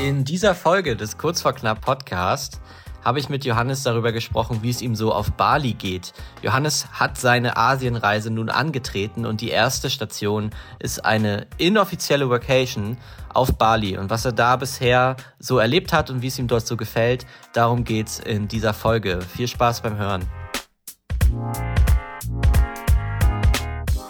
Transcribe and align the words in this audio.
In 0.00 0.24
dieser 0.24 0.54
Folge 0.54 0.96
des 0.96 1.18
Kurz 1.18 1.42
vor 1.42 1.52
Knapp 1.52 1.80
Podcast 1.80 2.60
habe 3.04 3.18
ich 3.18 3.28
mit 3.28 3.44
Johannes 3.44 3.82
darüber 3.82 4.12
gesprochen, 4.12 4.60
wie 4.62 4.70
es 4.70 4.80
ihm 4.80 4.94
so 4.94 5.12
auf 5.12 5.32
Bali 5.32 5.74
geht. 5.74 6.12
Johannes 6.42 6.86
hat 6.92 7.18
seine 7.18 7.56
Asienreise 7.56 8.30
nun 8.30 8.48
angetreten 8.48 9.26
und 9.26 9.40
die 9.40 9.50
erste 9.50 9.90
Station 9.90 10.50
ist 10.78 11.04
eine 11.04 11.46
inoffizielle 11.58 12.30
Vacation 12.30 12.96
auf 13.32 13.56
Bali. 13.58 13.96
Und 13.96 14.10
was 14.10 14.24
er 14.24 14.32
da 14.32 14.56
bisher 14.56 15.16
so 15.38 15.58
erlebt 15.58 15.92
hat 15.92 16.10
und 16.10 16.22
wie 16.22 16.28
es 16.28 16.38
ihm 16.38 16.46
dort 16.46 16.66
so 16.66 16.76
gefällt, 16.76 17.26
darum 17.52 17.84
geht's 17.84 18.20
in 18.20 18.48
dieser 18.48 18.74
Folge. 18.74 19.20
Viel 19.20 19.48
Spaß 19.48 19.80
beim 19.80 19.96
Hören. 19.96 20.24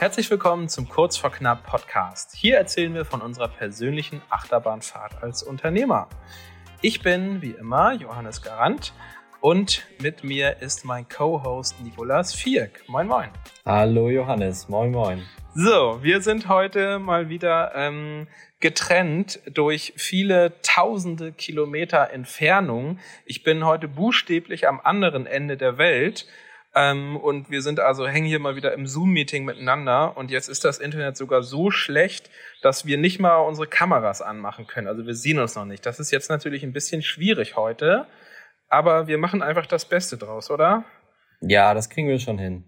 Herzlich 0.02 0.28
willkommen 0.32 0.68
zum 0.68 0.88
Kurz 0.88 1.16
vor 1.16 1.30
Knapp 1.30 1.64
Podcast. 1.64 2.34
Hier 2.34 2.56
erzählen 2.56 2.92
wir 2.92 3.04
von 3.04 3.20
unserer 3.20 3.46
persönlichen 3.46 4.20
Achterbahnfahrt 4.30 5.22
als 5.22 5.44
Unternehmer. 5.44 6.08
Ich 6.80 7.02
bin 7.02 7.40
wie 7.40 7.52
immer 7.52 7.92
Johannes 7.92 8.42
Garant 8.42 8.94
und 9.40 9.86
mit 10.00 10.24
mir 10.24 10.56
ist 10.60 10.84
mein 10.84 11.08
Co-Host 11.08 11.80
Nikolas 11.84 12.34
Vierk. 12.34 12.82
Moin, 12.88 13.06
moin. 13.06 13.28
Hallo 13.64 14.08
Johannes, 14.08 14.68
moin, 14.68 14.90
moin. 14.90 15.22
So, 15.54 16.00
wir 16.02 16.20
sind 16.20 16.48
heute 16.48 16.98
mal 16.98 17.28
wieder 17.28 17.70
ähm, 17.76 18.26
getrennt 18.58 19.38
durch 19.54 19.92
viele 19.94 20.60
tausende 20.62 21.30
Kilometer 21.30 22.10
Entfernung. 22.10 22.98
Ich 23.24 23.44
bin 23.44 23.64
heute 23.64 23.86
buchstäblich 23.86 24.66
am 24.66 24.80
anderen 24.80 25.26
Ende 25.26 25.56
der 25.56 25.78
Welt. 25.78 26.26
Ähm, 26.74 27.16
und 27.16 27.50
wir 27.50 27.60
sind 27.60 27.80
also, 27.80 28.06
hängen 28.06 28.26
hier 28.26 28.38
mal 28.38 28.56
wieder 28.56 28.72
im 28.72 28.86
Zoom-Meeting 28.86 29.44
miteinander. 29.44 30.16
Und 30.16 30.30
jetzt 30.30 30.48
ist 30.48 30.64
das 30.64 30.78
Internet 30.78 31.16
sogar 31.16 31.42
so 31.42 31.70
schlecht, 31.70 32.30
dass 32.62 32.86
wir 32.86 32.96
nicht 32.96 33.20
mal 33.20 33.36
unsere 33.36 33.66
Kameras 33.66 34.22
anmachen 34.22 34.66
können. 34.66 34.86
Also 34.86 35.06
wir 35.06 35.14
sehen 35.14 35.38
uns 35.38 35.54
noch 35.54 35.66
nicht. 35.66 35.84
Das 35.84 36.00
ist 36.00 36.10
jetzt 36.10 36.30
natürlich 36.30 36.62
ein 36.62 36.72
bisschen 36.72 37.02
schwierig 37.02 37.56
heute. 37.56 38.06
Aber 38.68 39.06
wir 39.06 39.18
machen 39.18 39.42
einfach 39.42 39.66
das 39.66 39.84
Beste 39.84 40.16
draus, 40.16 40.50
oder? 40.50 40.84
Ja, 41.40 41.74
das 41.74 41.90
kriegen 41.90 42.08
wir 42.08 42.18
schon 42.18 42.38
hin. 42.38 42.64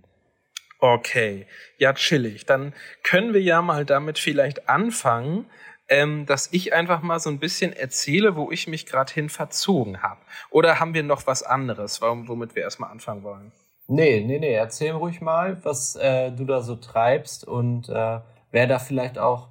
Okay, 0.80 1.47
ja, 1.78 1.94
chillig. 1.94 2.44
Dann 2.44 2.75
können 3.02 3.32
wir 3.32 3.41
ja 3.41 3.62
mal 3.62 3.86
damit 3.86 4.19
vielleicht 4.19 4.69
anfangen, 4.69 5.47
ähm, 5.88 6.27
dass 6.27 6.52
ich 6.52 6.75
einfach 6.75 7.00
mal 7.00 7.20
so 7.20 7.30
ein 7.30 7.38
bisschen 7.38 7.72
erzähle, 7.72 8.36
wo 8.36 8.50
ich 8.50 8.69
mich 8.69 8.84
gerade 8.84 9.12
hin 9.12 9.30
verzogen 9.30 10.02
habe. 10.02 10.20
Oder 10.50 10.80
haben 10.80 10.92
wir 10.92 11.02
noch 11.02 11.27
was 11.27 11.42
anderes, 11.42 12.02
womit 12.02 12.55
wir 12.55 12.62
erstmal 12.62 12.91
anfangen 12.91 13.22
wollen? 13.22 13.52
Nee, 13.86 14.20
nee, 14.24 14.38
nee, 14.38 14.54
erzähl 14.54 14.92
ruhig 14.92 15.20
mal, 15.20 15.62
was 15.64 15.96
äh, 15.96 16.32
du 16.32 16.44
da 16.44 16.62
so 16.62 16.77
treibst 16.77 17.46
und 17.46 17.88
äh, 17.88 18.20
wer 18.50 18.66
da 18.66 18.78
vielleicht 18.78 19.18
auch 19.18 19.48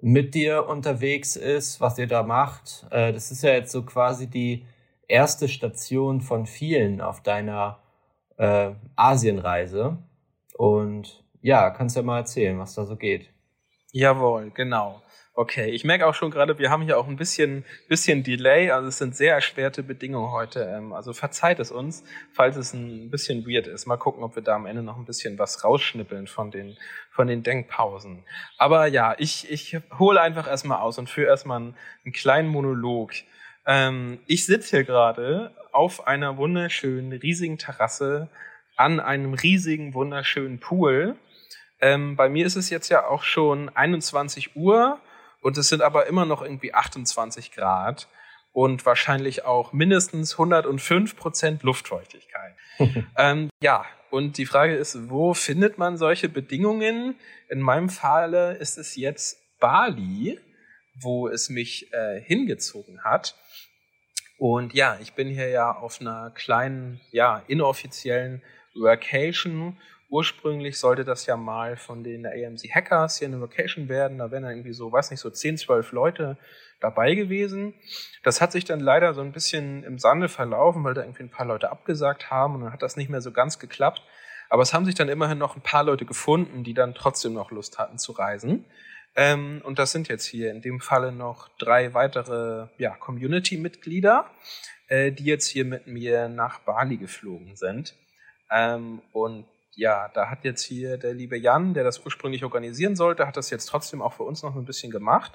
mit 0.00 0.34
dir 0.34 0.66
unterwegs 0.68 1.36
ist, 1.36 1.80
was 1.80 1.98
ihr 1.98 2.06
da 2.06 2.22
macht. 2.22 2.86
Äh, 2.90 3.12
das 3.12 3.30
ist 3.30 3.42
ja 3.42 3.50
jetzt 3.52 3.72
so 3.72 3.82
quasi 3.82 4.26
die 4.26 4.66
erste 5.08 5.48
Station 5.48 6.20
von 6.22 6.46
vielen 6.46 7.00
auf 7.00 7.22
deiner 7.22 7.78
äh, 8.38 8.70
Asienreise. 8.96 9.98
Und 10.56 11.22
ja, 11.42 11.70
kannst 11.70 11.96
ja 11.96 12.02
mal 12.02 12.18
erzählen, 12.18 12.58
was 12.58 12.74
da 12.74 12.84
so 12.86 12.96
geht. 12.96 13.30
Jawohl, 13.92 14.50
genau. 14.50 15.02
Okay, 15.36 15.70
ich 15.70 15.82
merke 15.82 16.06
auch 16.06 16.14
schon 16.14 16.30
gerade, 16.30 16.60
wir 16.60 16.70
haben 16.70 16.82
hier 16.82 16.96
auch 16.96 17.08
ein 17.08 17.16
bisschen, 17.16 17.64
bisschen 17.88 18.22
Delay, 18.22 18.70
also 18.70 18.86
es 18.86 18.98
sind 18.98 19.16
sehr 19.16 19.34
erschwerte 19.34 19.82
Bedingungen 19.82 20.30
heute. 20.30 20.60
Ähm, 20.60 20.92
also 20.92 21.12
verzeiht 21.12 21.58
es 21.58 21.72
uns, 21.72 22.04
falls 22.32 22.54
es 22.54 22.72
ein 22.72 23.10
bisschen 23.10 23.44
weird 23.44 23.66
ist. 23.66 23.86
Mal 23.86 23.96
gucken, 23.96 24.22
ob 24.22 24.36
wir 24.36 24.44
da 24.44 24.54
am 24.54 24.64
Ende 24.64 24.84
noch 24.84 24.96
ein 24.96 25.04
bisschen 25.04 25.36
was 25.36 25.64
rausschnippeln 25.64 26.28
von 26.28 26.52
den, 26.52 26.78
von 27.10 27.26
den 27.26 27.42
Denkpausen. 27.42 28.22
Aber 28.58 28.86
ja, 28.86 29.16
ich, 29.18 29.50
ich 29.50 29.76
hole 29.98 30.20
einfach 30.20 30.46
erstmal 30.46 30.78
aus 30.78 30.98
und 30.98 31.10
führe 31.10 31.26
erstmal 31.26 31.56
einen, 31.56 31.76
einen 32.04 32.12
kleinen 32.12 32.48
Monolog. 32.48 33.10
Ähm, 33.66 34.20
ich 34.28 34.46
sitze 34.46 34.76
hier 34.76 34.84
gerade 34.84 35.50
auf 35.72 36.06
einer 36.06 36.36
wunderschönen, 36.36 37.12
riesigen 37.12 37.58
Terrasse 37.58 38.28
an 38.76 39.00
einem 39.00 39.34
riesigen, 39.34 39.94
wunderschönen 39.94 40.60
Pool. 40.60 41.16
Ähm, 41.80 42.14
bei 42.14 42.28
mir 42.28 42.46
ist 42.46 42.54
es 42.54 42.70
jetzt 42.70 42.88
ja 42.88 43.04
auch 43.08 43.24
schon 43.24 43.68
21 43.74 44.54
Uhr 44.54 45.00
und 45.44 45.58
es 45.58 45.68
sind 45.68 45.82
aber 45.82 46.06
immer 46.06 46.24
noch 46.24 46.40
irgendwie 46.40 46.72
28 46.72 47.52
Grad 47.52 48.08
und 48.52 48.86
wahrscheinlich 48.86 49.44
auch 49.44 49.74
mindestens 49.74 50.32
105 50.32 51.16
Prozent 51.16 51.62
Luftfeuchtigkeit. 51.62 52.54
ähm, 53.18 53.50
ja, 53.60 53.84
und 54.08 54.38
die 54.38 54.46
Frage 54.46 54.74
ist, 54.74 55.10
wo 55.10 55.34
findet 55.34 55.76
man 55.76 55.98
solche 55.98 56.30
Bedingungen? 56.30 57.16
In 57.50 57.60
meinem 57.60 57.90
Falle 57.90 58.54
ist 58.54 58.78
es 58.78 58.96
jetzt 58.96 59.38
Bali, 59.60 60.40
wo 60.94 61.28
es 61.28 61.50
mich 61.50 61.92
äh, 61.92 62.22
hingezogen 62.22 63.04
hat. 63.04 63.36
Und 64.38 64.72
ja, 64.72 64.96
ich 65.02 65.12
bin 65.12 65.28
hier 65.28 65.50
ja 65.50 65.72
auf 65.72 66.00
einer 66.00 66.30
kleinen, 66.30 67.02
ja, 67.10 67.42
inoffiziellen 67.48 68.42
Workation 68.74 69.76
ursprünglich 70.14 70.78
sollte 70.78 71.04
das 71.04 71.26
ja 71.26 71.36
mal 71.36 71.76
von 71.76 72.04
den 72.04 72.24
AMC 72.24 72.72
Hackers 72.72 73.18
hier 73.18 73.26
eine 73.26 73.38
Location 73.38 73.88
werden. 73.88 74.18
Da 74.18 74.30
wären 74.30 74.44
dann 74.44 74.52
irgendwie 74.52 74.72
so, 74.72 74.92
weiß 74.92 75.10
nicht, 75.10 75.18
so 75.18 75.28
10, 75.28 75.58
12 75.58 75.90
Leute 75.90 76.38
dabei 76.80 77.16
gewesen. 77.16 77.74
Das 78.22 78.40
hat 78.40 78.52
sich 78.52 78.64
dann 78.64 78.78
leider 78.78 79.12
so 79.12 79.22
ein 79.22 79.32
bisschen 79.32 79.82
im 79.82 79.98
Sande 79.98 80.28
verlaufen, 80.28 80.84
weil 80.84 80.94
da 80.94 81.02
irgendwie 81.02 81.24
ein 81.24 81.30
paar 81.30 81.46
Leute 81.46 81.68
abgesagt 81.68 82.30
haben 82.30 82.54
und 82.54 82.60
dann 82.60 82.72
hat 82.72 82.82
das 82.82 82.96
nicht 82.96 83.10
mehr 83.10 83.20
so 83.20 83.32
ganz 83.32 83.58
geklappt. 83.58 84.02
Aber 84.50 84.62
es 84.62 84.72
haben 84.72 84.84
sich 84.84 84.94
dann 84.94 85.08
immerhin 85.08 85.38
noch 85.38 85.56
ein 85.56 85.62
paar 85.62 85.82
Leute 85.82 86.04
gefunden, 86.04 86.62
die 86.62 86.74
dann 86.74 86.94
trotzdem 86.94 87.32
noch 87.32 87.50
Lust 87.50 87.78
hatten 87.80 87.98
zu 87.98 88.12
reisen. 88.12 88.66
Ähm, 89.16 89.62
und 89.64 89.80
das 89.80 89.90
sind 89.90 90.06
jetzt 90.06 90.26
hier 90.26 90.52
in 90.52 90.62
dem 90.62 90.80
Falle 90.80 91.10
noch 91.10 91.48
drei 91.58 91.92
weitere 91.92 92.68
ja, 92.78 92.90
Community-Mitglieder, 92.90 94.30
äh, 94.86 95.10
die 95.10 95.24
jetzt 95.24 95.48
hier 95.48 95.64
mit 95.64 95.88
mir 95.88 96.28
nach 96.28 96.60
Bali 96.60 96.98
geflogen 96.98 97.56
sind. 97.56 97.96
Ähm, 98.52 99.02
und 99.12 99.46
ja, 99.76 100.08
da 100.14 100.30
hat 100.30 100.44
jetzt 100.44 100.62
hier 100.62 100.98
der 100.98 101.14
liebe 101.14 101.36
Jan, 101.36 101.74
der 101.74 101.84
das 101.84 102.04
ursprünglich 102.04 102.44
organisieren 102.44 102.96
sollte, 102.96 103.26
hat 103.26 103.36
das 103.36 103.50
jetzt 103.50 103.66
trotzdem 103.66 104.02
auch 104.02 104.12
für 104.12 104.22
uns 104.22 104.42
noch 104.42 104.54
ein 104.54 104.64
bisschen 104.64 104.90
gemacht. 104.90 105.32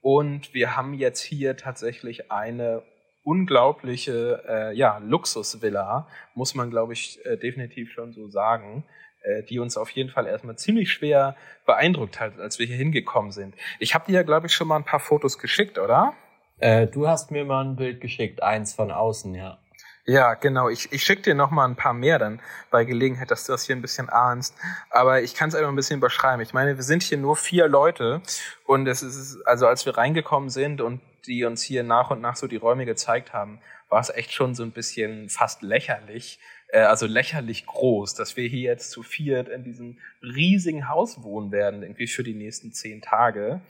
Und 0.00 0.52
wir 0.52 0.76
haben 0.76 0.94
jetzt 0.94 1.20
hier 1.20 1.56
tatsächlich 1.56 2.30
eine 2.30 2.82
unglaubliche 3.24 4.42
äh, 4.48 4.76
ja, 4.76 4.98
Luxusvilla, 4.98 6.08
muss 6.34 6.54
man, 6.54 6.70
glaube 6.70 6.92
ich, 6.92 7.24
äh, 7.24 7.36
definitiv 7.36 7.92
schon 7.92 8.12
so 8.12 8.28
sagen, 8.28 8.84
äh, 9.22 9.44
die 9.44 9.60
uns 9.60 9.76
auf 9.76 9.90
jeden 9.90 10.10
Fall 10.10 10.26
erstmal 10.26 10.56
ziemlich 10.56 10.90
schwer 10.90 11.36
beeindruckt 11.64 12.18
hat, 12.18 12.38
als 12.40 12.58
wir 12.58 12.66
hier 12.66 12.76
hingekommen 12.76 13.30
sind. 13.30 13.54
Ich 13.78 13.94
habe 13.94 14.06
dir 14.06 14.14
ja, 14.14 14.22
glaube 14.24 14.48
ich, 14.48 14.54
schon 14.54 14.66
mal 14.66 14.76
ein 14.76 14.84
paar 14.84 15.00
Fotos 15.00 15.38
geschickt, 15.38 15.78
oder? 15.78 16.14
Äh, 16.58 16.88
du 16.88 17.06
hast 17.06 17.30
mir 17.30 17.44
mal 17.44 17.64
ein 17.64 17.76
Bild 17.76 18.00
geschickt, 18.00 18.42
eins 18.42 18.74
von 18.74 18.90
außen, 18.90 19.34
ja. 19.34 19.58
Ja, 20.04 20.34
genau. 20.34 20.68
Ich, 20.68 20.90
ich 20.90 21.04
schicke 21.04 21.22
dir 21.22 21.34
noch 21.34 21.52
mal 21.52 21.64
ein 21.64 21.76
paar 21.76 21.92
mehr 21.92 22.18
dann 22.18 22.40
bei 22.72 22.84
Gelegenheit, 22.84 23.30
dass 23.30 23.46
du 23.46 23.52
das 23.52 23.64
hier 23.64 23.76
ein 23.76 23.82
bisschen 23.82 24.08
ahnst. 24.08 24.54
Aber 24.90 25.22
ich 25.22 25.34
kann 25.34 25.48
es 25.48 25.54
einfach 25.54 25.68
ein 25.68 25.76
bisschen 25.76 25.98
überschreiben. 25.98 26.40
Ich 26.40 26.52
meine, 26.52 26.76
wir 26.76 26.82
sind 26.82 27.04
hier 27.04 27.18
nur 27.18 27.36
vier 27.36 27.68
Leute 27.68 28.20
und 28.66 28.88
es 28.88 29.02
ist, 29.02 29.40
also 29.46 29.68
als 29.68 29.86
wir 29.86 29.96
reingekommen 29.96 30.50
sind 30.50 30.80
und 30.80 31.00
die 31.26 31.44
uns 31.44 31.62
hier 31.62 31.84
nach 31.84 32.10
und 32.10 32.20
nach 32.20 32.34
so 32.34 32.48
die 32.48 32.56
Räume 32.56 32.84
gezeigt 32.84 33.32
haben, 33.32 33.60
war 33.88 34.00
es 34.00 34.10
echt 34.10 34.32
schon 34.32 34.56
so 34.56 34.64
ein 34.64 34.72
bisschen 34.72 35.28
fast 35.28 35.62
lächerlich, 35.62 36.40
äh, 36.68 36.80
also 36.80 37.06
lächerlich 37.06 37.66
groß, 37.66 38.14
dass 38.14 38.36
wir 38.36 38.48
hier 38.48 38.70
jetzt 38.72 38.90
zu 38.90 39.04
viert 39.04 39.48
in 39.48 39.62
diesem 39.62 39.98
riesigen 40.20 40.88
Haus 40.88 41.22
wohnen 41.22 41.52
werden, 41.52 41.82
irgendwie 41.82 42.08
für 42.08 42.24
die 42.24 42.34
nächsten 42.34 42.72
zehn 42.72 43.02
Tage. 43.02 43.60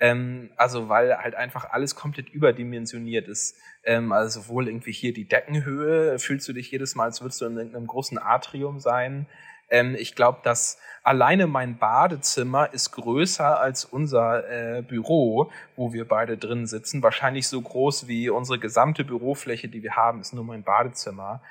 Ähm, 0.00 0.50
also 0.56 0.88
weil 0.88 1.16
halt 1.16 1.34
einfach 1.34 1.70
alles 1.70 1.94
komplett 1.94 2.28
überdimensioniert 2.28 3.28
ist. 3.28 3.56
Ähm, 3.84 4.12
also 4.12 4.40
sowohl 4.40 4.68
irgendwie 4.68 4.92
hier 4.92 5.12
die 5.12 5.26
Deckenhöhe, 5.26 6.18
fühlst 6.18 6.48
du 6.48 6.52
dich 6.52 6.70
jedes 6.70 6.94
Mal, 6.94 7.04
als 7.04 7.20
würdest 7.20 7.40
du 7.40 7.46
in 7.46 7.56
irgendeinem 7.56 7.86
großen 7.86 8.18
Atrium 8.18 8.80
sein. 8.80 9.26
Ähm, 9.70 9.94
ich 9.98 10.14
glaube, 10.14 10.40
dass 10.42 10.78
alleine 11.02 11.46
mein 11.46 11.78
Badezimmer 11.78 12.72
ist 12.72 12.90
größer 12.92 13.60
als 13.60 13.84
unser 13.84 14.48
äh, 14.78 14.82
Büro, 14.82 15.50
wo 15.76 15.92
wir 15.92 16.06
beide 16.06 16.36
drin 16.36 16.66
sitzen. 16.66 17.02
Wahrscheinlich 17.02 17.48
so 17.48 17.60
groß 17.60 18.08
wie 18.08 18.30
unsere 18.30 18.58
gesamte 18.58 19.04
Bürofläche, 19.04 19.68
die 19.68 19.82
wir 19.82 19.96
haben, 19.96 20.20
ist 20.20 20.34
nur 20.34 20.44
mein 20.44 20.64
Badezimmer. 20.64 21.42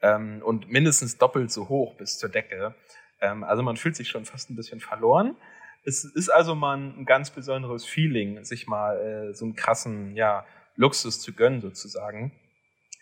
Ähm, 0.00 0.42
und 0.44 0.70
mindestens 0.70 1.18
doppelt 1.18 1.52
so 1.52 1.68
hoch 1.68 1.94
bis 1.96 2.18
zur 2.18 2.28
Decke. 2.28 2.74
Ähm, 3.20 3.44
also 3.44 3.62
man 3.62 3.76
fühlt 3.76 3.96
sich 3.96 4.08
schon 4.08 4.24
fast 4.24 4.50
ein 4.50 4.56
bisschen 4.56 4.80
verloren. 4.80 5.36
Es 5.84 6.04
ist 6.04 6.28
also 6.28 6.54
mal 6.54 6.76
ein 6.76 7.04
ganz 7.04 7.30
besonderes 7.30 7.84
Feeling, 7.84 8.44
sich 8.44 8.66
mal 8.66 8.96
äh, 9.30 9.34
so 9.34 9.44
einen 9.44 9.54
krassen 9.54 10.14
ja, 10.14 10.46
Luxus 10.76 11.20
zu 11.20 11.32
gönnen 11.32 11.60
sozusagen. 11.60 12.32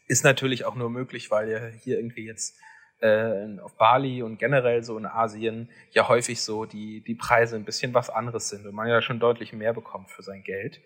Ist 0.06 0.24
natürlich 0.24 0.64
auch 0.64 0.74
nur 0.74 0.90
möglich, 0.90 1.30
weil 1.30 1.50
ja 1.50 1.66
hier 1.66 1.98
irgendwie 1.98 2.26
jetzt 2.26 2.58
äh, 3.00 3.58
auf 3.60 3.76
Bali 3.76 4.22
und 4.22 4.38
generell 4.38 4.82
so 4.82 4.98
in 4.98 5.06
Asien 5.06 5.68
ja 5.92 6.08
häufig 6.08 6.42
so 6.42 6.64
die, 6.64 7.02
die 7.02 7.14
Preise 7.14 7.56
ein 7.56 7.64
bisschen 7.64 7.94
was 7.94 8.10
anderes 8.10 8.48
sind 8.48 8.66
und 8.66 8.74
man 8.74 8.88
ja 8.88 9.00
schon 9.02 9.20
deutlich 9.20 9.52
mehr 9.52 9.72
bekommt 9.72 10.10
für 10.10 10.22
sein 10.22 10.42
Geld. 10.42 10.80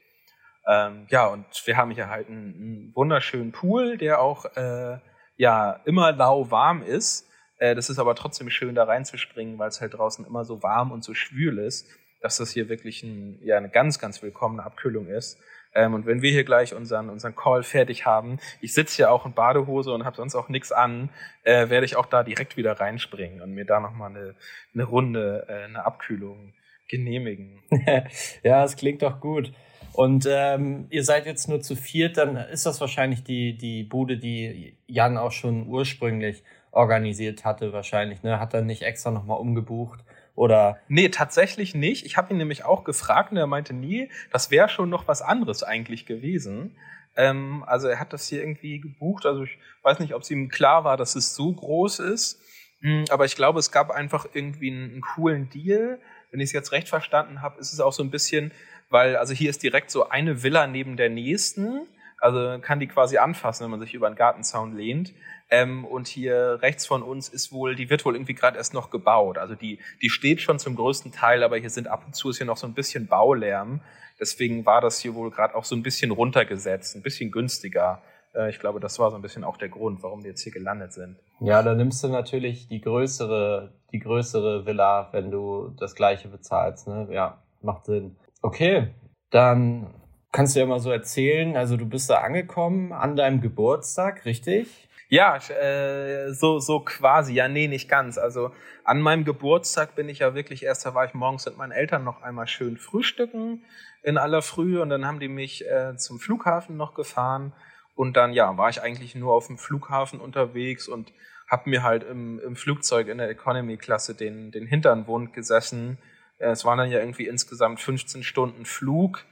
Ähm, 0.67 1.07
ja, 1.11 1.27
und 1.27 1.45
wir 1.67 1.77
haben 1.77 1.91
hier 1.91 2.09
halt 2.09 2.29
einen, 2.29 2.55
einen 2.55 2.93
wunderschönen 2.95 3.53
Pool, 3.53 3.99
der 3.99 4.21
auch 4.21 4.45
äh, 4.57 4.99
ja 5.37 5.81
immer 5.85 6.13
lauwarm 6.13 6.83
ist. 6.83 7.29
Äh, 7.59 7.75
das 7.75 7.91
ist 7.91 7.99
aber 7.99 8.15
trotzdem 8.15 8.51
schön, 8.51 8.75
da 8.75 8.85
reinzuspringen, 8.85 9.59
weil 9.59 9.69
es 9.69 9.81
halt 9.81 9.95
draußen 9.95 10.25
immer 10.27 10.45
so 10.45 10.63
warm 10.63 10.93
und 10.93 11.05
so 11.05 11.15
schwül 11.15 11.59
ist. 11.59 11.89
dass 12.21 12.39
das 12.39 12.53
hier 12.53 12.71
wirklich 12.71 13.03
ein, 13.03 13.39
ja, 13.43 13.59
eine 13.59 13.69
ganz, 13.69 13.99
ganz 13.99 14.23
willkommene 14.23 14.65
Abkühlung 14.65 15.09
ist. 15.09 15.39
Ähm, 15.75 15.93
und 15.93 16.07
wenn 16.07 16.23
wir 16.23 16.31
hier 16.31 16.45
gleich 16.45 16.73
unseren, 16.75 17.11
unseren 17.11 17.35
Call 17.35 17.63
fertig 17.63 18.07
haben, 18.07 18.39
ich 18.61 18.73
sitze 18.73 19.03
ja 19.03 19.11
auch 19.11 19.27
in 19.27 19.35
Badehose 19.35 19.93
und 19.93 20.05
habe 20.05 20.17
sonst 20.17 20.35
auch 20.35 20.49
nichts 20.49 20.73
an, 20.73 21.11
äh, 21.43 21.69
werde 21.69 21.85
ich 21.85 21.97
auch 21.97 22.07
da 22.07 22.23
direkt 22.23 22.57
wieder 22.57 22.81
reinspringen 22.81 23.43
und 23.43 23.53
mir 23.53 23.67
da 23.67 23.81
nochmal 23.81 24.11
eine, 24.11 24.35
eine 24.73 24.85
Runde, 24.85 25.47
äh, 25.49 25.65
eine 25.65 25.85
Abkühlung 25.85 26.55
genehmigen. 26.89 27.63
ja, 28.43 28.65
es 28.65 28.77
klingt 28.77 29.03
doch 29.03 29.21
gut. 29.21 29.53
Und 29.93 30.27
ähm, 30.29 30.87
ihr 30.91 31.05
seid 31.05 31.27
jetzt 31.27 31.49
nur 31.49 31.61
zu 31.61 31.77
viert, 31.77 32.17
dann 32.17 32.37
ist 32.37 32.67
das 32.67 32.81
wahrscheinlich 32.81 33.23
die, 33.23 33.57
die 33.57 33.85
Bude, 33.85 34.19
die 34.19 34.77
Jan 34.87 35.17
auch 35.17 35.31
schon 35.31 35.69
ursprünglich 35.69 36.43
organisiert 36.75 37.45
hatte, 37.45 37.73
wahrscheinlich. 37.73 38.23
Ne? 38.23 38.39
Hat 38.39 38.55
er 38.55 38.63
nicht 38.63 38.83
extra 38.83 39.11
nochmal 39.11 39.39
umgebucht? 39.39 40.01
Oder? 40.35 40.79
Nee, 40.89 41.09
tatsächlich 41.11 41.75
nicht. 41.75 42.05
Ich 42.05 42.17
habe 42.17 42.33
ihn 42.33 42.39
nämlich 42.39 42.65
auch 42.65 42.85
gefragt 42.85 43.31
und 43.31 43.37
er 43.37 43.47
meinte 43.47 43.73
nie, 43.73 44.11
das 44.33 44.51
wäre 44.51 44.69
schon 44.69 44.91
noch 44.91 45.07
was 45.07 45.23
anderes 45.23 45.63
eigentlich 45.63 46.07
gewesen. 46.07 46.77
Ähm, 47.17 47.65
also 47.67 47.87
er 47.87 48.01
hat 48.01 48.13
das 48.13 48.29
hier 48.29 48.41
irgendwie 48.41 48.81
gebucht. 48.81 49.27
Also 49.27 49.45
ich 49.45 49.59
weiß 49.83 50.01
nicht, 50.01 50.15
ob 50.15 50.23
es 50.23 50.31
ihm 50.31 50.49
klar 50.49 50.85
war, 50.85 50.97
dass 50.97 51.15
es 51.15 51.35
so 51.35 51.53
groß 51.53 52.01
ist. 52.01 52.41
Hm, 52.81 53.05
aber 53.11 53.25
ich 53.25 53.37
glaube, 53.37 53.61
es 53.61 53.71
gab 53.71 53.91
einfach 53.91 54.27
irgendwie 54.33 54.71
einen, 54.73 54.91
einen 54.93 55.01
coolen 55.01 55.49
Deal. 55.51 56.01
Wenn 56.31 56.41
ich 56.41 56.47
es 56.47 56.53
jetzt 56.53 56.73
recht 56.73 56.89
verstanden 56.89 57.41
habe, 57.41 57.61
ist 57.61 57.73
es 57.73 57.79
auch 57.79 57.93
so 57.93 58.03
ein 58.03 58.11
bisschen, 58.11 58.51
weil 58.91 59.17
also 59.17 59.33
hier 59.33 59.51
ist 59.51 59.63
direkt 59.63 59.91
so 59.91 60.09
eine 60.09 60.43
Villa 60.43 60.67
neben 60.67 60.97
der 60.97 61.11
nächsten. 61.11 61.87
Also 62.25 62.59
kann 62.59 62.81
die 62.81 62.87
quasi 62.87 63.19
anfassen, 63.19 63.65
wenn 63.65 63.71
man 63.73 63.81
sich 63.81 63.93
über 63.93 64.07
einen 64.07 64.17
Gartenzaun 64.17 64.75
lehnt. 64.75 65.13
Ähm, 65.51 65.85
und 65.85 66.07
hier 66.07 66.59
rechts 66.63 66.87
von 66.87 67.03
uns 67.03 67.29
ist 67.29 67.53
wohl, 67.53 67.75
die 67.75 67.91
wird 67.91 68.03
wohl 68.07 68.15
irgendwie 68.15 68.33
gerade 68.33 68.57
erst 68.57 68.73
noch 68.73 68.89
gebaut. 68.89 69.37
Also 69.37 69.55
die, 69.55 69.79
die 70.01 70.09
steht 70.09 70.41
schon 70.41 70.59
zum 70.59 70.75
größten 70.75 71.13
Teil, 71.13 71.43
aber 71.43 71.59
hier 71.59 71.69
sind 71.69 71.87
ab 71.87 72.03
und 72.07 72.17
zu 72.17 72.31
ist 72.31 72.39
hier 72.39 72.47
noch 72.47 72.57
so 72.57 72.67
ein 72.67 72.73
bisschen 72.73 73.09
Baulärm. 73.09 73.83
Deswegen 74.19 74.65
war 74.65 74.81
das 74.81 75.01
hier 75.01 75.15
wohl 75.15 75.31
gerade 75.31 75.55
auch 75.55 75.67
so 75.67 75.77
ein 75.77 75.83
bisschen 75.83 76.13
runtergesetzt, 76.13 76.97
ein 76.97 77.03
bisschen 77.03 77.31
günstiger. 77.31 78.01
Äh, 78.35 78.49
ich 78.49 78.59
glaube, 78.59 78.81
das 78.81 78.99
war 78.99 79.11
so 79.11 79.17
ein 79.17 79.23
bisschen 79.23 79.45
auch 79.45 79.59
der 79.59 79.69
Grund, 79.69 80.03
warum 80.03 80.23
wir 80.23 80.31
jetzt 80.31 80.41
hier 80.41 80.53
gelandet 80.53 80.95
sind. 80.95 81.19
Ja, 81.41 81.63
da 81.63 81.75
nimmst 81.75 82.03
du 82.05 82.09
natürlich 82.09 82.69
die 82.69 82.81
größere, 82.81 83.75
die 83.93 83.99
größere 83.99 84.65
Villa, 84.65 85.11
wenn 85.13 85.31
du 85.31 85.75
das 85.79 85.95
gleiche 85.95 86.29
bezahlst. 86.29 86.89
Ne? 86.89 87.07
Ja, 87.11 87.43
macht 87.61 87.85
Sinn. 87.85 88.17
Okay, 88.41 88.95
dann 89.29 89.93
kannst 90.35 90.57
du 90.57 90.61
ja 90.61 90.67
mal 90.67 90.81
so 90.81 90.91
erzählen. 90.91 91.57
Also 91.57 91.77
du 91.77 91.87
bist 91.87 92.11
da 92.11 92.17
angekommen 92.19 92.93
an 92.93 93.15
deinem 93.15 93.41
Geburtstag, 93.41 94.25
richtig? 94.25 94.89
Ja, 95.09 95.37
äh, 95.37 96.33
so, 96.33 96.59
so 96.59 96.81
quasi. 96.81 97.35
Ja, 97.35 97.47
nee, 97.47 97.69
nicht 97.69 97.89
ganz. 97.89 98.19
Also 98.19 98.51
an 98.83 99.01
meinem 99.01 99.25
Geburtstag 99.25 99.95
bin 99.95 100.09
ich 100.09 100.19
ja 100.19 100.35
wirklich 100.35 100.65
erst, 100.65 100.85
da 100.85 100.93
war 100.93 101.05
ich 101.05 101.15
morgens 101.15 101.47
mit 101.47 101.57
meinen 101.57 101.71
Eltern 101.71 102.03
noch 102.03 102.21
einmal 102.23 102.49
schön 102.49 102.77
frühstücken 102.77 103.65
in 104.03 104.19
aller 104.19 104.43
Frühe 104.43 104.83
und 104.83 104.91
dann 104.91 105.07
haben 105.07 105.21
die 105.21 105.29
mich 105.29 105.65
äh, 105.71 105.97
zum 105.97 106.19
Flughafen 106.19 106.77
noch 106.77 106.95
gefahren 106.95 107.53
und 107.95 108.17
dann, 108.17 108.33
ja, 108.33 108.59
war 108.59 108.69
ich 108.69 108.83
eigentlich 108.83 109.15
nur 109.15 109.35
auf 109.35 109.47
dem 109.47 109.57
Flughafen 109.57 110.21
unterwegs 110.21 110.89
und 110.89 111.13
habe 111.49 111.71
mir 111.71 111.85
halt 111.85 112.03
im, 112.03 112.41
im 112.41 112.57
Flugzeug 112.57 113.07
in 113.07 113.19
der 113.19 113.31
Economy-Klasse 113.31 114.17
den, 114.17 114.51
den 114.51 114.67
Hintern 114.67 115.07
wund 115.07 115.33
gesessen. 115.33 115.99
Äh, 116.39 116.49
es 116.49 116.65
waren 116.65 116.79
dann 116.79 116.91
ja 116.91 116.99
irgendwie 116.99 117.29
insgesamt 117.29 117.79
15 117.79 118.25
Stunden 118.25 118.65
Flug, 118.65 119.25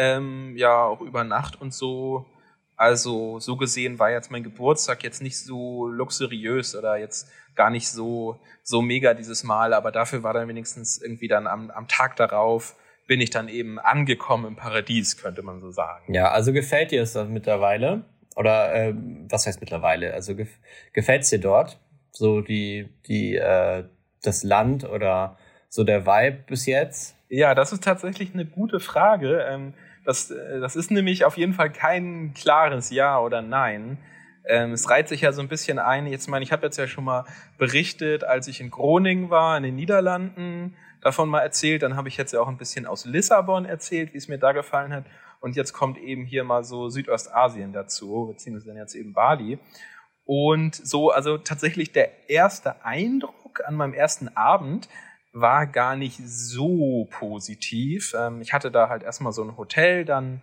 ähm, 0.00 0.56
ja, 0.56 0.82
auch 0.84 1.02
über 1.02 1.24
Nacht 1.24 1.60
und 1.60 1.74
so. 1.74 2.24
Also 2.74 3.38
so 3.38 3.56
gesehen 3.56 3.98
war 3.98 4.10
jetzt 4.10 4.30
mein 4.30 4.42
Geburtstag 4.42 5.02
jetzt 5.02 5.20
nicht 5.20 5.38
so 5.38 5.86
luxuriös 5.86 6.74
oder 6.74 6.96
jetzt 6.96 7.30
gar 7.54 7.68
nicht 7.68 7.90
so, 7.90 8.40
so 8.62 8.80
mega 8.80 9.12
dieses 9.12 9.44
Mal, 9.44 9.74
aber 9.74 9.92
dafür 9.92 10.22
war 10.22 10.32
dann 10.32 10.48
wenigstens 10.48 10.96
irgendwie 10.96 11.28
dann 11.28 11.46
am, 11.46 11.70
am 11.70 11.86
Tag 11.86 12.16
darauf 12.16 12.76
bin 13.06 13.20
ich 13.20 13.28
dann 13.30 13.48
eben 13.48 13.78
angekommen 13.78 14.46
im 14.46 14.56
Paradies, 14.56 15.18
könnte 15.18 15.42
man 15.42 15.60
so 15.60 15.70
sagen. 15.70 16.14
Ja, 16.14 16.30
also 16.30 16.52
gefällt 16.52 16.92
dir 16.92 17.02
es 17.02 17.12
das 17.12 17.28
mittlerweile? 17.28 18.04
Oder 18.36 18.72
äh, 18.72 18.94
was 19.28 19.46
heißt 19.46 19.60
mittlerweile? 19.60 20.14
Also 20.14 20.34
gef 20.36 20.48
gefällt 20.94 21.24
es 21.24 21.30
dir 21.30 21.40
dort? 21.40 21.78
So 22.12 22.40
die, 22.40 22.88
die, 23.06 23.34
äh, 23.34 23.84
das 24.22 24.44
Land 24.44 24.88
oder 24.88 25.36
so 25.68 25.84
der 25.84 26.06
Vibe 26.06 26.44
bis 26.46 26.66
jetzt? 26.66 27.16
Ja, 27.28 27.54
das 27.54 27.72
ist 27.72 27.84
tatsächlich 27.84 28.32
eine 28.32 28.46
gute 28.46 28.80
Frage. 28.80 29.44
Ähm, 29.48 29.74
das, 30.04 30.30
äh, 30.30 30.60
das 30.60 30.76
ist 30.76 30.90
nämlich 30.90 31.24
auf 31.24 31.36
jeden 31.36 31.54
Fall 31.54 31.70
kein 31.70 32.34
klares 32.34 32.90
Ja 32.90 33.20
oder 33.20 33.42
Nein. 33.42 33.98
Ähm, 34.44 34.72
es 34.72 34.88
reiht 34.88 35.08
sich 35.08 35.20
ja 35.20 35.32
so 35.32 35.42
ein 35.42 35.48
bisschen 35.48 35.78
ein. 35.78 36.06
Jetzt 36.06 36.28
meine 36.28 36.42
ich, 36.42 36.52
habe 36.52 36.66
jetzt 36.66 36.76
ja 36.76 36.86
schon 36.86 37.04
mal 37.04 37.24
berichtet, 37.58 38.24
als 38.24 38.48
ich 38.48 38.60
in 38.60 38.70
Groningen 38.70 39.30
war, 39.30 39.56
in 39.56 39.62
den 39.62 39.76
Niederlanden, 39.76 40.76
davon 41.02 41.28
mal 41.28 41.40
erzählt. 41.40 41.82
Dann 41.82 41.96
habe 41.96 42.08
ich 42.08 42.16
jetzt 42.16 42.32
ja 42.32 42.40
auch 42.40 42.48
ein 42.48 42.58
bisschen 42.58 42.86
aus 42.86 43.04
Lissabon 43.04 43.64
erzählt, 43.64 44.12
wie 44.12 44.18
es 44.18 44.28
mir 44.28 44.38
da 44.38 44.52
gefallen 44.52 44.92
hat. 44.92 45.04
Und 45.40 45.56
jetzt 45.56 45.72
kommt 45.72 45.98
eben 45.98 46.24
hier 46.24 46.44
mal 46.44 46.64
so 46.64 46.88
Südostasien 46.88 47.72
dazu, 47.72 48.26
beziehungsweise 48.30 48.76
jetzt 48.76 48.94
eben 48.94 49.12
Bali. 49.12 49.58
Und 50.24 50.74
so, 50.74 51.10
also 51.10 51.38
tatsächlich 51.38 51.92
der 51.92 52.28
erste 52.28 52.84
Eindruck 52.84 53.62
an 53.66 53.74
meinem 53.74 53.94
ersten 53.94 54.28
Abend 54.36 54.88
war 55.32 55.66
gar 55.66 55.96
nicht 55.96 56.20
so 56.24 57.08
positiv. 57.10 58.14
Ähm, 58.18 58.40
ich 58.40 58.52
hatte 58.52 58.70
da 58.70 58.88
halt 58.88 59.02
erstmal 59.02 59.32
so 59.32 59.42
ein 59.42 59.56
Hotel 59.56 60.04
dann 60.04 60.42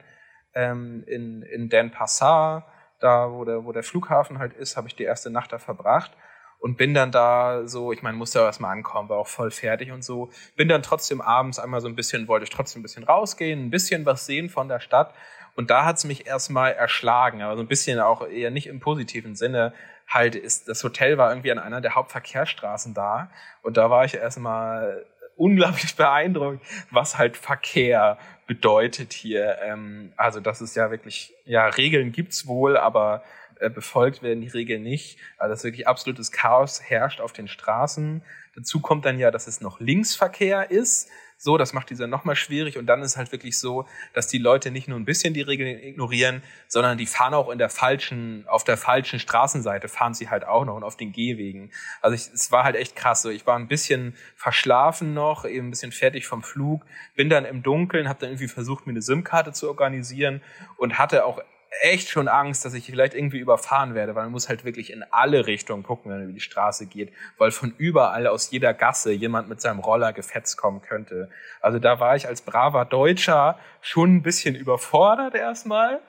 ähm, 0.53 1.03
in, 1.07 1.41
in 1.41 1.69
Denpasar, 1.69 2.71
da 2.99 3.31
wo 3.31 3.45
der, 3.45 3.65
wo 3.65 3.71
der 3.71 3.83
Flughafen 3.83 4.39
halt 4.39 4.53
ist, 4.53 4.77
habe 4.77 4.87
ich 4.87 4.95
die 4.95 5.03
erste 5.03 5.29
Nacht 5.29 5.51
da 5.51 5.59
verbracht 5.59 6.11
und 6.59 6.77
bin 6.77 6.93
dann 6.93 7.11
da 7.11 7.67
so, 7.67 7.91
ich 7.91 8.01
meine, 8.01 8.17
musste 8.17 8.39
ja 8.39 8.45
erstmal 8.45 8.71
ankommen, 8.71 9.09
war 9.09 9.17
auch 9.17 9.27
voll 9.27 9.51
fertig 9.51 9.91
und 9.91 10.03
so. 10.03 10.31
Bin 10.55 10.67
dann 10.67 10.81
trotzdem 10.81 11.21
abends 11.21 11.59
einmal 11.59 11.81
so 11.81 11.87
ein 11.87 11.95
bisschen, 11.95 12.27
wollte 12.27 12.45
ich 12.45 12.49
trotzdem 12.49 12.79
ein 12.79 12.83
bisschen 12.83 13.03
rausgehen, 13.03 13.65
ein 13.65 13.69
bisschen 13.69 14.05
was 14.05 14.25
sehen 14.25 14.49
von 14.49 14.67
der 14.67 14.79
Stadt. 14.79 15.13
Und 15.55 15.69
da 15.69 15.85
hat's 15.85 16.03
mich 16.03 16.27
erstmal 16.27 16.73
erschlagen, 16.73 17.41
aber 17.41 17.55
so 17.55 17.61
ein 17.61 17.67
bisschen 17.67 17.99
auch 17.99 18.27
eher 18.27 18.51
nicht 18.51 18.67
im 18.67 18.79
positiven 18.79 19.35
Sinne. 19.35 19.73
Halt 20.07 20.35
ist, 20.35 20.67
das 20.67 20.83
Hotel 20.83 21.17
war 21.17 21.29
irgendwie 21.29 21.51
an 21.51 21.59
einer 21.59 21.81
der 21.81 21.95
Hauptverkehrsstraßen 21.95 22.93
da. 22.93 23.29
Und 23.61 23.77
da 23.77 23.89
war 23.89 24.05
ich 24.05 24.15
erstmal 24.15 25.05
unglaublich 25.35 25.95
beeindruckt, 25.97 26.65
was 26.91 27.17
halt 27.17 27.37
Verkehr 27.37 28.17
bedeutet 28.47 29.13
hier. 29.13 29.57
Ähm, 29.61 30.13
also 30.17 30.39
das 30.39 30.61
ist 30.61 30.75
ja 30.75 30.89
wirklich, 30.91 31.33
ja, 31.45 31.67
Regeln 31.67 32.11
gibt's 32.11 32.47
wohl, 32.47 32.77
aber 32.77 33.23
äh, 33.59 33.69
befolgt 33.69 34.21
werden 34.21 34.41
die 34.41 34.47
Regeln 34.47 34.83
nicht. 34.83 35.17
Also 35.37 35.53
das 35.53 35.63
wirklich 35.63 35.87
absolutes 35.87 36.31
Chaos 36.31 36.81
herrscht 36.81 37.21
auf 37.21 37.33
den 37.33 37.47
Straßen. 37.47 38.21
Dazu 38.55 38.79
kommt 38.79 39.05
dann 39.05 39.19
ja, 39.19 39.31
dass 39.31 39.47
es 39.47 39.61
noch 39.61 39.79
Linksverkehr 39.79 40.71
ist. 40.71 41.09
So, 41.39 41.57
das 41.57 41.71
macht 41.71 41.91
dieser 41.91 42.07
nochmal 42.07 42.35
schwierig. 42.35 42.77
Und 42.77 42.87
dann 42.87 43.01
ist 43.03 43.15
halt 43.15 43.31
wirklich 43.31 43.59
so, 43.59 43.85
dass 44.13 44.27
die 44.27 44.39
Leute 44.39 44.71
nicht 44.71 44.87
nur 44.87 44.99
ein 44.99 45.05
bisschen 45.05 45.35
die 45.35 45.41
Regeln 45.41 45.79
ignorieren, 45.81 46.41
sondern 46.67 46.97
die 46.97 47.05
fahren 47.05 47.35
auch 47.35 47.49
in 47.49 47.59
der 47.59 47.69
falschen, 47.69 48.45
auf 48.47 48.63
der 48.63 48.75
falschen 48.75 49.19
Straßenseite 49.19 49.87
fahren 49.87 50.15
sie 50.15 50.29
halt 50.29 50.45
auch 50.45 50.65
noch 50.65 50.75
und 50.75 50.83
auf 50.83 50.97
den 50.97 51.11
Gehwegen. 51.11 51.71
Also 52.01 52.15
ich, 52.15 52.33
es 52.33 52.51
war 52.51 52.63
halt 52.63 52.75
echt 52.75 52.95
krass. 52.95 53.21
So, 53.21 53.29
ich 53.29 53.45
war 53.45 53.57
ein 53.57 53.67
bisschen 53.67 54.15
verschlafen 54.35 55.13
noch, 55.13 55.45
eben 55.45 55.67
ein 55.67 55.69
bisschen 55.69 55.91
fertig 55.91 56.25
vom 56.25 56.41
Flug, 56.41 56.83
bin 57.15 57.29
dann 57.29 57.45
im 57.45 57.61
Dunkeln, 57.61 58.09
habe 58.09 58.19
dann 58.19 58.31
irgendwie 58.31 58.47
versucht, 58.47 58.87
mir 58.87 58.91
eine 58.91 59.01
SIM-Karte 59.03 59.51
zu 59.51 59.67
organisieren 59.67 60.41
und 60.77 60.97
hatte 60.97 61.23
auch 61.25 61.39
echt 61.81 62.09
schon 62.09 62.27
Angst, 62.27 62.65
dass 62.65 62.73
ich 62.73 62.85
vielleicht 62.85 63.13
irgendwie 63.13 63.39
überfahren 63.39 63.93
werde, 63.93 64.15
weil 64.15 64.23
man 64.23 64.31
muss 64.31 64.49
halt 64.49 64.65
wirklich 64.65 64.91
in 64.91 65.03
alle 65.11 65.47
Richtungen 65.47 65.83
gucken, 65.83 66.11
wenn 66.11 66.19
man 66.19 66.25
über 66.25 66.33
die 66.33 66.39
Straße 66.39 66.87
geht, 66.87 67.11
weil 67.37 67.51
von 67.51 67.73
überall 67.77 68.27
aus 68.27 68.51
jeder 68.51 68.73
Gasse 68.73 69.11
jemand 69.11 69.49
mit 69.49 69.61
seinem 69.61 69.79
Roller 69.79 70.13
gefetzt 70.13 70.57
kommen 70.57 70.81
könnte. 70.81 71.29
Also 71.61 71.79
da 71.79 71.99
war 71.99 72.15
ich 72.15 72.27
als 72.27 72.41
braver 72.41 72.85
Deutscher 72.85 73.59
schon 73.81 74.15
ein 74.15 74.21
bisschen 74.21 74.55
überfordert 74.55 75.35
erstmal. 75.35 75.99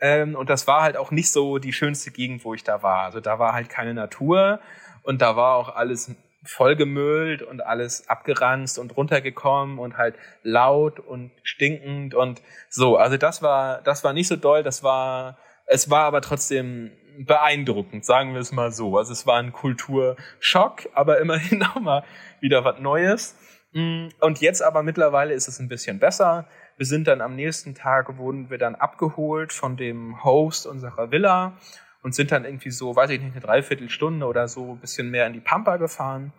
Ähm, 0.00 0.34
und 0.34 0.48
das 0.48 0.66
war 0.66 0.82
halt 0.82 0.96
auch 0.96 1.10
nicht 1.10 1.30
so 1.30 1.58
die 1.58 1.72
schönste 1.72 2.10
Gegend, 2.10 2.44
wo 2.44 2.54
ich 2.54 2.64
da 2.64 2.82
war. 2.82 3.02
Also 3.02 3.20
da 3.20 3.38
war 3.38 3.52
halt 3.52 3.68
keine 3.68 3.94
Natur 3.94 4.60
und 5.02 5.20
da 5.20 5.36
war 5.36 5.56
auch 5.56 5.74
alles 5.74 6.14
vollgemüllt 6.42 7.42
und 7.42 7.64
alles 7.64 8.08
abgeranzt 8.08 8.78
und 8.78 8.96
runtergekommen 8.96 9.78
und 9.78 9.98
halt 9.98 10.16
laut 10.42 10.98
und 10.98 11.32
stinkend 11.42 12.14
und 12.14 12.42
so. 12.68 12.96
Also 12.96 13.16
das 13.16 13.42
war, 13.42 13.82
das 13.82 14.04
war 14.04 14.12
nicht 14.12 14.28
so 14.28 14.36
doll, 14.36 14.62
das 14.62 14.82
war, 14.82 15.38
es 15.66 15.90
war 15.90 16.04
aber 16.04 16.22
trotzdem 16.22 16.92
beeindruckend, 17.18 18.04
sagen 18.04 18.32
wir 18.32 18.40
es 18.40 18.52
mal 18.52 18.72
so. 18.72 18.96
Also 18.96 19.12
es 19.12 19.26
war 19.26 19.38
ein 19.38 19.52
Kulturschock, 19.52 20.88
aber 20.94 21.18
immerhin 21.18 21.62
auch 21.74 21.80
mal 21.80 22.04
wieder 22.40 22.64
was 22.64 22.80
Neues. 22.80 23.36
Mm, 23.72 24.08
und 24.20 24.40
jetzt 24.40 24.62
aber 24.62 24.82
mittlerweile 24.82 25.34
ist 25.34 25.48
es 25.48 25.58
ein 25.60 25.68
bisschen 25.68 25.98
besser. 25.98 26.48
Wir 26.76 26.86
sind 26.86 27.06
dann 27.06 27.20
am 27.20 27.36
nächsten 27.36 27.74
Tag, 27.74 28.16
wurden 28.16 28.48
wir 28.48 28.56
dann 28.56 28.74
abgeholt 28.74 29.52
von 29.52 29.76
dem 29.76 30.24
Host 30.24 30.66
unserer 30.66 31.10
Villa 31.10 31.58
und 32.02 32.14
sind 32.14 32.32
dann 32.32 32.44
irgendwie 32.44 32.70
so, 32.70 32.96
weiß 32.96 33.10
ich 33.10 33.20
nicht, 33.20 33.32
eine 33.32 33.40
Dreiviertelstunde 33.40 34.26
oder 34.26 34.48
so 34.48 34.72
ein 34.72 34.80
bisschen 34.80 35.10
mehr 35.10 35.26
in 35.26 35.32
die 35.32 35.40
Pampa 35.40 35.76
gefahren. 35.76 36.32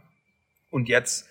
Und 0.70 0.88
jetzt, 0.88 1.30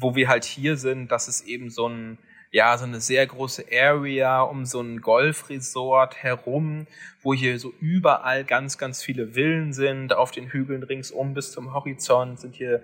wo 0.00 0.14
wir 0.14 0.28
halt 0.28 0.44
hier 0.44 0.76
sind, 0.76 1.12
das 1.12 1.28
ist 1.28 1.46
eben 1.46 1.70
so 1.70 1.88
ein, 1.88 2.18
ja, 2.50 2.76
so 2.78 2.86
eine 2.86 3.00
sehr 3.00 3.26
große 3.26 3.66
Area 3.70 4.40
um 4.40 4.64
so 4.64 4.80
ein 4.80 5.00
Golfresort 5.00 6.16
herum, 6.22 6.86
wo 7.22 7.34
hier 7.34 7.58
so 7.58 7.72
überall 7.80 8.44
ganz, 8.44 8.78
ganz 8.78 9.02
viele 9.02 9.34
Villen 9.34 9.72
sind. 9.72 10.14
Auf 10.14 10.30
den 10.30 10.48
Hügeln 10.48 10.82
ringsum 10.82 11.34
bis 11.34 11.52
zum 11.52 11.74
Horizont 11.74 12.40
sind 12.40 12.54
hier 12.54 12.82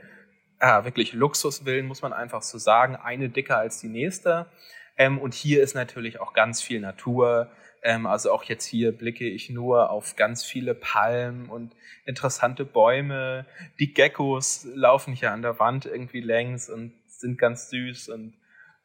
ah, 0.59 0.85
wirklich 0.85 1.13
Luxusvillen, 1.13 1.87
muss 1.87 2.03
man 2.03 2.13
einfach 2.13 2.43
so 2.43 2.59
sagen, 2.59 2.97
eine 2.97 3.29
dicker 3.29 3.59
als 3.59 3.81
die 3.81 3.89
nächste. 3.89 4.47
Ähm, 4.97 5.19
und 5.19 5.35
hier 5.35 5.63
ist 5.63 5.75
natürlich 5.75 6.21
auch 6.21 6.33
ganz 6.33 6.63
viel 6.63 6.81
Natur. 6.81 7.51
Ähm, 7.83 8.07
also 8.07 8.33
auch 8.33 8.45
jetzt 8.45 8.65
hier 8.65 8.93
blicke 8.93 9.29
ich 9.29 9.51
nur 9.51 9.91
auf 9.91 10.17
ganz 10.17 10.45
viele 10.45 10.75
Palmen 10.75 11.49
und 11.49 11.75
interessante 12.07 12.65
Bäume. 12.65 13.47
Die 13.79 13.93
Geckos 13.93 14.67
laufen 14.75 15.15
hier 15.15 15.33
an 15.33 15.43
der 15.43 15.59
Wand 15.59 15.87
irgendwie 15.87 16.21
längs 16.21 16.71
und 16.71 16.93
sind 17.07 17.39
ganz 17.39 17.71
süß 17.71 18.09
und 18.11 18.35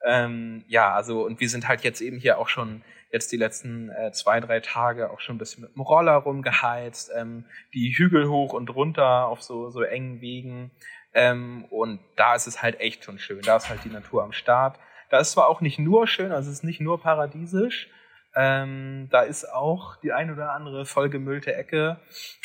ähm, 0.05 0.63
ja, 0.67 0.93
also 0.93 1.25
und 1.25 1.39
wir 1.41 1.49
sind 1.49 1.67
halt 1.67 1.81
jetzt 1.81 1.99
eben 2.01 2.17
hier 2.19 2.39
auch 2.39 2.47
schon 2.47 2.83
jetzt 3.11 3.31
die 3.31 3.37
letzten 3.37 3.89
äh, 3.89 4.11
zwei, 4.11 4.39
drei 4.39 4.59
Tage 4.59 5.09
auch 5.09 5.19
schon 5.19 5.35
ein 5.35 5.39
bisschen 5.39 5.63
mit 5.63 5.75
dem 5.75 5.81
Roller 5.81 6.13
rumgeheizt, 6.13 7.11
ähm, 7.15 7.45
die 7.73 7.91
Hügel 7.97 8.29
hoch 8.29 8.53
und 8.53 8.69
runter 8.69 9.27
auf 9.27 9.41
so, 9.41 9.69
so 9.69 9.81
engen 9.81 10.21
Wegen. 10.21 10.71
Ähm, 11.13 11.65
und 11.69 11.99
da 12.15 12.35
ist 12.35 12.47
es 12.47 12.61
halt 12.61 12.79
echt 12.79 13.03
schon 13.03 13.17
schön. 13.17 13.41
Da 13.41 13.57
ist 13.57 13.69
halt 13.69 13.83
die 13.83 13.89
Natur 13.89 14.23
am 14.23 14.31
Start. 14.31 14.79
Da 15.09 15.19
ist 15.19 15.31
zwar 15.31 15.47
auch 15.47 15.61
nicht 15.61 15.79
nur 15.79 16.07
schön, 16.07 16.31
also 16.31 16.49
es 16.49 16.57
ist 16.57 16.63
nicht 16.63 16.81
nur 16.81 17.01
paradiesisch, 17.01 17.89
ähm, 18.35 19.07
da 19.11 19.21
ist 19.23 19.51
auch 19.51 19.95
die 19.97 20.13
ein 20.13 20.31
oder 20.31 20.53
andere 20.53 20.85
vollgemüllte 20.85 21.53
Ecke, 21.55 21.97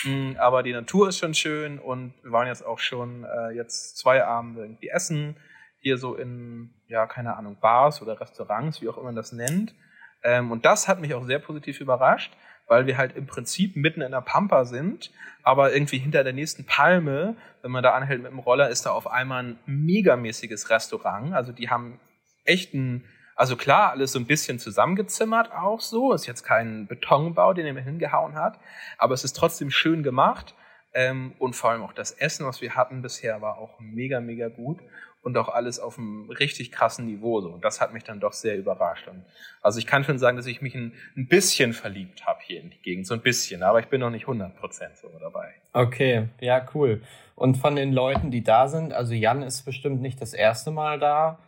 mh, 0.05 0.11
hm, 0.11 0.37
aber 0.39 0.63
die 0.63 0.73
Natur 0.73 1.09
ist 1.09 1.19
schon 1.19 1.35
schön 1.35 1.79
und 1.79 2.15
wir 2.23 2.33
waren 2.33 2.47
jetzt 2.47 2.65
auch 2.65 2.79
schon 2.79 3.25
äh, 3.25 3.51
jetzt 3.51 3.99
zwei 3.99 4.25
Abende 4.25 4.63
irgendwie 4.63 4.89
essen, 4.89 5.37
hier 5.81 5.99
so 5.99 6.15
in, 6.15 6.71
ja, 6.89 7.07
keine 7.07 7.37
Ahnung, 7.37 7.59
Bars 7.61 8.01
oder 8.01 8.19
Restaurants, 8.19 8.81
wie 8.81 8.89
auch 8.89 8.97
immer 8.97 9.07
man 9.07 9.17
das 9.17 9.33
nennt. 9.33 9.75
Ähm, 10.23 10.51
und 10.51 10.65
das 10.65 10.89
hat 10.89 11.01
mich 11.01 11.13
auch 11.15 11.25
sehr 11.25 11.39
positiv 11.39 11.81
überrascht, 11.81 12.33
weil 12.67 12.87
wir 12.87 12.97
halt 12.97 13.15
im 13.15 13.27
Prinzip 13.27 13.77
mitten 13.77 14.01
in 14.01 14.13
der 14.13 14.23
Pampa 14.23 14.65
sind, 14.65 15.11
aber 15.43 15.75
irgendwie 15.75 15.99
hinter 15.99 16.25
der 16.25 16.33
nächsten 16.33 16.65
Palme, 16.65 17.37
wenn 17.61 17.71
man 17.71 17.83
da 17.83 17.93
anhält 17.93 18.23
mit 18.23 18.33
dem 18.33 18.39
Roller, 18.39 18.71
ist 18.71 18.87
da 18.87 18.93
auf 18.93 19.07
einmal 19.07 19.45
ein 19.45 19.59
megamäßiges 19.67 20.71
Restaurant. 20.71 21.35
Also 21.35 21.53
die 21.53 21.69
haben 21.69 22.01
echt 22.45 22.75
ein, 22.75 23.05
also 23.37 23.57
klar, 23.57 23.91
alles 23.91 24.13
so 24.13 24.19
ein 24.19 24.27
bisschen 24.27 24.59
zusammengezimmert 24.59 25.53
auch 25.53 25.81
so. 25.81 26.13
Ist 26.13 26.27
jetzt 26.27 26.43
kein 26.43 26.87
Betonbau, 26.87 27.53
den 27.53 27.67
er 27.67 27.73
mir 27.73 27.83
hingehauen 27.83 28.35
hat, 28.35 28.59
aber 28.99 29.15
es 29.15 29.25
ist 29.25 29.35
trotzdem 29.35 29.71
schön 29.71 30.03
gemacht. 30.03 30.55
Ähm, 30.97 31.33
und 31.41 31.57
vor 31.57 31.71
allem 31.71 31.83
auch 31.83 31.93
das 31.93 32.13
Essen, 32.13 32.47
was 32.47 32.61
wir 32.61 32.77
hatten 32.77 33.03
bisher, 33.03 33.43
war 33.43 33.59
auch 33.59 33.81
mega, 33.81 34.21
mega 34.21 34.49
gut 34.49 34.79
und 35.25 35.37
auch 35.39 35.49
alles 35.49 35.81
auf 35.81 35.99
einem 35.99 36.31
richtig 36.31 36.71
krassen 36.71 37.07
Niveau. 37.07 37.41
So. 37.41 37.49
Und 37.49 37.65
das 37.65 37.81
hat 37.81 37.93
mich 37.93 38.05
dann 38.05 38.21
doch 38.21 38.33
sehr 38.33 38.57
überrascht. 38.57 39.09
Und 39.09 39.25
also 39.63 39.79
ich 39.79 39.87
kann 39.87 40.05
schon 40.05 40.19
sagen, 40.19 40.37
dass 40.37 40.47
ich 40.47 40.63
mich 40.63 40.75
ein, 40.75 40.93
ein 41.17 41.27
bisschen 41.27 41.73
verliebt 41.73 42.27
habe 42.27 42.41
hier 42.43 42.61
in 42.61 42.71
die 42.71 42.81
Gegend, 42.81 43.07
so 43.07 43.15
ein 43.15 43.23
bisschen, 43.23 43.63
aber 43.63 43.81
ich 43.81 43.87
bin 43.87 44.01
noch 44.01 44.11
nicht 44.11 44.27
100% 44.27 44.53
so 44.95 45.11
dabei. 45.19 45.55
Okay, 45.73 46.29
ja, 46.41 46.65
cool. 46.75 47.03
Und 47.35 47.57
von 47.57 47.75
den 47.75 47.93
Leuten, 47.93 48.31
die 48.31 48.45
da 48.45 48.69
sind, 48.69 48.93
also 48.93 49.15
Jan 49.15 49.43
ist 49.43 49.65
bestimmt 49.65 50.01
nicht 50.01 50.21
das 50.21 50.35
erste 50.35 50.71
Mal 50.71 51.01
da. 51.01 51.39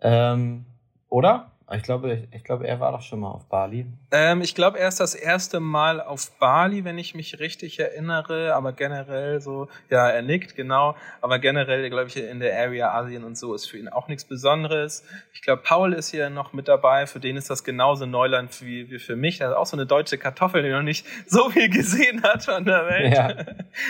Ähm, 0.00 0.66
oder? 1.08 1.52
Ich 1.72 1.84
glaube, 1.84 2.26
ich 2.32 2.42
glaube, 2.42 2.66
er 2.66 2.80
war 2.80 2.90
doch 2.90 3.02
schon 3.02 3.20
mal 3.20 3.30
auf 3.30 3.48
Bali. 3.48 3.86
Ähm, 4.10 4.40
ich 4.40 4.56
glaube, 4.56 4.80
er 4.80 4.88
ist 4.88 4.98
das 4.98 5.14
erste 5.14 5.60
Mal 5.60 6.00
auf 6.00 6.36
Bali, 6.38 6.84
wenn 6.84 6.98
ich 6.98 7.14
mich 7.14 7.38
richtig 7.38 7.78
erinnere. 7.78 8.56
Aber 8.56 8.72
generell 8.72 9.40
so, 9.40 9.68
ja, 9.88 10.08
er 10.08 10.22
nickt, 10.22 10.56
genau. 10.56 10.96
Aber 11.20 11.38
generell, 11.38 11.88
glaube 11.88 12.08
ich, 12.08 12.16
in 12.16 12.40
der 12.40 12.58
Area 12.58 12.92
Asien 12.92 13.22
und 13.22 13.38
so 13.38 13.54
ist 13.54 13.66
für 13.66 13.78
ihn 13.78 13.88
auch 13.88 14.08
nichts 14.08 14.24
Besonderes. 14.24 15.04
Ich 15.32 15.42
glaube, 15.42 15.62
Paul 15.62 15.92
ist 15.92 16.10
hier 16.10 16.28
noch 16.28 16.52
mit 16.52 16.66
dabei. 16.66 17.06
Für 17.06 17.20
den 17.20 17.36
ist 17.36 17.50
das 17.50 17.62
genauso 17.62 18.04
Neuland 18.04 18.60
wie, 18.62 18.90
wie 18.90 18.98
für 18.98 19.14
mich. 19.14 19.40
Er 19.40 19.50
ist 19.50 19.56
auch 19.56 19.66
so 19.66 19.76
eine 19.76 19.86
deutsche 19.86 20.18
Kartoffel, 20.18 20.64
die 20.64 20.70
noch 20.70 20.82
nicht 20.82 21.06
so 21.26 21.50
viel 21.50 21.68
gesehen 21.68 22.24
hat 22.24 22.42
von 22.42 22.64
der 22.64 22.86
Welt. 22.86 23.14
Ja. 23.14 23.34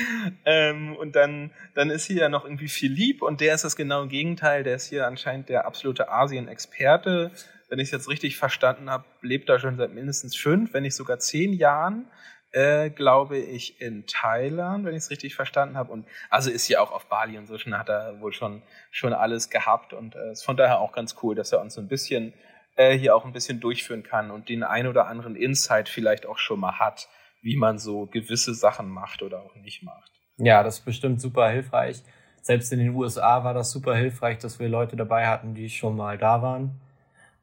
ähm, 0.45 0.97
und 0.97 1.17
dann, 1.17 1.51
dann 1.75 1.89
ist 1.89 2.05
hier 2.05 2.23
ja 2.23 2.29
noch 2.29 2.45
irgendwie 2.45 2.69
Philipp 2.69 3.23
und 3.23 3.41
der 3.41 3.55
ist 3.55 3.65
das 3.65 3.75
genaue 3.75 4.09
Gegenteil. 4.09 4.65
Der 4.65 4.77
ist 4.77 4.91
hier 4.91 5.07
anscheinend 5.07 5.49
der 5.49 5.65
absolute 5.65 6.11
Asien-Experte 6.11 7.31
wenn 7.71 7.79
ich 7.79 7.87
es 7.87 7.93
jetzt 7.93 8.09
richtig 8.09 8.37
verstanden 8.37 8.91
habe, 8.91 9.05
lebt 9.23 9.49
er 9.49 9.61
schon 9.61 9.77
seit 9.77 9.95
mindestens 9.95 10.37
fünf, 10.37 10.75
wenn 10.75 10.83
nicht 10.83 10.97
sogar 10.97 11.21
zehn 11.21 11.53
Jahren, 11.53 12.07
äh, 12.51 12.91
glaube 12.91 13.39
ich, 13.39 13.81
in 13.81 14.07
Thailand, 14.07 14.85
wenn 14.85 14.93
ich 14.93 15.05
es 15.05 15.11
richtig 15.11 15.37
verstanden 15.37 15.77
habe. 15.77 15.93
Und 15.93 16.05
also 16.31 16.51
ist 16.51 16.67
hier 16.67 16.83
auch 16.83 16.91
auf 16.91 17.07
Bali 17.07 17.39
und 17.39 17.47
so 17.47 17.57
schon 17.59 17.79
hat 17.79 17.89
er 17.89 18.21
wohl 18.21 18.33
schon, 18.33 18.63
schon 18.91 19.13
alles 19.13 19.51
gehabt 19.51 19.93
und 19.93 20.17
äh, 20.17 20.33
ist 20.33 20.45
von 20.45 20.57
daher 20.57 20.81
auch 20.81 20.93
ganz 20.93 21.15
cool, 21.23 21.37
dass 21.37 21.53
er 21.53 21.61
uns 21.61 21.75
so 21.75 21.81
ein 21.81 21.87
bisschen 21.87 22.35
äh, 22.75 22.99
hier 22.99 23.15
auch 23.15 23.25
ein 23.25 23.33
bisschen 23.33 23.61
durchführen 23.61 24.03
kann 24.03 24.33
und 24.33 24.49
den 24.49 24.65
ein 24.65 24.89
oder 24.89 25.07
anderen 25.07 25.37
Insight 25.37 25.89
vielleicht 25.89 26.27
auch 26.27 26.39
schon 26.39 26.59
mal 26.59 26.81
hat, 26.81 27.09
wie 27.41 27.57
man 27.57 27.79
so 27.79 28.07
gewisse 28.07 28.53
Sachen 28.53 28.89
macht 28.89 29.23
oder 29.23 29.43
auch 29.43 29.55
nicht 29.55 29.85
macht. 29.85 30.11
Ja, 30.39 30.65
das 30.65 30.81
ist 30.81 30.85
bestimmt 30.85 31.21
super 31.21 31.49
hilfreich. 31.49 32.03
Selbst 32.43 32.73
in 32.73 32.81
den 32.81 32.95
USA 32.97 33.45
war 33.45 33.55
das 33.55 33.71
super 33.71 33.95
hilfreich, 33.95 34.39
dass 34.39 34.59
wir 34.59 34.69
Leute 34.69 34.97
dabei 34.97 35.29
hatten, 35.29 35.55
die 35.55 35.71
schon 35.71 35.95
mal 35.95 36.19
da 36.19 36.43
waren 36.43 36.81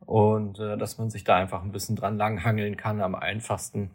und 0.07 0.57
äh, 0.57 0.77
dass 0.77 0.97
man 0.97 1.09
sich 1.09 1.25
da 1.25 1.35
einfach 1.35 1.61
ein 1.61 1.73
bisschen 1.73 1.97
dran 1.97 2.17
langhangeln 2.17 2.77
kann 2.77 3.01
am 3.01 3.13
einfachsten. 3.13 3.91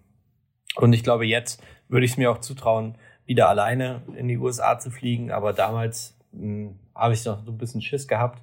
Und 0.76 0.92
ich 0.92 1.02
glaube, 1.02 1.26
jetzt 1.26 1.62
würde 1.88 2.04
ich 2.04 2.12
es 2.12 2.16
mir 2.18 2.30
auch 2.30 2.38
zutrauen, 2.38 2.96
wieder 3.24 3.48
alleine 3.48 4.02
in 4.14 4.28
die 4.28 4.36
USA 4.36 4.78
zu 4.78 4.90
fliegen, 4.90 5.30
aber 5.30 5.54
damals 5.54 6.18
hm, 6.32 6.78
habe 6.94 7.14
ich 7.14 7.24
noch 7.24 7.42
so 7.44 7.50
ein 7.50 7.56
bisschen 7.56 7.80
Schiss 7.80 8.06
gehabt. 8.06 8.42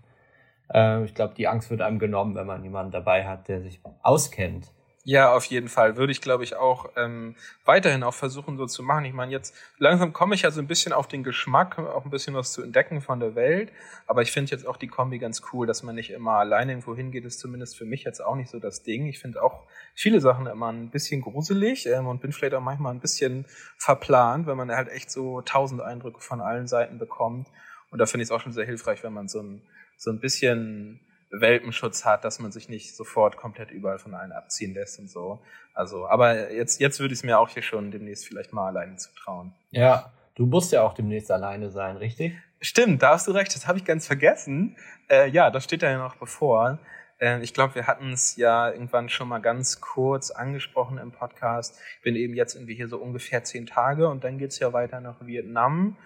Äh, 0.74 1.06
ich 1.06 1.14
glaube, 1.14 1.36
die 1.36 1.48
Angst 1.48 1.70
wird 1.70 1.82
einem 1.82 2.00
genommen, 2.00 2.34
wenn 2.34 2.48
man 2.48 2.64
jemanden 2.64 2.92
dabei 2.92 3.28
hat, 3.28 3.48
der 3.48 3.62
sich 3.62 3.80
auskennt. 4.02 4.72
Ja, 5.06 5.34
auf 5.34 5.46
jeden 5.46 5.70
Fall. 5.70 5.96
Würde 5.96 6.12
ich, 6.12 6.20
glaube 6.20 6.44
ich, 6.44 6.56
auch 6.58 6.90
ähm, 6.98 7.36
weiterhin 7.64 8.04
auch 8.04 8.14
versuchen, 8.14 8.58
so 8.58 8.66
zu 8.66 8.84
machen. 8.84 9.06
Ich 9.06 9.14
meine, 9.14 9.32
jetzt 9.32 9.56
langsam 9.78 10.12
komme 10.12 10.36
ich 10.36 10.42
ja 10.42 10.52
so 10.52 10.60
ein 10.60 10.68
bisschen 10.68 10.92
auf 10.92 11.08
den 11.08 11.24
Geschmack, 11.24 11.80
auch 11.80 12.04
ein 12.04 12.12
bisschen 12.12 12.36
was 12.36 12.52
zu 12.52 12.62
entdecken 12.62 13.02
von 13.02 13.20
der 13.22 13.34
Welt. 13.34 13.72
Aber 14.08 14.22
ich 14.22 14.32
finde 14.32 14.52
jetzt 14.52 14.68
auch 14.68 14.76
die 14.76 14.88
Kombi 14.88 15.18
ganz 15.18 15.42
cool, 15.54 15.66
dass 15.66 15.84
man 15.84 15.96
nicht 15.96 16.12
immer 16.12 16.34
alleine 16.34 16.74
irgendwo 16.74 16.96
hingeht, 16.96 17.24
ist 17.24 17.40
zumindest 17.40 17.78
für 17.78 17.86
mich 17.86 18.04
jetzt 18.04 18.20
auch 18.20 18.36
nicht 18.36 18.50
so 18.52 18.60
das 18.60 18.84
Ding. 18.84 19.08
Ich 19.08 19.20
finde 19.20 19.42
auch 19.42 19.64
viele 19.96 20.20
Sachen 20.20 20.48
immer 20.48 20.72
ein 20.72 20.90
bisschen 20.90 21.22
gruselig 21.22 21.88
ähm, 21.88 22.08
und 22.08 22.22
bin 22.22 22.34
vielleicht 22.34 22.54
auch 22.54 22.62
manchmal 22.62 22.94
ein 22.94 23.00
bisschen 23.00 23.46
verplant, 23.78 24.48
wenn 24.48 24.58
man 24.58 24.70
halt 24.70 24.90
echt 24.90 25.12
so 25.12 25.42
tausend 25.42 25.82
Eindrücke 25.82 26.20
von 26.20 26.42
allen 26.42 26.68
Seiten 26.68 27.00
bekommt. 27.00 27.48
Und 27.90 28.00
da 28.00 28.06
finde 28.06 28.24
ich 28.24 28.28
es 28.28 28.32
auch 28.32 28.42
schon 28.42 28.54
sehr 28.54 28.66
hilfreich, 28.66 29.02
wenn 29.04 29.14
man 29.14 29.30
so 29.30 29.42
ein, 29.42 29.62
so 29.98 30.12
ein 30.12 30.20
bisschen 30.20 31.00
Welpenschutz 31.32 32.06
hat, 32.06 32.24
dass 32.24 32.40
man 32.40 32.52
sich 32.52 32.70
nicht 32.70 32.96
sofort 32.96 33.38
komplett 33.38 33.72
überall 33.72 34.00
von 34.00 34.14
allen 34.14 34.32
abziehen 34.32 34.74
lässt 34.74 35.00
und 35.00 35.10
so. 35.10 35.42
Also, 35.74 36.08
aber 36.08 36.52
jetzt, 36.52 36.80
jetzt 36.80 37.00
würde 37.00 37.14
ich 37.14 37.20
es 37.20 37.24
mir 37.24 37.40
auch 37.40 37.50
hier 37.50 37.62
schon 37.62 37.92
demnächst 37.92 38.28
vielleicht 38.28 38.54
mal 38.54 38.68
alleine 38.68 38.96
zutrauen. 38.98 39.54
Ja, 39.72 40.12
du 40.36 40.46
musst 40.46 40.72
ja 40.72 40.82
auch 40.84 40.94
demnächst 40.94 41.32
alleine 41.32 41.70
sein, 41.70 41.98
richtig? 41.98 42.38
Stimmt, 42.62 43.04
da 43.04 43.12
hast 43.12 43.28
du 43.28 43.32
recht, 43.32 43.56
das 43.56 43.68
habe 43.68 43.78
ich 43.78 43.86
ganz 43.86 44.08
vergessen. 44.08 44.76
Äh, 45.10 45.30
ja, 45.30 45.52
das 45.52 45.64
steht 45.64 45.82
ja 45.82 45.98
noch 45.98 46.16
bevor. 46.16 46.80
Äh, 47.20 47.42
ich 47.42 47.54
glaube, 47.54 47.76
wir 47.76 47.88
hatten 47.88 48.12
es 48.12 48.36
ja 48.36 48.72
irgendwann 48.72 49.10
schon 49.10 49.28
mal 49.28 49.40
ganz 49.40 49.80
kurz 49.80 50.32
angesprochen 50.32 50.98
im 50.98 51.12
Podcast. 51.12 51.80
Ich 51.98 52.04
bin 52.04 52.16
eben 52.16 52.34
jetzt 52.34 52.56
irgendwie 52.56 52.76
hier 52.76 52.88
so 52.88 52.98
ungefähr 52.98 53.44
zehn 53.44 53.66
Tage 53.66 54.10
und 54.10 54.24
dann 54.24 54.38
geht's 54.38 54.60
ja 54.60 54.74
weiter 54.74 55.00
nach 55.00 55.26
Vietnam. 55.26 55.98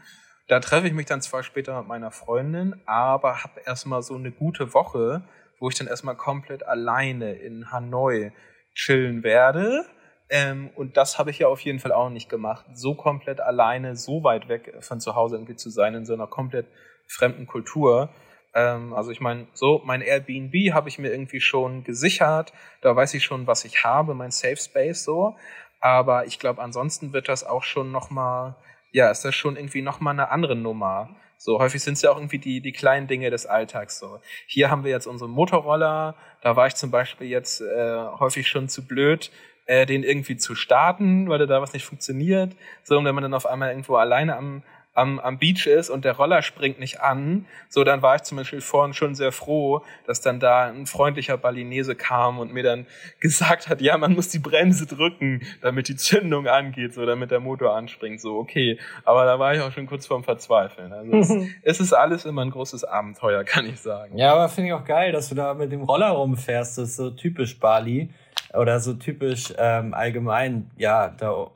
Da 0.48 0.60
treffe 0.60 0.88
ich 0.88 0.94
mich 0.94 1.06
dann 1.06 1.22
zwar 1.22 1.44
später 1.44 1.78
mit 1.80 1.88
meiner 1.88 2.12
Freundin, 2.12 2.82
aber 2.86 3.44
habe 3.44 3.62
erstmal 3.66 4.02
so 4.02 4.16
eine 4.16 4.32
gute 4.32 4.74
Woche, 4.74 5.24
wo 5.60 5.70
ich 5.70 5.76
dann 5.76 5.88
erstmal 5.88 6.16
komplett 6.16 6.68
alleine 6.68 7.34
in 7.34 7.72
Hanoi 7.72 8.34
chillen 8.76 9.24
werde. 9.24 9.86
Ähm, 10.30 10.70
und 10.76 10.98
das 10.98 11.18
habe 11.18 11.30
ich 11.32 11.40
ja 11.40 11.48
auf 11.48 11.62
jeden 11.62 11.80
Fall 11.80 11.92
auch 11.94 12.10
nicht 12.10 12.30
gemacht. 12.30 12.66
So 12.74 12.96
komplett 12.96 13.40
alleine, 13.40 13.96
so 13.96 14.24
weit 14.24 14.50
weg 14.50 14.74
von 14.82 15.00
zu 15.00 15.16
Hause 15.16 15.36
irgendwie 15.36 15.56
zu 15.56 15.70
sein, 15.70 15.94
in 15.94 16.06
so 16.06 16.14
einer 16.14 16.28
komplett 16.28 16.68
fremden 17.08 17.48
Kultur. 17.48 18.10
Ähm, 18.54 18.94
also 18.94 19.12
ich 19.12 19.22
meine, 19.22 19.48
so 19.54 19.82
mein 19.86 20.02
Airbnb 20.02 20.74
habe 20.74 20.90
ich 20.90 21.00
mir 21.00 21.12
irgendwie 21.12 21.42
schon 21.42 21.84
gesichert. 21.84 22.52
Da 22.82 22.96
weiß 22.96 23.14
ich 23.14 23.24
schon, 23.24 23.48
was 23.48 23.64
ich 23.64 23.84
habe, 23.84 24.14
mein 24.14 24.32
Safe 24.32 24.58
Space 24.58 25.04
so. 25.04 25.38
Aber 25.80 26.26
ich 26.26 26.40
glaube, 26.40 26.62
ansonsten 26.62 27.14
wird 27.14 27.30
das 27.30 27.44
auch 27.44 27.64
schon 27.64 27.92
nochmal 27.92 28.56
ja, 28.94 29.10
ist 29.12 29.26
das 29.26 29.36
schon 29.36 29.58
irgendwie 29.58 29.82
nochmal 29.82 30.14
eine 30.14 30.30
andere 30.32 30.56
Nummer. 30.56 31.10
So 31.38 31.60
häufig 31.60 31.84
sind 31.84 31.96
es 31.96 32.04
ja 32.04 32.12
auch 32.12 32.16
irgendwie 32.16 32.40
die, 32.40 32.62
die 32.62 32.72
kleinen 32.72 33.08
Dinge 33.08 33.30
des 33.30 33.46
Alltags. 33.46 34.00
So 34.00 34.22
hier 34.48 34.72
haben 34.72 34.86
wir 34.86 34.92
jetzt 34.92 35.08
unsere 35.08 35.30
Motorroller. 35.30 36.16
Da 36.42 36.56
war 36.56 36.68
ich 36.68 36.76
zum 36.76 36.90
Beispiel 36.90 37.28
jetzt 37.28 37.60
äh, 37.60 37.98
häufig 38.20 38.48
schon 38.48 38.70
zu 38.70 38.88
blöd, 38.88 39.32
äh, 39.66 39.86
den 39.86 40.04
irgendwie 40.04 40.38
zu 40.38 40.56
starten, 40.56 41.28
weil 41.28 41.46
da 41.46 41.62
was 41.62 41.74
nicht 41.74 41.86
funktioniert. 41.86 42.56
So 42.84 42.98
und 42.98 43.04
wenn 43.04 43.16
man 43.16 43.24
dann 43.24 43.34
auf 43.34 43.46
einmal 43.46 43.72
irgendwo 43.72 43.96
alleine 43.96 44.38
am 44.38 44.64
am, 44.94 45.20
am 45.20 45.40
Beach 45.40 45.66
ist 45.66 45.90
und 45.90 46.06
der 46.06 46.14
Roller 46.14 46.42
springt 46.42 46.80
nicht 46.80 47.02
an, 47.02 47.46
so 47.68 47.84
dann 47.84 48.02
war 48.02 48.16
ich 48.16 48.24
zum 48.24 48.38
Beispiel 48.38 48.62
vorhin 48.62 48.94
schon 48.94 49.16
sehr 49.16 49.32
froh, 49.32 49.84
dass 50.06 50.22
dann 50.22 50.40
da 50.40 50.66
ein 50.66 50.86
freundlicher 50.86 51.38
Balinese 51.38 51.96
kam 51.96 52.40
und 52.40 52.54
mir 52.54 52.64
dann 52.64 52.86
gesagt 53.20 53.70
hat, 53.70 53.82
ja, 53.82 53.98
man 53.98 54.14
muss 54.14 54.30
die 54.30 54.40
Bremse 54.40 54.86
drücken, 54.86 55.42
damit 55.62 55.88
die 55.88 55.96
Zündung 55.96 56.48
angeht, 56.48 56.94
so 56.94 57.06
damit 57.06 57.32
der 57.32 57.40
Motor 57.40 57.76
anspringt, 57.76 58.22
so 58.22 58.38
okay. 58.38 58.80
Aber 59.04 59.26
da 59.26 59.40
war 59.40 59.56
ich 59.56 59.62
auch 59.62 59.72
schon 59.72 59.88
kurz 59.88 60.06
vorm 60.06 60.24
Verzweifeln. 60.24 60.94
Also 60.94 61.14
es, 61.18 61.48
es 61.64 61.80
ist 61.80 61.94
alles 61.94 62.26
immer 62.26 62.44
ein 62.44 62.52
großes 62.52 62.84
Abenteuer, 62.84 63.44
kann 63.44 63.66
ich 63.66 63.80
sagen. 63.80 64.18
Ja, 64.18 64.34
aber 64.34 64.50
finde 64.50 64.70
ich 64.70 64.74
auch 64.74 64.86
geil, 64.86 65.12
dass 65.12 65.30
du 65.30 65.36
da 65.36 65.54
mit 65.54 65.72
dem 65.72 65.82
Roller 65.82 66.10
rumfährst. 66.10 66.78
Das 66.78 66.90
ist 66.90 66.96
so 66.98 67.10
typisch 67.10 67.60
Bali 67.60 68.10
oder 68.54 68.80
so 68.80 68.94
typisch 68.94 69.54
ähm, 69.58 69.94
allgemein, 69.94 70.70
ja, 70.78 71.10
da, 71.10 71.48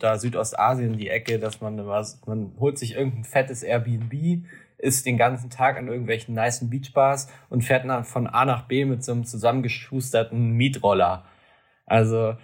da 0.00 0.18
Südostasien 0.18 0.96
die 0.96 1.08
Ecke, 1.08 1.38
dass 1.38 1.60
man 1.60 1.86
was, 1.86 2.20
man 2.26 2.52
holt 2.58 2.78
sich 2.78 2.94
irgendein 2.94 3.24
fettes 3.24 3.62
Airbnb 3.62 4.42
ist 4.78 5.06
den 5.06 5.16
ganzen 5.16 5.50
Tag 5.50 5.78
an 5.78 5.88
irgendwelchen 5.88 6.34
niceen 6.34 6.70
Beachbars 6.70 7.28
und 7.48 7.64
fährt 7.64 7.88
dann 7.88 8.04
von 8.04 8.26
A 8.26 8.44
nach 8.44 8.62
B 8.62 8.84
mit 8.84 9.02
so 9.04 9.12
einem 9.12 9.24
zusammengeschusterten 9.24 10.52
Mietroller. 10.52 11.24
Also 11.86 12.36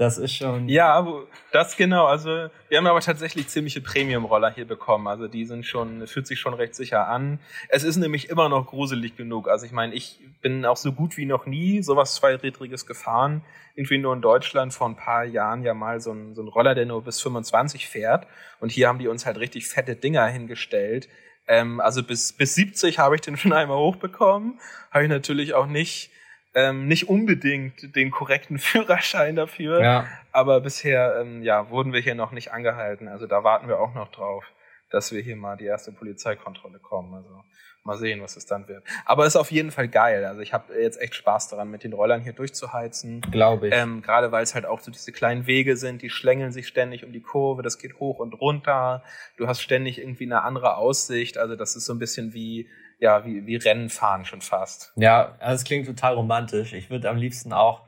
das 0.00 0.16
ist 0.16 0.34
schon. 0.34 0.66
Ja, 0.66 1.06
das 1.52 1.76
genau. 1.76 2.06
Also 2.06 2.48
wir 2.70 2.78
haben 2.78 2.86
aber 2.86 3.00
tatsächlich 3.00 3.48
ziemliche 3.48 3.82
Premium-Roller 3.82 4.50
hier 4.50 4.66
bekommen. 4.66 5.06
Also 5.06 5.28
die 5.28 5.44
sind 5.44 5.66
schon, 5.66 6.06
fühlt 6.06 6.26
sich 6.26 6.40
schon 6.40 6.54
recht 6.54 6.74
sicher 6.74 7.06
an. 7.06 7.38
Es 7.68 7.84
ist 7.84 7.98
nämlich 7.98 8.30
immer 8.30 8.48
noch 8.48 8.68
gruselig 8.68 9.18
genug. 9.18 9.46
Also 9.46 9.66
ich 9.66 9.72
meine, 9.72 9.92
ich 9.92 10.18
bin 10.40 10.64
auch 10.64 10.78
so 10.78 10.92
gut 10.92 11.18
wie 11.18 11.26
noch 11.26 11.44
nie 11.44 11.82
sowas 11.82 12.14
Zweirädriges 12.14 12.86
gefahren. 12.86 13.42
Irgendwie 13.74 13.98
nur 13.98 14.14
in 14.14 14.22
Deutschland 14.22 14.72
vor 14.72 14.88
ein 14.88 14.96
paar 14.96 15.24
Jahren 15.24 15.64
ja 15.64 15.74
mal 15.74 16.00
so 16.00 16.12
ein, 16.12 16.34
so 16.34 16.40
ein 16.40 16.48
Roller, 16.48 16.74
der 16.74 16.86
nur 16.86 17.04
bis 17.04 17.20
25 17.20 17.86
fährt. 17.86 18.26
Und 18.58 18.72
hier 18.72 18.88
haben 18.88 19.00
die 19.00 19.08
uns 19.08 19.26
halt 19.26 19.36
richtig 19.36 19.68
fette 19.68 19.96
Dinger 19.96 20.26
hingestellt. 20.28 21.10
Ähm, 21.46 21.78
also 21.78 22.02
bis, 22.02 22.32
bis 22.32 22.54
70 22.54 22.98
habe 22.98 23.16
ich 23.16 23.20
den 23.20 23.36
schon 23.36 23.52
einmal 23.52 23.76
hochbekommen. 23.76 24.60
Habe 24.90 25.04
ich 25.04 25.10
natürlich 25.10 25.52
auch 25.52 25.66
nicht 25.66 26.10
ähm, 26.54 26.86
nicht 26.86 27.08
unbedingt 27.08 27.94
den 27.94 28.10
korrekten 28.10 28.58
Führerschein 28.58 29.36
dafür. 29.36 29.82
Ja. 29.82 30.06
Aber 30.32 30.60
bisher 30.60 31.20
ähm, 31.20 31.42
ja, 31.42 31.70
wurden 31.70 31.92
wir 31.92 32.00
hier 32.00 32.14
noch 32.14 32.32
nicht 32.32 32.52
angehalten. 32.52 33.08
Also 33.08 33.26
da 33.26 33.44
warten 33.44 33.68
wir 33.68 33.78
auch 33.78 33.94
noch 33.94 34.10
drauf, 34.10 34.44
dass 34.90 35.12
wir 35.12 35.22
hier 35.22 35.36
mal 35.36 35.56
die 35.56 35.66
erste 35.66 35.92
Polizeikontrolle 35.92 36.78
kommen. 36.78 37.14
Also 37.14 37.42
mal 37.82 37.96
sehen, 37.96 38.20
was 38.20 38.36
es 38.36 38.46
dann 38.46 38.68
wird. 38.68 38.84
Aber 39.06 39.26
ist 39.26 39.36
auf 39.36 39.50
jeden 39.50 39.70
Fall 39.70 39.88
geil. 39.88 40.24
Also 40.24 40.40
ich 40.40 40.52
habe 40.52 40.74
jetzt 40.74 41.00
echt 41.00 41.14
Spaß 41.14 41.48
daran, 41.48 41.70
mit 41.70 41.82
den 41.82 41.92
Rollern 41.92 42.22
hier 42.22 42.32
durchzuheizen. 42.32 43.22
Glaube 43.30 43.68
ich. 43.68 43.74
Ähm, 43.74 44.02
Gerade 44.02 44.32
weil 44.32 44.42
es 44.42 44.54
halt 44.54 44.66
auch 44.66 44.80
so 44.80 44.90
diese 44.90 45.12
kleinen 45.12 45.46
Wege 45.46 45.76
sind, 45.76 46.02
die 46.02 46.10
schlängeln 46.10 46.52
sich 46.52 46.68
ständig 46.68 47.04
um 47.04 47.12
die 47.12 47.22
Kurve, 47.22 47.62
das 47.62 47.78
geht 47.78 47.98
hoch 47.98 48.18
und 48.18 48.34
runter. 48.34 49.02
Du 49.36 49.46
hast 49.46 49.62
ständig 49.62 49.98
irgendwie 49.98 50.24
eine 50.24 50.42
andere 50.42 50.76
Aussicht. 50.76 51.38
Also 51.38 51.56
das 51.56 51.74
ist 51.74 51.86
so 51.86 51.94
ein 51.94 51.98
bisschen 51.98 52.34
wie 52.34 52.68
ja, 53.00 53.24
wie, 53.24 53.46
wie 53.46 53.56
Rennen 53.56 53.88
fahren 53.88 54.24
schon 54.24 54.42
fast. 54.42 54.92
Ja, 54.96 55.34
also 55.40 55.56
es 55.56 55.64
klingt 55.64 55.86
total 55.86 56.14
romantisch. 56.14 56.74
Ich 56.74 56.90
würde 56.90 57.08
am 57.08 57.16
liebsten 57.16 57.52
auch 57.52 57.82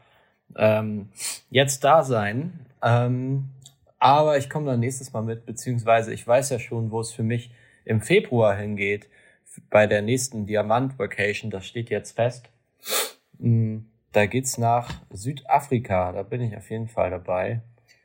ähm, 0.57 1.11
jetzt 1.50 1.85
da 1.85 2.02
sein. 2.02 2.66
Ähm, 2.83 3.50
aber 3.99 4.38
ich 4.38 4.50
komme 4.50 4.66
dann 4.66 4.81
nächstes 4.81 5.12
Mal 5.12 5.23
mit, 5.23 5.47
beziehungsweise 5.47 6.12
ich 6.12 6.26
weiß 6.26 6.50
ja 6.50 6.59
schon, 6.59 6.90
wo 6.90 7.00
es 7.00 7.12
für 7.12 7.23
mich 7.23 7.52
im 7.85 8.00
Februar 8.00 8.57
hingeht. 8.57 9.09
Bei 9.71 9.87
der 9.87 10.00
nächsten 10.00 10.47
Diamant-Vacation, 10.47 11.50
das 11.50 11.66
steht 11.66 11.90
jetzt 11.90 12.16
fest. 12.16 12.49
Mm, 13.38 13.81
da 14.12 14.26
geht's 14.26 14.57
nach 14.57 14.90
Südafrika. 15.11 16.12
Da 16.12 16.23
bin 16.23 16.40
ich 16.40 16.57
auf 16.57 16.71
jeden 16.71 16.88
Fall 16.88 17.11
dabei. 17.11 17.61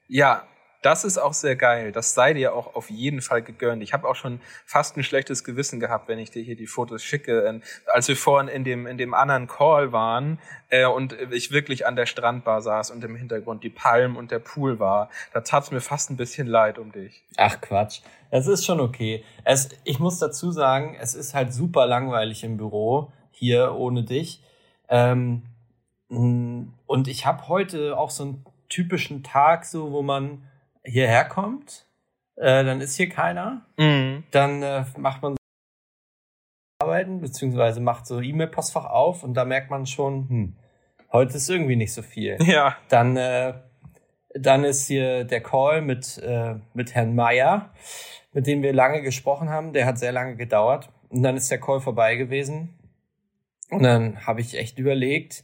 Ja, 0.10 0.46
das 0.88 1.03
ist 1.03 1.17
auch 1.17 1.34
sehr 1.34 1.58
geil. 1.58 1.91
Das 1.91 2.13
sei 2.13 2.34
dir 2.34 2.56
auch 2.56 2.74
auf 2.74 2.89
jeden 2.89 3.22
Fall 3.22 3.41
gegönnt. 3.41 3.84
Ich 3.84 3.91
habe 3.91 4.08
auch 4.08 4.15
schon 4.15 4.39
fast 4.65 4.96
ein 4.96 5.03
schlechtes 5.03 5.44
Gewissen 5.44 5.82
gehabt, 5.82 6.08
wenn 6.08 6.17
ich 6.17 6.32
dir 6.32 6.41
hier 6.41 6.56
die 6.56 6.65
Fotos 6.65 7.03
schicke. 7.03 7.41
Ähm, 7.41 7.62
als 7.88 8.08
wir 8.08 8.15
vorhin 8.15 8.48
in 8.48 8.63
dem, 8.63 8.88
in 8.88 8.98
dem 8.98 9.13
anderen 9.13 9.48
Call 9.48 9.91
waren 9.91 10.39
äh, 10.70 10.86
und 10.86 11.12
ich 11.32 11.51
wirklich 11.51 11.86
an 11.86 11.98
der 11.98 12.06
Strandbar 12.06 12.62
saß 12.62 12.91
und 12.91 13.03
im 13.03 13.17
Hintergrund 13.17 13.65
die 13.65 13.70
Palm 13.70 14.15
und 14.15 14.32
der 14.32 14.39
Pool 14.39 14.79
war, 14.79 15.10
da 15.34 15.41
tat 15.41 15.65
es 15.65 15.72
mir 15.72 15.82
fast 15.82 16.10
ein 16.10 16.15
bisschen 16.15 16.48
leid 16.48 16.79
um 16.79 16.94
dich. 16.94 17.22
Ach 17.36 17.60
Quatsch. 17.60 18.00
Es 18.32 18.48
ist 18.48 18.65
schon 18.65 18.79
okay. 18.79 19.25
Es, 19.44 19.67
ich 19.84 20.00
muss 20.00 20.20
dazu 20.20 20.53
sagen, 20.53 20.96
es 21.01 21.15
ist 21.15 21.34
halt 21.34 21.53
super 21.53 21.86
langweilig 21.86 22.46
im 22.46 22.56
Büro 22.56 23.12
hier 23.32 23.74
ohne 23.75 24.03
dich. 24.03 24.41
Ähm, 24.88 25.41
und 26.08 27.08
ich 27.10 27.25
habe 27.25 27.50
heute 27.50 27.98
auch 27.98 28.10
so 28.10 28.24
einen 28.24 28.46
typischen 28.70 29.22
Tag, 29.22 29.65
so 29.65 29.91
wo 29.91 30.01
man 30.01 30.44
hierher 30.88 31.25
kommt, 31.25 31.86
äh, 32.36 32.63
dann 32.63 32.82
ist 32.82 32.96
hier 32.96 33.10
keiner. 33.10 33.65
Mhm. 33.77 34.24
Dann 34.32 34.63
äh, 34.63 34.86
macht 34.98 35.22
man 35.22 35.36
arbeiten, 36.79 37.22
beziehungsweise 37.22 37.82
macht 37.82 38.06
so 38.06 38.22
E-Mail-Postfach 38.22 38.86
auf 38.86 39.24
und 39.24 39.34
da 39.34 39.46
merkt 39.46 39.70
man 39.70 39.86
schon, 39.86 40.29
hm, 40.29 40.56
heute 41.12 41.38
ist 41.38 41.50
irgendwie 41.50 41.75
nicht 41.75 41.94
so 41.94 42.01
viel. 42.01 42.38
Ja. 42.46 42.77
Dann, 42.89 43.17
äh, 43.17 43.53
dann 44.34 44.63
ist 44.63 44.88
hier 44.88 45.24
der 45.24 45.41
Call 45.41 45.82
mit, 45.82 46.17
äh, 46.19 46.56
mit 46.73 46.93
Herrn 46.93 47.15
Meyer, 47.15 47.73
mit 48.34 48.47
dem 48.47 48.62
wir 48.62 48.73
lange 48.73 49.02
gesprochen 49.02 49.50
haben. 49.50 49.73
Der 49.73 49.86
hat 49.86 49.97
sehr 49.97 50.12
lange 50.12 50.36
gedauert. 50.36 50.89
Und 51.10 51.23
dann 51.23 51.36
ist 51.38 51.50
der 51.50 51.60
Call 51.60 51.80
vorbei 51.80 52.15
gewesen. 52.15 52.78
Und 53.69 53.84
dann 53.84 54.26
habe 54.26 54.41
ich 54.41 54.58
echt 54.58 54.78
überlegt, 54.80 55.43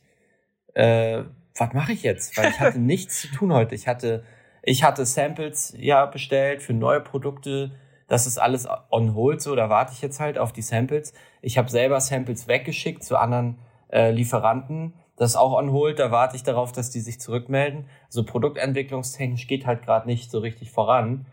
äh, 0.76 1.24
was 1.56 1.74
mache 1.74 1.94
ich 1.94 2.04
jetzt? 2.04 2.38
Weil 2.38 2.50
ich 2.50 2.60
hatte 2.60 2.80
nichts 2.94 3.22
zu 3.22 3.28
tun 3.30 3.54
heute. 3.54 3.76
Ich 3.76 3.88
hatte 3.88 4.24
ich 4.64 4.84
hatte 4.84 5.06
Samples 5.06 5.76
ja 5.78 6.06
bestellt 6.06 6.64
für 6.64 6.74
neue 6.74 7.02
Produkte. 7.02 7.72
Das 8.08 8.26
ist 8.26 8.38
alles 8.38 8.68
on 8.90 9.14
hold, 9.14 9.42
so 9.42 9.56
da 9.56 9.70
warte 9.70 9.94
ich 9.94 10.02
jetzt 10.02 10.20
halt 10.20 10.38
auf 10.38 10.54
die 10.54 10.62
Samples. 10.62 11.14
Ich 11.42 11.58
habe 11.58 11.70
selber 11.70 12.00
Samples 12.00 12.48
weggeschickt 12.48 13.04
zu 13.04 13.18
anderen 13.18 13.60
äh, 13.92 14.12
Lieferanten. 14.12 14.94
Das 15.18 15.32
ist 15.32 15.36
auch 15.36 15.54
on 15.54 15.72
hold, 15.72 16.00
da 16.00 16.12
warte 16.12 16.38
ich 16.38 16.44
darauf, 16.44 16.72
dass 16.72 16.90
die 16.90 17.02
sich 17.02 17.20
zurückmelden. 17.20 17.88
Also 18.06 18.24
produktentwicklungstechnisch 18.24 19.48
geht 19.48 19.66
halt 19.66 19.84
gerade 19.84 20.08
nicht 20.08 20.32
so 20.32 20.40
richtig 20.40 20.72
voran. 20.72 21.26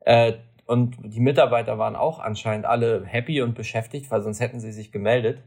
Äh, 0.00 0.34
und 0.66 0.96
die 1.02 1.20
Mitarbeiter 1.20 1.78
waren 1.78 1.96
auch 1.96 2.18
anscheinend 2.20 2.66
alle 2.66 3.04
happy 3.04 3.42
und 3.42 3.54
beschäftigt, 3.54 4.10
weil 4.10 4.22
sonst 4.22 4.40
hätten 4.40 4.60
sie 4.60 4.72
sich 4.72 4.92
gemeldet. 4.92 5.42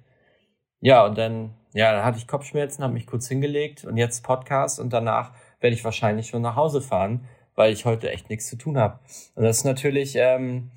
Ja, 0.81 1.05
und 1.05 1.17
dann, 1.17 1.55
ja, 1.73 1.91
dann 1.91 2.05
hatte 2.05 2.17
ich 2.17 2.27
Kopfschmerzen, 2.27 2.83
habe 2.83 2.93
mich 2.93 3.07
kurz 3.07 3.27
hingelegt 3.27 3.85
und 3.85 3.97
jetzt 3.97 4.23
Podcast 4.23 4.79
und 4.79 4.93
danach 4.93 5.31
werde 5.59 5.75
ich 5.75 5.83
wahrscheinlich 5.83 6.27
schon 6.27 6.41
nach 6.41 6.55
Hause 6.55 6.81
fahren, 6.81 7.27
weil 7.55 7.73
ich 7.73 7.85
heute 7.85 8.11
echt 8.11 8.29
nichts 8.29 8.47
zu 8.47 8.55
tun 8.55 8.77
habe. 8.77 8.99
Und 9.35 9.43
das 9.43 9.57
ist 9.57 9.63
natürlich, 9.65 10.15
ähm, 10.15 10.71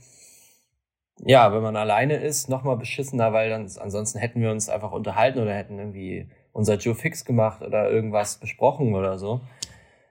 ja, 1.24 1.52
wenn 1.52 1.62
man 1.62 1.76
alleine 1.76 2.16
ist, 2.16 2.48
nochmal 2.48 2.76
beschissener, 2.76 3.32
weil 3.32 3.50
dann 3.50 3.70
ansonsten 3.78 4.18
hätten 4.18 4.40
wir 4.40 4.50
uns 4.50 4.68
einfach 4.68 4.92
unterhalten 4.92 5.38
oder 5.38 5.54
hätten 5.54 5.78
irgendwie 5.78 6.28
unser 6.52 6.76
Joe 6.76 6.94
Fix 6.94 7.24
gemacht 7.24 7.62
oder 7.62 7.90
irgendwas 7.90 8.38
besprochen 8.38 8.94
oder 8.94 9.18
so. 9.18 9.40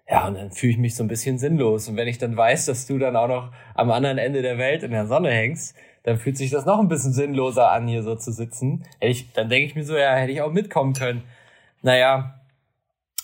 Ja, 0.10 0.28
und 0.28 0.36
dann 0.36 0.52
fühle 0.52 0.74
ich 0.74 0.78
mich 0.78 0.96
so 0.96 1.04
ein 1.04 1.08
bisschen 1.08 1.38
sinnlos. 1.38 1.88
Und 1.88 1.96
wenn 1.96 2.08
ich 2.08 2.18
dann 2.18 2.36
weiß, 2.36 2.66
dass 2.66 2.86
du 2.86 2.98
dann 2.98 3.16
auch 3.16 3.28
noch 3.28 3.52
am 3.76 3.92
anderen 3.92 4.18
Ende 4.18 4.42
der 4.42 4.58
Welt 4.58 4.84
in 4.84 4.92
der 4.92 5.06
Sonne 5.06 5.32
hängst, 5.32 5.76
dann 6.04 6.18
fühlt 6.18 6.38
sich 6.38 6.52
das 6.52 6.66
noch 6.66 6.80
ein 6.80 6.88
bisschen 6.88 7.14
sinnloser 7.14 7.72
an, 7.72 7.88
hier 7.88 8.04
so 8.04 8.16
zu 8.16 8.32
sitzen. 8.32 8.84
Ich, 9.00 9.32
dann 9.34 9.50
denke 9.50 9.68
ich 9.68 9.76
mir 9.76 9.86
so, 9.86 9.96
ja, 9.96 10.16
hätte 10.16 10.32
ich 10.32 10.42
auch 10.42 10.52
mitkommen 10.52 10.94
können. 10.94 11.24
Naja, 11.82 12.41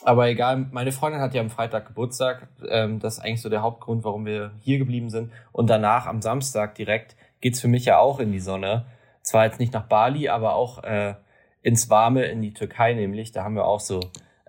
aber 0.07 0.29
egal, 0.29 0.67
meine 0.71 0.93
Freundin 0.93 1.19
hat 1.19 1.33
ja 1.33 1.41
am 1.41 1.49
Freitag 1.49 1.87
Geburtstag. 1.87 2.47
Ähm, 2.69 2.99
das 2.99 3.17
ist 3.17 3.19
eigentlich 3.19 3.41
so 3.41 3.49
der 3.49 3.61
Hauptgrund, 3.61 4.05
warum 4.05 4.25
wir 4.25 4.51
hier 4.61 4.77
geblieben 4.77 5.09
sind. 5.09 5.33
Und 5.51 5.69
danach 5.69 6.05
am 6.05 6.21
Samstag 6.21 6.75
direkt 6.75 7.17
geht's 7.41 7.59
für 7.59 7.67
mich 7.67 7.83
ja 7.83 7.97
auch 7.97 8.21
in 8.21 8.31
die 8.31 8.39
Sonne. 8.39 8.85
Zwar 9.21 9.43
jetzt 9.43 9.59
nicht 9.59 9.73
nach 9.73 9.83
Bali, 9.83 10.29
aber 10.29 10.55
auch 10.55 10.81
äh, 10.85 11.15
ins 11.61 11.89
Warme, 11.89 12.23
in 12.23 12.41
die 12.41 12.53
Türkei 12.53 12.93
nämlich. 12.93 13.33
Da 13.33 13.43
haben 13.43 13.55
wir 13.55 13.65
auch 13.65 13.81
so 13.81 13.99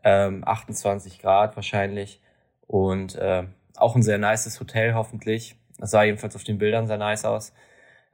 ähm, 0.04 0.44
28 0.46 1.18
Grad 1.18 1.56
wahrscheinlich. 1.56 2.20
Und 2.68 3.16
äh, 3.16 3.42
auch 3.76 3.96
ein 3.96 4.04
sehr 4.04 4.18
nices 4.18 4.60
Hotel 4.60 4.94
hoffentlich. 4.94 5.56
Das 5.76 5.90
sah 5.90 6.04
jedenfalls 6.04 6.36
auf 6.36 6.44
den 6.44 6.58
Bildern 6.58 6.86
sehr 6.86 6.98
nice 6.98 7.24
aus. 7.24 7.52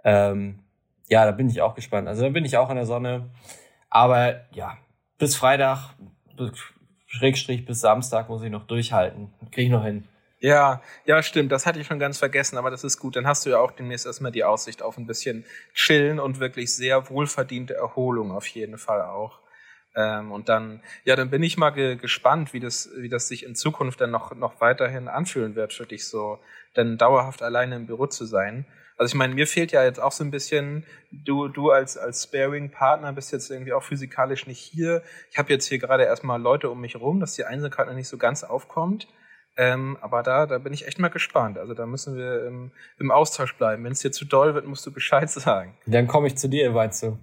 Ähm, 0.03 0.61
ja, 1.11 1.27
da 1.27 1.33
bin 1.33 1.51
ich 1.51 1.61
auch 1.61 1.75
gespannt. 1.75 2.09
Also 2.09 2.23
da 2.23 2.31
bin 2.31 2.47
ich 2.47 2.57
auch 2.57 2.71
in 2.71 2.77
der 2.77 2.87
Sonne. 2.87 3.29
Aber 3.91 4.47
ja, 4.53 4.79
bis 5.19 5.37
Freitag 5.37 5.91
Schrägstrich 7.15 7.65
bis 7.65 7.81
Samstag 7.81 8.29
muss 8.29 8.43
ich 8.43 8.51
noch 8.51 8.67
durchhalten. 8.67 9.33
Kriege 9.53 9.67
ich 9.67 9.71
noch 9.71 9.85
hin. 9.85 10.05
Ja, 10.41 10.83
ja, 11.07 11.23
stimmt. 11.23 11.53
Das 11.53 11.65
hatte 11.65 11.81
ich 11.81 11.87
schon 11.87 11.99
ganz 11.99 12.19
vergessen, 12.19 12.59
aber 12.59 12.71
das 12.71 12.85
ist 12.85 12.99
gut. 12.99 13.17
Dann 13.17 13.27
hast 13.27 13.47
du 13.47 13.51
ja 13.51 13.59
auch 13.59 13.71
demnächst 13.71 14.05
erstmal 14.05 14.33
die 14.33 14.45
Aussicht 14.45 14.83
auf 14.83 14.99
ein 14.99 15.07
bisschen 15.07 15.45
chillen 15.73 16.19
und 16.21 16.41
wirklich 16.41 16.75
sehr 16.75 17.09
wohlverdiente 17.09 17.75
Erholung 17.75 18.33
auf 18.33 18.47
jeden 18.49 18.77
Fall 18.77 19.03
auch. 19.03 19.41
Ähm, 19.97 20.33
und 20.33 20.49
dann, 20.49 20.83
ja, 21.05 21.15
dann 21.17 21.31
bin 21.31 21.43
ich 21.43 21.57
mal 21.57 21.71
ge 21.71 21.97
gespannt, 21.97 22.53
wie 22.53 22.61
das, 22.61 22.91
wie 22.97 23.09
das 23.09 23.29
sich 23.29 23.45
in 23.45 23.55
Zukunft 23.55 24.01
dann 24.01 24.11
noch, 24.11 24.35
noch 24.35 24.61
weiterhin 24.61 25.09
anfühlen 25.09 25.55
wird 25.55 25.73
für 25.73 25.87
dich 25.87 26.07
so, 26.09 26.41
dann 26.75 26.99
dauerhaft 26.99 27.43
alleine 27.43 27.77
im 27.77 27.87
Büro 27.87 28.07
zu 28.07 28.27
sein. 28.27 28.67
Also 28.97 29.13
ich 29.13 29.19
meine, 29.19 29.35
mir 29.35 29.47
fehlt 29.47 29.73
ja 29.73 29.83
jetzt 29.83 30.01
auch 30.01 30.13
so 30.13 30.23
ein 30.23 30.31
bisschen, 30.31 30.85
du, 31.11 31.49
du 31.49 31.71
als, 31.71 31.97
als 31.97 32.25
Sparing-Partner 32.25 33.13
bist 33.13 33.33
jetzt 33.33 33.51
irgendwie 33.51 33.73
auch 33.73 33.83
physikalisch 33.83 34.47
nicht 34.47 34.61
hier. 34.61 35.03
Ich 35.31 35.39
habe 35.39 35.53
jetzt 35.53 35.67
hier 35.67 35.79
gerade 35.79 36.05
erstmal 36.05 36.41
Leute 36.41 36.71
um 36.71 36.81
mich 36.81 36.97
rum, 36.97 37.19
dass 37.21 37.35
die 37.35 37.43
noch 37.43 37.93
nicht 37.95 38.09
so 38.09 38.19
ganz 38.19 38.45
aufkommt. 38.45 39.09
Ähm, 39.57 39.97
aber 40.01 40.23
da, 40.23 40.47
da 40.47 40.59
bin 40.59 40.73
ich 40.73 40.87
echt 40.87 40.99
mal 40.99 41.09
gespannt. 41.09 41.59
Also 41.59 41.75
da 41.75 41.87
müssen 41.87 42.17
wir 42.17 42.47
im, 42.47 42.73
im 42.99 43.11
Austausch 43.11 43.55
bleiben. 43.57 43.85
Wenn 43.85 43.93
es 43.93 44.01
dir 44.01 44.11
zu 44.11 44.25
doll 44.25 44.55
wird, 44.55 44.67
musst 44.67 44.85
du 44.87 44.93
Bescheid 44.93 45.31
sagen. 45.31 45.77
Dann 45.87 46.07
komme 46.07 46.27
ich 46.27 46.37
zu 46.37 46.49
dir, 46.49 46.75
weißt 46.75 47.05
du. 47.05 47.19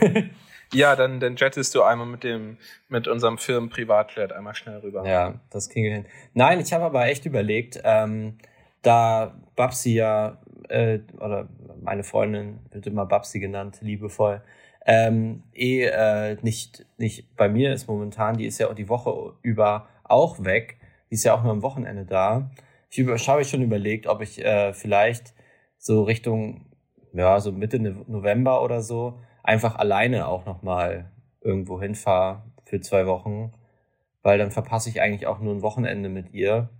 ja, 0.72 0.96
dann, 0.96 1.20
dann 1.20 1.36
jettest 1.36 1.74
du 1.74 1.82
einmal 1.82 2.06
mit 2.06 2.24
dem, 2.24 2.58
mit 2.88 3.08
unserem 3.08 3.38
Firmen 3.38 3.70
Privatjet 3.70 4.32
einmal 4.32 4.54
schnell 4.54 4.78
rüber. 4.78 5.06
Ja, 5.06 5.40
das 5.50 5.68
kriegen 5.68 5.86
wir 5.86 5.94
hin. 5.94 6.06
Nein, 6.32 6.60
ich 6.60 6.72
habe 6.72 6.84
aber 6.84 7.06
echt 7.06 7.26
überlegt, 7.26 7.80
ähm, 7.84 8.38
da 8.82 9.34
Babsi 9.56 9.94
ja 9.94 10.38
äh, 10.68 11.00
oder 11.20 11.48
meine 11.82 12.04
Freundin 12.04 12.60
wird 12.70 12.86
immer 12.86 13.06
Babsi 13.06 13.40
genannt, 13.40 13.78
liebevoll, 13.80 14.42
ähm, 14.86 15.42
eh 15.54 15.84
äh, 15.84 16.36
nicht, 16.42 16.86
nicht 16.98 17.34
bei 17.36 17.48
mir 17.48 17.72
ist 17.72 17.88
momentan, 17.88 18.36
die 18.36 18.46
ist 18.46 18.58
ja 18.58 18.72
die 18.74 18.88
Woche 18.88 19.34
über 19.42 19.88
auch 20.04 20.44
weg, 20.44 20.78
die 21.10 21.14
ist 21.14 21.24
ja 21.24 21.34
auch 21.34 21.42
nur 21.42 21.52
am 21.52 21.62
Wochenende 21.62 22.04
da. 22.04 22.50
Ich 22.90 22.98
über, 22.98 23.16
habe 23.16 23.44
schon 23.44 23.62
überlegt, 23.62 24.06
ob 24.06 24.20
ich 24.20 24.44
äh, 24.44 24.72
vielleicht 24.74 25.34
so 25.78 26.02
Richtung 26.04 26.66
ja, 27.14 27.40
so 27.40 27.52
Mitte 27.52 27.78
November 27.78 28.62
oder 28.62 28.82
so 28.82 29.20
einfach 29.42 29.76
alleine 29.76 30.26
auch 30.28 30.46
nochmal 30.46 31.10
irgendwo 31.40 31.80
hinfahre 31.80 32.42
für 32.64 32.80
zwei 32.80 33.06
Wochen, 33.06 33.52
weil 34.22 34.38
dann 34.38 34.50
verpasse 34.50 34.90
ich 34.90 35.00
eigentlich 35.00 35.26
auch 35.26 35.38
nur 35.38 35.54
ein 35.54 35.62
Wochenende 35.62 36.08
mit 36.08 36.32
ihr. 36.34 36.70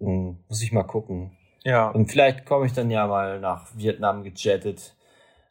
Hm, 0.00 0.38
muss 0.48 0.62
ich 0.62 0.72
mal 0.72 0.82
gucken. 0.82 1.36
Ja. 1.66 1.88
Und 1.88 2.12
vielleicht 2.12 2.46
komme 2.46 2.66
ich 2.66 2.72
dann 2.74 2.92
ja 2.92 3.08
mal 3.08 3.40
nach 3.40 3.66
Vietnam 3.74 4.22
gejettet. 4.22 4.94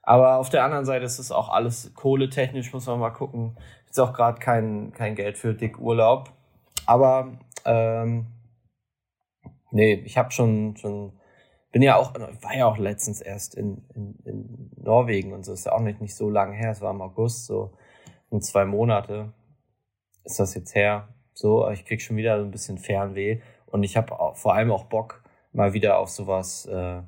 Aber 0.02 0.38
auf 0.38 0.50
der 0.50 0.64
anderen 0.64 0.86
Seite 0.86 1.04
ist 1.04 1.20
es 1.20 1.30
auch 1.30 1.50
alles 1.50 1.94
kohletechnisch, 1.94 2.72
muss 2.72 2.88
man 2.88 3.00
mal 3.02 3.10
gucken. 3.10 3.58
Ist 3.90 4.00
auch 4.00 4.14
gerade 4.14 4.40
kein, 4.40 4.94
kein 4.94 5.16
Geld 5.16 5.38
für 5.38 5.54
dick 5.54 5.78
Urlaub. 5.78 6.32
Aber 6.86 7.34
ähm, 7.66 8.28
nee, 9.72 9.96
ich 10.06 10.18
habe 10.18 10.32
schon, 10.32 10.78
schon, 10.78 11.12
bin 11.74 11.82
ja 11.82 11.98
auch, 11.98 12.14
war 12.14 12.56
ja 12.56 12.66
auch 12.66 12.78
letztens 12.78 13.20
erst 13.20 13.56
in, 13.56 13.84
in, 13.94 14.16
in 14.24 14.72
Norwegen 14.78 15.34
und 15.34 15.44
so, 15.44 15.52
ist 15.52 15.66
ja 15.66 15.74
auch 15.74 15.82
nicht, 15.82 16.00
nicht 16.00 16.16
so 16.16 16.30
lange 16.30 16.56
her, 16.56 16.72
es 16.72 16.80
war 16.80 16.94
im 16.94 17.02
August, 17.02 17.46
so 17.46 17.74
in 18.32 18.42
zwei 18.42 18.64
Monate 18.64 19.34
ist 20.24 20.40
das 20.40 20.56
jetzt 20.56 20.76
her. 20.76 21.10
So, 21.34 21.70
ich 21.72 21.84
krieg 21.84 22.02
schon 22.02 22.16
wieder 22.16 22.40
so 22.40 22.46
ein 22.46 22.52
bisschen 22.52 22.78
Fernweh 22.78 23.42
und 23.66 23.84
ich 23.84 23.98
habe 23.98 24.16
vor 24.36 24.54
allem 24.54 24.72
auch 24.72 24.86
Bock 24.86 25.25
mal 25.56 25.74
wieder 25.74 25.98
auf 25.98 26.10
sowas, 26.10 26.66
äh, 26.66 27.02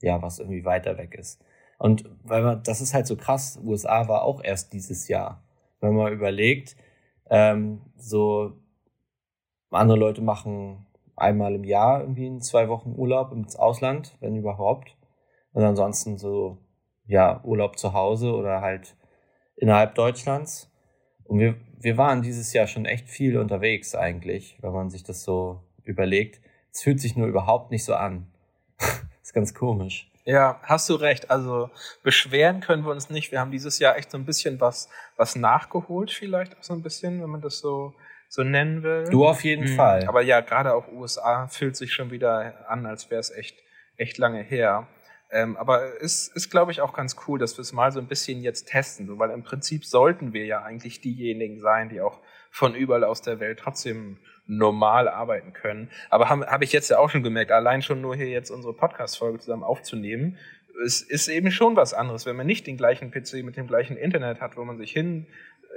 ja, 0.00 0.22
was 0.22 0.38
irgendwie 0.38 0.64
weiter 0.64 0.98
weg 0.98 1.14
ist. 1.14 1.42
Und 1.78 2.04
weil 2.24 2.42
man, 2.42 2.62
das 2.62 2.80
ist 2.80 2.94
halt 2.94 3.06
so 3.06 3.16
krass, 3.16 3.58
USA 3.62 4.08
war 4.08 4.22
auch 4.22 4.42
erst 4.42 4.72
dieses 4.72 5.08
Jahr. 5.08 5.42
Wenn 5.80 5.94
man 5.94 6.12
überlegt, 6.12 6.76
ähm, 7.30 7.80
so 7.96 8.52
andere 9.70 9.98
Leute 9.98 10.20
machen 10.20 10.86
einmal 11.16 11.54
im 11.54 11.64
Jahr 11.64 12.00
irgendwie 12.00 12.26
in 12.26 12.40
zwei 12.40 12.68
Wochen 12.68 12.94
Urlaub 12.96 13.32
ins 13.32 13.56
Ausland, 13.56 14.16
wenn 14.20 14.36
überhaupt. 14.36 14.96
Und 15.52 15.62
ansonsten 15.62 16.18
so, 16.18 16.58
ja, 17.06 17.42
Urlaub 17.44 17.78
zu 17.78 17.92
Hause 17.92 18.32
oder 18.34 18.60
halt 18.60 18.96
innerhalb 19.56 19.94
Deutschlands. 19.94 20.72
Und 21.24 21.38
wir, 21.38 21.56
wir 21.78 21.96
waren 21.96 22.22
dieses 22.22 22.52
Jahr 22.52 22.66
schon 22.66 22.86
echt 22.86 23.08
viel 23.08 23.38
unterwegs 23.38 23.94
eigentlich, 23.94 24.58
wenn 24.60 24.72
man 24.72 24.90
sich 24.90 25.02
das 25.02 25.22
so 25.22 25.62
überlegt. 25.84 26.40
Es 26.72 26.82
fühlt 26.82 27.00
sich 27.00 27.16
nur 27.16 27.26
überhaupt 27.26 27.70
nicht 27.70 27.84
so 27.84 27.94
an. 27.94 28.26
ist 29.22 29.34
ganz 29.34 29.54
komisch. 29.54 30.10
Ja, 30.24 30.60
hast 30.62 30.88
du 30.88 30.94
recht. 30.94 31.30
Also 31.30 31.70
beschweren 32.02 32.60
können 32.60 32.84
wir 32.84 32.92
uns 32.92 33.10
nicht. 33.10 33.32
Wir 33.32 33.40
haben 33.40 33.50
dieses 33.50 33.78
Jahr 33.78 33.96
echt 33.96 34.10
so 34.10 34.18
ein 34.18 34.26
bisschen 34.26 34.60
was, 34.60 34.88
was 35.16 35.34
nachgeholt, 35.34 36.10
vielleicht 36.10 36.56
auch 36.56 36.62
so 36.62 36.74
ein 36.74 36.82
bisschen, 36.82 37.22
wenn 37.22 37.30
man 37.30 37.40
das 37.40 37.58
so, 37.58 37.94
so 38.28 38.42
nennen 38.42 38.82
will. 38.82 39.04
Du 39.10 39.26
auf 39.26 39.42
jeden 39.42 39.72
mhm. 39.72 39.76
Fall. 39.76 40.06
Aber 40.06 40.22
ja, 40.22 40.40
gerade 40.40 40.74
auch 40.74 40.86
USA 40.92 41.48
fühlt 41.48 41.76
sich 41.76 41.92
schon 41.92 42.10
wieder 42.10 42.68
an, 42.68 42.86
als 42.86 43.10
wäre 43.10 43.20
es 43.20 43.30
echt, 43.30 43.56
echt 43.96 44.18
lange 44.18 44.42
her. 44.42 44.86
Ähm, 45.32 45.56
aber 45.56 46.02
es 46.02 46.28
ist, 46.28 46.50
glaube 46.50 46.72
ich, 46.72 46.80
auch 46.80 46.92
ganz 46.92 47.16
cool, 47.26 47.38
dass 47.38 47.56
wir 47.56 47.62
es 47.62 47.72
mal 47.72 47.92
so 47.92 48.00
ein 48.00 48.06
bisschen 48.06 48.42
jetzt 48.42 48.68
testen, 48.68 49.06
so, 49.06 49.18
weil 49.18 49.30
im 49.30 49.44
Prinzip 49.44 49.84
sollten 49.84 50.32
wir 50.32 50.44
ja 50.44 50.62
eigentlich 50.62 51.00
diejenigen 51.00 51.60
sein, 51.60 51.88
die 51.88 52.00
auch 52.00 52.18
von 52.50 52.74
überall 52.74 53.04
aus 53.04 53.22
der 53.22 53.38
Welt 53.38 53.60
trotzdem 53.60 54.18
normal 54.50 55.08
arbeiten 55.08 55.52
können. 55.52 55.90
Aber 56.10 56.28
habe 56.28 56.46
hab 56.46 56.62
ich 56.62 56.72
jetzt 56.72 56.90
ja 56.90 56.98
auch 56.98 57.08
schon 57.08 57.22
gemerkt, 57.22 57.52
allein 57.52 57.82
schon 57.82 58.00
nur 58.00 58.16
hier 58.16 58.28
jetzt 58.28 58.50
unsere 58.50 58.74
Podcast-Folge 58.74 59.38
zusammen 59.38 59.62
aufzunehmen, 59.62 60.36
es 60.84 61.02
ist 61.02 61.28
eben 61.28 61.50
schon 61.50 61.76
was 61.76 61.94
anderes, 61.94 62.26
wenn 62.26 62.36
man 62.36 62.46
nicht 62.46 62.66
den 62.66 62.76
gleichen 62.76 63.10
PC 63.10 63.44
mit 63.44 63.56
dem 63.56 63.66
gleichen 63.66 63.96
Internet 63.96 64.40
hat, 64.40 64.56
wo 64.56 64.64
man 64.64 64.78
sich 64.78 64.92
hin, 64.92 65.26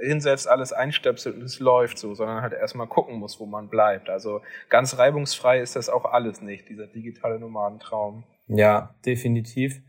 hinsetzt, 0.00 0.48
alles 0.48 0.72
einstöpselt 0.72 1.36
und 1.36 1.42
es 1.42 1.60
läuft 1.60 1.98
so, 1.98 2.14
sondern 2.14 2.42
halt 2.42 2.52
erstmal 2.52 2.86
gucken 2.86 3.18
muss, 3.18 3.38
wo 3.38 3.46
man 3.46 3.68
bleibt. 3.68 4.08
Also 4.08 4.40
ganz 4.68 4.98
reibungsfrei 4.98 5.60
ist 5.60 5.76
das 5.76 5.88
auch 5.88 6.04
alles 6.04 6.40
nicht, 6.40 6.68
dieser 6.68 6.86
digitale 6.86 7.38
Nomadentraum. 7.38 8.24
Ja, 8.48 8.94
definitiv. 9.04 9.80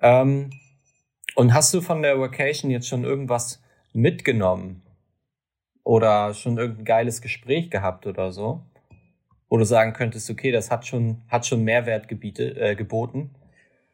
Ähm, 0.00 0.50
und 1.34 1.54
hast 1.54 1.72
du 1.74 1.80
von 1.80 2.02
der 2.02 2.20
Vacation 2.20 2.70
jetzt 2.70 2.88
schon 2.88 3.04
irgendwas 3.04 3.62
mitgenommen? 3.92 4.82
Oder 5.90 6.34
schon 6.34 6.56
irgendein 6.56 6.84
geiles 6.84 7.20
Gespräch 7.20 7.68
gehabt 7.68 8.06
oder 8.06 8.30
so? 8.30 8.64
Wo 9.48 9.56
du 9.56 9.64
sagen 9.64 9.92
könntest, 9.92 10.30
okay, 10.30 10.52
das 10.52 10.70
hat 10.70 10.86
schon, 10.86 11.22
hat 11.28 11.46
schon 11.46 11.64
Mehrwert 11.64 12.06
gebiete, 12.06 12.54
äh, 12.60 12.76
geboten? 12.76 13.34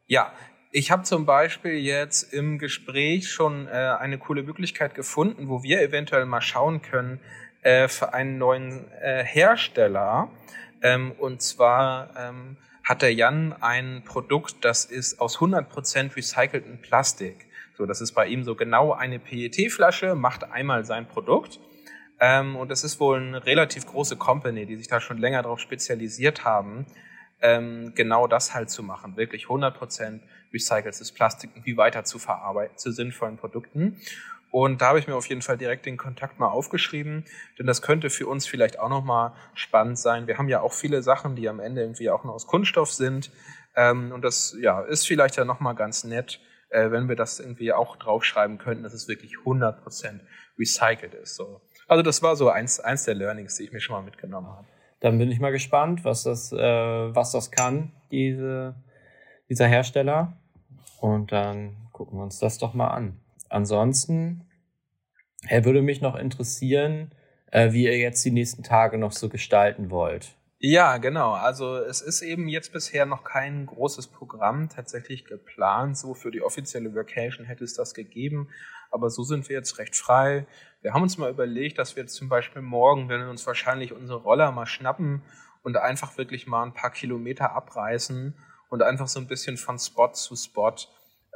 Ja, 0.05 0.31
ich 0.71 0.91
habe 0.91 1.01
zum 1.01 1.25
Beispiel 1.25 1.71
jetzt 1.71 2.31
im 2.31 2.59
Gespräch 2.59 3.31
schon 3.31 3.67
äh, 3.67 3.71
eine 3.71 4.19
coole 4.19 4.43
Möglichkeit 4.43 4.93
gefunden, 4.93 5.49
wo 5.49 5.63
wir 5.63 5.81
eventuell 5.81 6.27
mal 6.27 6.41
schauen 6.41 6.83
können 6.83 7.19
äh, 7.63 7.87
für 7.87 8.13
einen 8.13 8.37
neuen 8.37 8.91
äh, 9.01 9.23
Hersteller. 9.23 10.29
Ähm, 10.83 11.13
und 11.13 11.41
zwar 11.41 12.11
ähm, 12.15 12.57
hat 12.83 13.01
der 13.01 13.15
Jan 13.15 13.55
ein 13.59 14.03
Produkt, 14.05 14.57
das 14.63 14.85
ist 14.85 15.19
aus 15.19 15.39
100% 15.39 16.15
recyceltem 16.15 16.79
Plastik. 16.79 17.47
So, 17.75 17.87
das 17.87 18.01
ist 18.01 18.11
bei 18.11 18.27
ihm 18.27 18.43
so 18.43 18.53
genau 18.53 18.93
eine 18.93 19.17
PET-Flasche, 19.17 20.13
macht 20.13 20.43
einmal 20.43 20.85
sein 20.85 21.07
Produkt. 21.07 21.59
Ähm, 22.19 22.55
und 22.55 22.69
das 22.69 22.83
ist 22.83 22.99
wohl 22.99 23.17
eine 23.17 23.45
relativ 23.45 23.85
große 23.85 24.17
Company, 24.17 24.65
die 24.65 24.75
sich 24.75 24.87
da 24.87 24.99
schon 24.99 25.17
länger 25.17 25.43
darauf 25.43 25.59
spezialisiert 25.59 26.45
haben, 26.45 26.85
ähm, 27.41 27.93
genau 27.95 28.27
das 28.27 28.53
halt 28.53 28.69
zu 28.69 28.81
machen. 28.83 29.17
Wirklich 29.17 29.45
100% 29.45 30.21
recyceltes 30.53 31.11
Plastik 31.11 31.51
irgendwie 31.53 31.77
weiter 31.77 32.03
zu 32.03 32.19
verarbeiten 32.19 32.77
zu 32.77 32.91
sinnvollen 32.91 33.37
Produkten. 33.37 34.01
Und 34.49 34.81
da 34.81 34.87
habe 34.87 34.99
ich 34.99 35.07
mir 35.07 35.15
auf 35.15 35.27
jeden 35.27 35.41
Fall 35.41 35.57
direkt 35.57 35.85
den 35.85 35.97
Kontakt 35.97 36.39
mal 36.39 36.47
aufgeschrieben, 36.47 37.25
denn 37.59 37.67
das 37.67 37.81
könnte 37.81 38.09
für 38.09 38.27
uns 38.27 38.47
vielleicht 38.47 38.79
auch 38.79 38.89
nochmal 38.89 39.33
spannend 39.53 39.99
sein. 39.99 40.25
Wir 40.25 40.37
haben 40.37 40.47
ja 40.47 40.61
auch 40.61 40.73
viele 40.73 41.03
Sachen, 41.03 41.35
die 41.35 41.49
am 41.49 41.59
Ende 41.59 41.81
irgendwie 41.81 42.09
auch 42.09 42.23
noch 42.23 42.33
aus 42.33 42.47
Kunststoff 42.47 42.93
sind. 42.93 43.29
Ähm, 43.75 44.11
und 44.11 44.23
das 44.23 44.55
ja, 44.59 44.81
ist 44.81 45.05
vielleicht 45.05 45.35
ja 45.35 45.45
nochmal 45.45 45.75
ganz 45.75 46.05
nett, 46.05 46.39
äh, 46.69 46.91
wenn 46.91 47.09
wir 47.09 47.15
das 47.15 47.39
irgendwie 47.39 47.73
auch 47.73 47.97
draufschreiben 47.97 48.57
könnten, 48.57 48.83
dass 48.83 48.93
es 48.93 49.07
wirklich 49.07 49.35
100% 49.45 50.21
recycelt 50.57 51.13
ist. 51.13 51.35
So. 51.35 51.61
Also 51.87 52.03
das 52.03 52.21
war 52.21 52.35
so 52.35 52.49
eins, 52.49 52.79
eins 52.79 53.05
der 53.05 53.15
Learnings, 53.15 53.55
die 53.55 53.63
ich 53.63 53.71
mir 53.71 53.79
schon 53.79 53.95
mal 53.95 54.01
mitgenommen 54.01 54.47
habe. 54.47 54.65
Dann 54.99 55.17
bin 55.17 55.31
ich 55.31 55.39
mal 55.39 55.51
gespannt, 55.51 56.03
was 56.03 56.23
das, 56.23 56.51
äh, 56.51 56.57
was 56.57 57.31
das 57.31 57.51
kann, 57.51 57.91
diese, 58.11 58.75
dieser 59.49 59.67
Hersteller. 59.67 60.33
Und 60.99 61.31
dann 61.31 61.77
gucken 61.91 62.17
wir 62.17 62.23
uns 62.23 62.39
das 62.39 62.57
doch 62.57 62.73
mal 62.73 62.89
an 62.89 63.19
ansonsten 63.49 64.43
er 65.47 65.65
würde 65.65 65.81
mich 65.81 66.01
noch 66.01 66.15
interessieren, 66.15 67.11
äh, 67.51 67.71
wie 67.71 67.83
ihr 67.83 67.97
jetzt 67.97 68.23
die 68.25 68.31
nächsten 68.31 68.63
Tage 68.63 68.97
noch 68.97 69.11
so 69.11 69.29
gestalten 69.29 69.91
wollt. 69.91 70.35
Ja, 70.59 70.97
genau. 70.97 71.33
Also 71.33 71.77
es 71.77 72.01
ist 72.01 72.23
eben 72.23 72.47
jetzt 72.47 72.73
bisher 72.73 73.05
noch 73.05 73.23
kein 73.23 73.67
großes 73.67 74.07
Programm 74.07 74.69
tatsächlich 74.69 75.25
geplant. 75.25 75.97
So 75.97 76.15
für 76.15 76.31
die 76.31 76.41
offizielle 76.41 76.95
Vacation 76.95 77.45
hätte 77.45 77.63
es 77.63 77.75
das 77.75 77.93
gegeben. 77.93 78.49
Aber 78.89 79.11
so 79.11 79.23
sind 79.23 79.49
wir 79.49 79.55
jetzt 79.55 79.77
recht 79.77 79.95
frei. 79.95 80.47
Wir 80.81 80.93
haben 80.93 81.03
uns 81.03 81.17
mal 81.19 81.29
überlegt, 81.29 81.77
dass 81.77 81.95
wir 81.95 82.03
jetzt 82.03 82.15
zum 82.15 82.27
Beispiel 82.27 82.63
morgen, 82.63 83.07
wenn 83.07 83.21
wir 83.21 83.29
uns 83.29 83.45
wahrscheinlich 83.45 83.93
unsere 83.93 84.19
Roller 84.19 84.51
mal 84.51 84.65
schnappen 84.65 85.21
und 85.61 85.77
einfach 85.77 86.17
wirklich 86.17 86.47
mal 86.47 86.63
ein 86.63 86.73
paar 86.73 86.91
Kilometer 86.91 87.51
abreißen 87.51 88.33
und 88.69 88.81
einfach 88.81 89.07
so 89.07 89.19
ein 89.19 89.27
bisschen 89.27 89.57
von 89.57 89.77
Spot 89.77 90.11
zu 90.13 90.35
Spot 90.35 90.75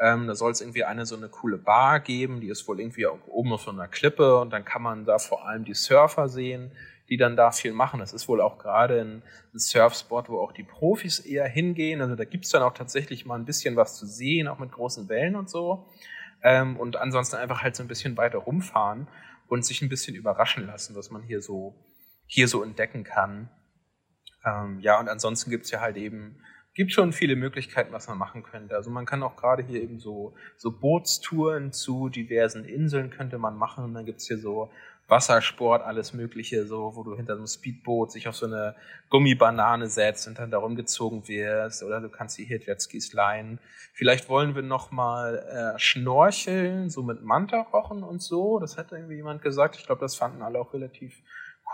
ähm, 0.01 0.25
da 0.27 0.33
soll 0.33 0.51
es 0.51 0.61
irgendwie 0.61 0.83
eine 0.83 1.05
so 1.05 1.15
eine 1.15 1.29
coole 1.29 1.57
Bar 1.57 1.99
geben, 1.99 2.41
die 2.41 2.49
ist 2.49 2.67
wohl 2.67 2.79
irgendwie 2.79 3.05
oben 3.05 3.53
auf 3.53 3.61
so 3.61 3.71
einer 3.71 3.87
Klippe 3.87 4.37
und 4.39 4.49
dann 4.51 4.65
kann 4.65 4.81
man 4.81 5.05
da 5.05 5.19
vor 5.19 5.47
allem 5.47 5.63
die 5.63 5.75
Surfer 5.75 6.27
sehen, 6.27 6.71
die 7.11 7.17
dann 7.17 7.35
da 7.35 7.51
viel 7.51 7.73
machen. 7.73 7.99
Das 7.99 8.13
ist 8.13 8.29
wohl 8.29 8.39
auch 8.39 8.57
gerade 8.57 9.01
ein, 9.01 9.21
Surfspot, 9.53 10.29
wo 10.29 10.39
auch 10.39 10.53
die 10.53 10.63
Profis 10.63 11.19
eher 11.19 11.45
hingehen. 11.45 12.01
Also 12.01 12.15
da 12.15 12.23
gibt's 12.23 12.49
dann 12.49 12.63
auch 12.63 12.73
tatsächlich 12.73 13.25
mal 13.25 13.35
ein 13.35 13.43
bisschen 13.43 13.75
was 13.75 13.97
zu 13.97 14.05
sehen, 14.05 14.47
auch 14.47 14.59
mit 14.59 14.71
großen 14.71 15.09
Wellen 15.09 15.35
und 15.35 15.49
so. 15.49 15.89
Ähm, 16.41 16.77
und 16.77 16.95
ansonsten 16.95 17.35
einfach 17.35 17.61
halt 17.61 17.75
so 17.75 17.83
ein 17.83 17.89
bisschen 17.89 18.15
weiter 18.15 18.37
rumfahren 18.37 19.09
und 19.47 19.65
sich 19.65 19.81
ein 19.81 19.89
bisschen 19.89 20.15
überraschen 20.15 20.65
lassen, 20.65 20.95
was 20.95 21.11
man 21.11 21.21
hier 21.21 21.41
so, 21.41 21.75
hier 22.25 22.47
so 22.47 22.63
entdecken 22.63 23.03
kann. 23.03 23.49
Ähm, 24.45 24.79
ja, 24.79 24.97
und 24.97 25.09
ansonsten 25.09 25.51
gibt's 25.51 25.69
ja 25.69 25.81
halt 25.81 25.97
eben 25.97 26.41
gibt 26.73 26.93
schon 26.93 27.11
viele 27.11 27.35
Möglichkeiten, 27.35 27.91
was 27.91 28.07
man 28.07 28.17
machen 28.17 28.43
könnte. 28.43 28.75
Also 28.75 28.89
man 28.89 29.05
kann 29.05 29.23
auch 29.23 29.35
gerade 29.35 29.63
hier 29.63 29.81
eben 29.81 29.99
so, 29.99 30.35
so 30.57 30.71
Bootstouren 30.71 31.73
zu 31.73 32.07
diversen 32.09 32.63
Inseln 32.63 33.09
könnte 33.09 33.37
man 33.37 33.57
machen. 33.57 33.83
Und 33.83 33.93
dann 33.93 34.05
gibt's 34.05 34.27
hier 34.27 34.37
so 34.37 34.71
Wassersport, 35.11 35.83
alles 35.83 36.13
Mögliche, 36.13 36.65
so, 36.65 36.95
wo 36.95 37.03
du 37.03 37.15
hinter 37.15 37.33
so 37.33 37.41
einem 37.41 37.47
Speedboot 37.47 38.13
sich 38.13 38.29
auf 38.29 38.35
so 38.35 38.45
eine 38.45 38.75
Gummibanane 39.09 39.87
setzt 39.87 40.25
und 40.27 40.39
dann 40.39 40.51
darum 40.51 40.77
gezogen 40.77 41.27
wirst. 41.27 41.83
Oder 41.83 41.99
du 41.99 42.09
kannst 42.09 42.37
hier 42.37 42.57
Jetskis 42.57 43.11
leihen. 43.11 43.59
Vielleicht 43.93 44.29
wollen 44.29 44.55
wir 44.55 44.61
noch 44.61 44.91
mal 44.91 45.73
äh, 45.75 45.79
schnorcheln, 45.79 46.89
so 46.89 47.03
mit 47.03 47.23
Mantarochen 47.23 48.03
und 48.03 48.21
so. 48.21 48.57
Das 48.59 48.77
hat 48.77 48.93
irgendwie 48.93 49.15
jemand 49.15 49.41
gesagt. 49.41 49.75
Ich 49.75 49.85
glaube, 49.85 49.99
das 49.99 50.15
fanden 50.15 50.41
alle 50.41 50.59
auch 50.59 50.73
relativ 50.73 51.21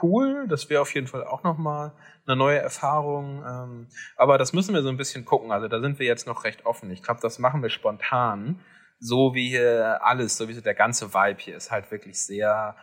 cool. 0.01 0.47
Das 0.47 0.71
wäre 0.71 0.81
auf 0.81 0.93
jeden 0.95 1.07
Fall 1.07 1.23
auch 1.23 1.43
nochmal 1.43 1.91
eine 2.25 2.35
neue 2.35 2.57
Erfahrung. 2.57 3.43
Ähm, 3.47 3.87
aber 4.15 4.39
das 4.39 4.51
müssen 4.51 4.73
wir 4.73 4.81
so 4.81 4.89
ein 4.89 4.97
bisschen 4.97 5.25
gucken. 5.25 5.51
Also 5.51 5.67
da 5.67 5.79
sind 5.79 5.99
wir 5.99 6.07
jetzt 6.07 6.25
noch 6.25 6.43
recht 6.43 6.65
offen. 6.65 6.89
Ich 6.89 7.03
glaube, 7.03 7.21
das 7.21 7.37
machen 7.37 7.61
wir 7.61 7.69
spontan. 7.69 8.59
So 8.99 9.35
wie 9.35 9.49
hier 9.49 9.99
alles, 10.03 10.37
so 10.37 10.47
wie 10.47 10.53
so 10.53 10.61
der 10.61 10.73
ganze 10.73 11.13
Vibe 11.13 11.39
hier 11.39 11.55
ist 11.55 11.69
halt 11.69 11.91
wirklich 11.91 12.19
sehr, 12.19 12.75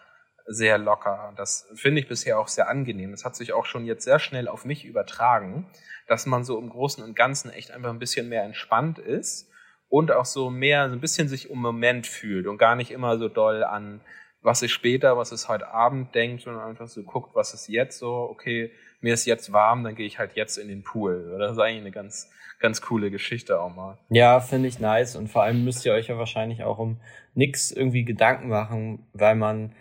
sehr 0.47 0.79
locker. 0.79 1.33
Das 1.37 1.69
finde 1.75 2.01
ich 2.01 2.09
bisher 2.09 2.39
auch 2.39 2.49
sehr 2.49 2.69
angenehm. 2.69 3.11
Das 3.11 3.25
hat 3.25 3.37
sich 3.37 3.53
auch 3.53 3.65
schon 3.65 3.87
jetzt 3.87 4.05
sehr 4.05 4.19
schnell 4.19 4.49
auf 4.49 4.65
mich 4.65 4.85
übertragen, 4.85 5.67
dass 6.07 6.27
man 6.27 6.45
so 6.45 6.59
im 6.59 6.69
Großen 6.69 7.03
und 7.03 7.17
Ganzen 7.17 7.51
echt 7.51 7.71
einfach 7.71 7.91
ein 7.91 7.99
bisschen 7.99 8.29
mehr 8.29 8.45
entspannt 8.45 8.99
ist 8.99 9.51
und 9.89 10.13
auch 10.13 10.27
so 10.27 10.51
mehr, 10.51 10.89
so 10.89 10.95
ein 10.95 11.01
bisschen 11.01 11.29
sich 11.29 11.51
im 11.51 11.59
Moment 11.59 12.07
fühlt 12.07 12.47
und 12.47 12.59
gar 12.59 12.77
nicht 12.77 12.91
immer 12.91 13.19
so 13.19 13.29
doll 13.29 13.65
an, 13.65 14.01
was 14.43 14.63
ist 14.63 14.73
später, 14.73 15.17
was 15.17 15.33
ist 15.33 15.49
heute 15.49 15.69
Abend 15.69 16.15
denkt, 16.15 16.43
sondern 16.43 16.69
einfach 16.69 16.87
so 16.87 17.03
guckt, 17.03 17.35
was 17.35 17.55
ist 17.55 17.69
jetzt 17.69 17.99
so, 17.99 18.13
okay, 18.13 18.71
mir 19.01 19.15
ist 19.15 19.25
jetzt 19.25 19.53
warm, 19.53 19.85
dann 19.85 19.95
gehe 19.95 20.07
ich 20.07 20.19
halt 20.19 20.35
jetzt 20.35 20.59
in 20.59 20.69
den 20.69 20.83
Pool. 20.83 21.37
Das 21.39 21.53
ist 21.53 21.59
eigentlich 21.59 21.81
eine 21.81 21.91
ganz, 21.91 22.31
ganz 22.59 22.83
coole 22.83 23.11
Geschichte 23.11 23.59
auch 23.59 23.75
mal. 23.75 23.97
Ja, 24.11 24.41
finde 24.41 24.69
ich 24.69 24.79
nice. 24.81 25.17
Und 25.17 25.29
vor 25.29 25.43
allem 25.43 25.65
müsst 25.65 25.87
ihr 25.87 25.95
euch 25.95 26.09
ja 26.09 26.19
wahrscheinlich 26.19 26.63
auch 26.63 26.79
um 26.79 27.01
nichts 27.35 27.71
irgendwie 27.71 28.05
Gedanken 28.05 28.49
machen, 28.49 29.07
weil 29.15 29.35
man, 29.35 29.75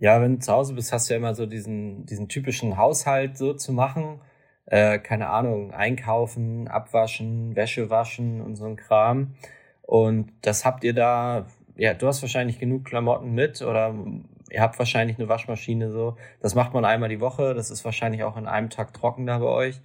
ja, 0.00 0.20
wenn 0.20 0.34
du 0.34 0.38
zu 0.40 0.52
Hause 0.52 0.74
bist, 0.74 0.92
hast 0.92 1.08
du 1.08 1.14
ja 1.14 1.18
immer 1.18 1.34
so 1.34 1.46
diesen, 1.46 2.06
diesen 2.06 2.28
typischen 2.28 2.76
Haushalt 2.76 3.38
so 3.38 3.54
zu 3.54 3.72
machen. 3.72 4.20
Äh, 4.66 4.98
keine 4.98 5.28
Ahnung, 5.28 5.72
einkaufen, 5.72 6.68
abwaschen, 6.68 7.54
Wäsche 7.54 7.90
waschen 7.90 8.40
und 8.40 8.56
so 8.56 8.64
ein 8.64 8.76
Kram. 8.76 9.34
Und 9.82 10.32
das 10.42 10.64
habt 10.64 10.84
ihr 10.84 10.94
da, 10.94 11.46
ja, 11.76 11.94
du 11.94 12.06
hast 12.06 12.22
wahrscheinlich 12.22 12.58
genug 12.58 12.84
Klamotten 12.84 13.32
mit 13.32 13.62
oder 13.62 13.94
ihr 14.50 14.60
habt 14.60 14.78
wahrscheinlich 14.78 15.18
eine 15.18 15.28
Waschmaschine 15.28 15.90
so. 15.90 16.16
Das 16.40 16.54
macht 16.54 16.72
man 16.72 16.84
einmal 16.84 17.08
die 17.08 17.20
Woche. 17.20 17.54
Das 17.54 17.70
ist 17.70 17.84
wahrscheinlich 17.84 18.24
auch 18.24 18.36
in 18.36 18.46
einem 18.46 18.70
Tag 18.70 18.94
trocken 18.94 19.26
da 19.26 19.38
bei 19.38 19.46
euch. 19.46 19.80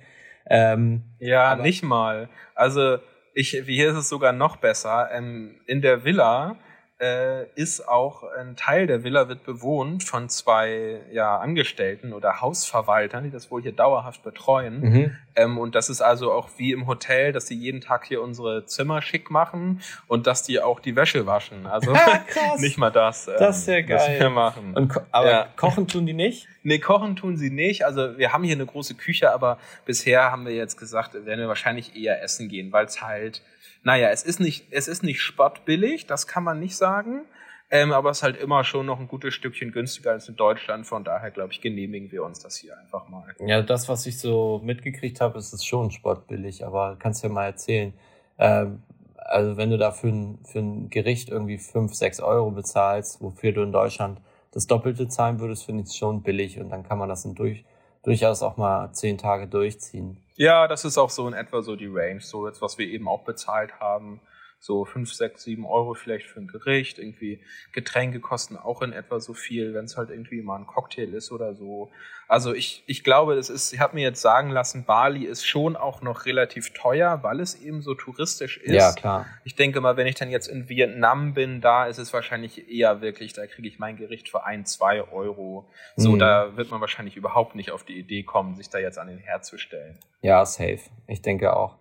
Ähm, 0.49 1.03
ja, 1.19 1.55
nicht 1.55 1.83
mal. 1.83 2.29
Also 2.55 2.97
ich, 3.33 3.49
hier 3.49 3.91
ist 3.91 3.97
es 3.97 4.09
sogar 4.09 4.31
noch 4.31 4.57
besser. 4.57 5.09
Ähm, 5.11 5.59
in 5.67 5.81
der 5.81 6.03
Villa 6.05 6.55
äh, 6.99 7.45
ist 7.55 7.87
auch 7.87 8.23
ein 8.37 8.55
Teil 8.55 8.85
der 8.85 9.03
Villa 9.03 9.29
wird 9.29 9.43
bewohnt 9.43 10.03
von 10.03 10.27
zwei 10.27 10.99
ja, 11.11 11.37
Angestellten 11.37 12.11
oder 12.11 12.41
Hausverwaltern, 12.41 13.23
die 13.23 13.31
das 13.31 13.49
wohl 13.49 13.61
hier 13.61 13.71
dauerhaft 13.71 14.21
betreuen. 14.23 14.81
Mhm. 14.81 15.17
Ähm, 15.35 15.57
und 15.57 15.75
das 15.75 15.89
ist 15.89 16.01
also 16.01 16.31
auch 16.33 16.49
wie 16.57 16.73
im 16.73 16.87
Hotel, 16.87 17.31
dass 17.31 17.47
sie 17.47 17.55
jeden 17.55 17.79
Tag 17.79 18.05
hier 18.05 18.21
unsere 18.21 18.65
Zimmer 18.65 19.01
schick 19.01 19.31
machen 19.31 19.81
und 20.07 20.27
dass 20.27 20.43
die 20.43 20.59
auch 20.59 20.81
die 20.81 20.95
Wäsche 20.97 21.25
waschen. 21.25 21.65
Also 21.67 21.93
nicht 22.57 22.77
mal 22.77 22.91
das. 22.91 23.29
Ähm, 23.29 23.35
das 23.39 23.59
ist 23.59 23.67
ja 23.67 23.81
geil. 23.81 24.19
wir 24.19 24.29
machen. 24.29 24.73
Und, 24.75 24.93
aber 25.11 25.31
ja. 25.31 25.47
kochen 25.55 25.87
tun 25.87 26.05
die 26.05 26.13
nicht? 26.13 26.47
Nee, 26.61 26.79
kochen 26.79 27.15
tun 27.15 27.37
sie 27.37 27.49
nicht. 27.49 27.85
Also 27.85 28.17
wir 28.17 28.33
haben 28.33 28.43
hier 28.43 28.53
eine 28.53 28.65
große 28.65 28.95
Küche, 28.95 29.31
aber 29.31 29.57
bisher 29.85 30.29
haben 30.29 30.45
wir 30.45 30.53
jetzt 30.53 30.77
gesagt, 30.77 31.13
werden 31.13 31.39
wir 31.39 31.47
wahrscheinlich 31.47 31.95
eher 31.95 32.21
essen 32.21 32.49
gehen, 32.49 32.73
weil 32.73 32.85
es 32.85 33.01
halt 33.01 33.41
naja, 33.83 34.09
es 34.09 34.23
ist 34.23 34.39
nicht, 34.39 34.67
es 34.71 34.87
ist 34.87 35.03
nicht 35.03 35.21
spottbillig, 35.21 36.05
das 36.07 36.27
kann 36.27 36.43
man 36.43 36.59
nicht 36.59 36.75
sagen. 36.75 37.25
Ähm, 37.71 37.91
aber 37.91 38.09
es 38.09 38.17
ist 38.17 38.23
halt 38.23 38.37
immer 38.37 38.63
schon 38.63 38.87
noch 38.87 38.99
ein 38.99 39.07
gutes 39.07 39.35
Stückchen 39.35 39.71
günstiger 39.71 40.11
als 40.11 40.27
in 40.27 40.35
Deutschland. 40.35 40.87
Von 40.87 41.03
daher, 41.03 41.29
glaube 41.29 41.53
ich, 41.53 41.61
genehmigen 41.61 42.11
wir 42.11 42.23
uns 42.23 42.39
das 42.39 42.55
hier 42.55 42.75
einfach 42.79 43.07
mal. 43.09 43.35
Ja, 43.39 43.61
das, 43.61 43.87
was 43.87 44.07
ich 44.07 44.17
so 44.17 44.59
mitgekriegt 44.63 45.21
habe, 45.21 45.37
ist 45.37 45.53
es 45.53 45.63
schon 45.63 45.91
spottbillig, 45.91 46.65
aber 46.65 46.97
kannst 46.97 47.23
du 47.23 47.27
ja 47.27 47.33
mal 47.33 47.45
erzählen. 47.45 47.93
Ähm, 48.39 48.81
also 49.15 49.57
wenn 49.57 49.69
du 49.69 49.77
da 49.77 49.91
für 49.91 50.07
ein, 50.07 50.39
für 50.43 50.59
ein 50.59 50.89
Gericht 50.89 51.29
irgendwie 51.29 51.59
fünf, 51.59 51.93
sechs 51.93 52.19
Euro 52.19 52.49
bezahlst, 52.49 53.21
wofür 53.21 53.51
du 53.51 53.61
in 53.61 53.71
Deutschland 53.71 54.19
das 54.51 54.65
Doppelte 54.65 55.07
zahlen 55.07 55.39
würdest, 55.39 55.65
finde 55.65 55.83
ich 55.83 55.89
es 55.89 55.95
schon 55.95 56.23
billig 56.23 56.59
und 56.59 56.69
dann 56.69 56.83
kann 56.83 56.97
man 56.97 57.09
das 57.09 57.23
durch, 57.35 57.63
durchaus 58.01 58.41
auch 58.41 58.57
mal 58.57 58.91
zehn 58.93 59.19
Tage 59.19 59.45
durchziehen. 59.47 60.17
Ja, 60.39 60.69
das 60.69 60.85
ist 60.85 60.97
auch 60.97 61.09
so 61.09 61.27
in 61.27 61.33
etwa 61.33 61.61
so 61.61 61.75
die 61.75 61.89
Range, 61.91 62.21
so 62.21 62.47
jetzt, 62.47 62.61
was 62.61 62.77
wir 62.77 62.87
eben 62.87 63.09
auch 63.09 63.25
bezahlt 63.25 63.77
haben 63.81 64.21
so 64.59 64.83
fünf, 64.83 65.13
sechs, 65.13 65.43
sieben 65.43 65.65
Euro 65.65 65.93
vielleicht 65.93 66.27
für 66.27 66.39
ein 66.39 66.47
Gericht. 66.47 66.99
Irgendwie 66.99 67.39
Getränke 67.71 68.19
kosten 68.19 68.57
auch 68.57 68.81
in 68.81 68.91
etwa 68.91 69.19
so 69.19 69.33
viel, 69.33 69.73
wenn 69.73 69.85
es 69.85 69.97
halt 69.97 70.09
irgendwie 70.09 70.41
mal 70.41 70.57
ein 70.57 70.67
Cocktail 70.67 71.13
ist 71.13 71.31
oder 71.31 71.55
so. 71.55 71.89
Also 72.27 72.53
ich, 72.53 72.83
ich 72.85 73.03
glaube, 73.03 73.35
das 73.35 73.49
ist, 73.49 73.73
ich 73.73 73.79
habe 73.79 73.95
mir 73.95 74.03
jetzt 74.03 74.21
sagen 74.21 74.51
lassen, 74.51 74.85
Bali 74.85 75.25
ist 75.25 75.47
schon 75.47 75.75
auch 75.75 76.03
noch 76.03 76.25
relativ 76.25 76.73
teuer, 76.73 77.23
weil 77.23 77.39
es 77.39 77.59
eben 77.59 77.81
so 77.81 77.95
touristisch 77.95 78.57
ist. 78.57 78.73
Ja, 78.73 78.93
klar. 78.93 79.25
Ich 79.45 79.55
denke 79.55 79.81
mal, 79.81 79.97
wenn 79.97 80.05
ich 80.05 80.13
dann 80.13 80.29
jetzt 80.29 80.47
in 80.47 80.69
Vietnam 80.69 81.33
bin, 81.33 81.59
da 81.59 81.87
ist 81.87 81.97
es 81.97 82.13
wahrscheinlich 82.13 82.69
eher 82.69 83.01
wirklich, 83.01 83.33
da 83.33 83.47
kriege 83.47 83.67
ich 83.67 83.79
mein 83.79 83.97
Gericht 83.97 84.29
für 84.29 84.45
ein, 84.45 84.65
zwei 84.65 85.01
Euro. 85.01 85.67
So, 85.95 86.11
mhm. 86.11 86.19
da 86.19 86.55
wird 86.55 86.69
man 86.69 86.81
wahrscheinlich 86.81 87.15
überhaupt 87.15 87.55
nicht 87.55 87.71
auf 87.71 87.83
die 87.83 87.97
Idee 87.97 88.21
kommen, 88.21 88.55
sich 88.55 88.69
da 88.69 88.77
jetzt 88.77 88.99
an 88.99 89.07
den 89.07 89.17
Herd 89.17 89.45
zu 89.45 89.57
stellen. 89.57 89.97
Ja, 90.21 90.45
safe. 90.45 90.81
Ich 91.07 91.23
denke 91.23 91.55
auch. 91.55 91.77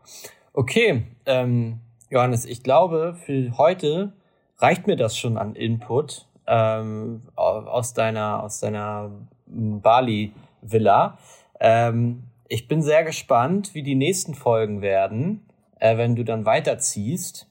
Okay, 0.54 1.04
ähm, 1.26 1.80
Johannes, 2.10 2.46
ich 2.46 2.62
glaube, 2.62 3.14
für 3.14 3.56
heute 3.58 4.12
reicht 4.58 4.86
mir 4.86 4.96
das 4.96 5.16
schon 5.16 5.36
an 5.36 5.54
Input 5.54 6.26
ähm, 6.46 7.22
aus 7.36 7.92
deiner, 7.92 8.42
aus 8.42 8.60
deiner 8.60 9.10
Bali-Villa. 9.46 11.18
Ähm, 11.60 12.24
ich 12.48 12.66
bin 12.66 12.82
sehr 12.82 13.04
gespannt, 13.04 13.74
wie 13.74 13.82
die 13.82 13.94
nächsten 13.94 14.34
Folgen 14.34 14.80
werden, 14.80 15.46
äh, 15.80 15.98
wenn 15.98 16.16
du 16.16 16.24
dann 16.24 16.46
weiterziehst. 16.46 17.46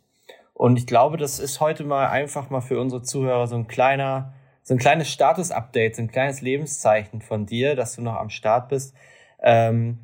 Und 0.55 0.77
ich 0.77 0.87
glaube, 0.87 1.17
das 1.17 1.37
ist 1.37 1.59
heute 1.59 1.83
mal 1.83 2.07
einfach 2.07 2.49
mal 2.49 2.61
für 2.61 2.79
unsere 2.81 3.03
Zuhörer 3.03 3.45
so 3.45 3.55
ein 3.55 3.67
kleiner, 3.67 4.33
so 4.63 4.73
ein 4.73 4.79
kleines 4.79 5.09
Status-Update, 5.09 5.95
so 5.95 6.01
ein 6.01 6.11
kleines 6.11 6.41
Lebenszeichen 6.41 7.21
von 7.21 7.45
dir, 7.45 7.75
dass 7.75 7.95
du 7.95 8.01
noch 8.01 8.15
am 8.15 8.31
Start 8.31 8.69
bist. 8.69 8.95
Ähm, 9.39 9.99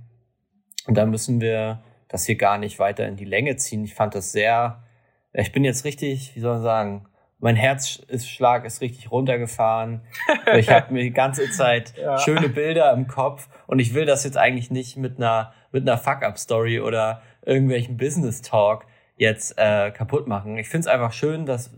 und 0.85 0.95
da 0.95 1.07
müssen 1.07 1.41
wir 1.41 1.81
das 2.13 2.25
hier 2.25 2.35
gar 2.35 2.59
nicht 2.59 2.77
weiter 2.77 3.07
in 3.07 3.15
die 3.15 3.25
Länge 3.25 3.55
ziehen. 3.55 3.83
Ich 3.83 3.95
fand 3.95 4.13
das 4.13 4.31
sehr, 4.31 4.83
ich 5.33 5.51
bin 5.51 5.63
jetzt 5.63 5.83
richtig, 5.83 6.35
wie 6.35 6.39
soll 6.39 6.53
man 6.53 6.61
sagen, 6.61 7.05
mein 7.39 7.55
Herzschlag 7.55 8.65
ist 8.65 8.81
richtig 8.81 9.11
runtergefahren. 9.11 10.01
Ich 10.55 10.69
habe 10.69 10.93
mir 10.93 11.01
die 11.01 11.11
ganze 11.11 11.49
Zeit 11.49 11.93
ja. 11.97 12.17
schöne 12.19 12.49
Bilder 12.49 12.93
im 12.93 13.07
Kopf 13.07 13.49
und 13.65 13.79
ich 13.79 13.95
will 13.95 14.05
das 14.05 14.23
jetzt 14.23 14.37
eigentlich 14.37 14.69
nicht 14.69 14.97
mit 14.97 15.17
einer 15.17 15.53
mit 15.71 15.87
einer 15.87 15.97
Fuck-up-Story 15.97 16.79
oder 16.81 17.21
irgendwelchen 17.43 17.97
Business-Talk 17.97 18.85
jetzt 19.17 19.57
äh, 19.57 19.89
kaputt 19.89 20.27
machen. 20.27 20.57
Ich 20.57 20.69
finde 20.69 20.81
es 20.81 20.93
einfach 20.93 21.13
schön, 21.13 21.47
das 21.47 21.71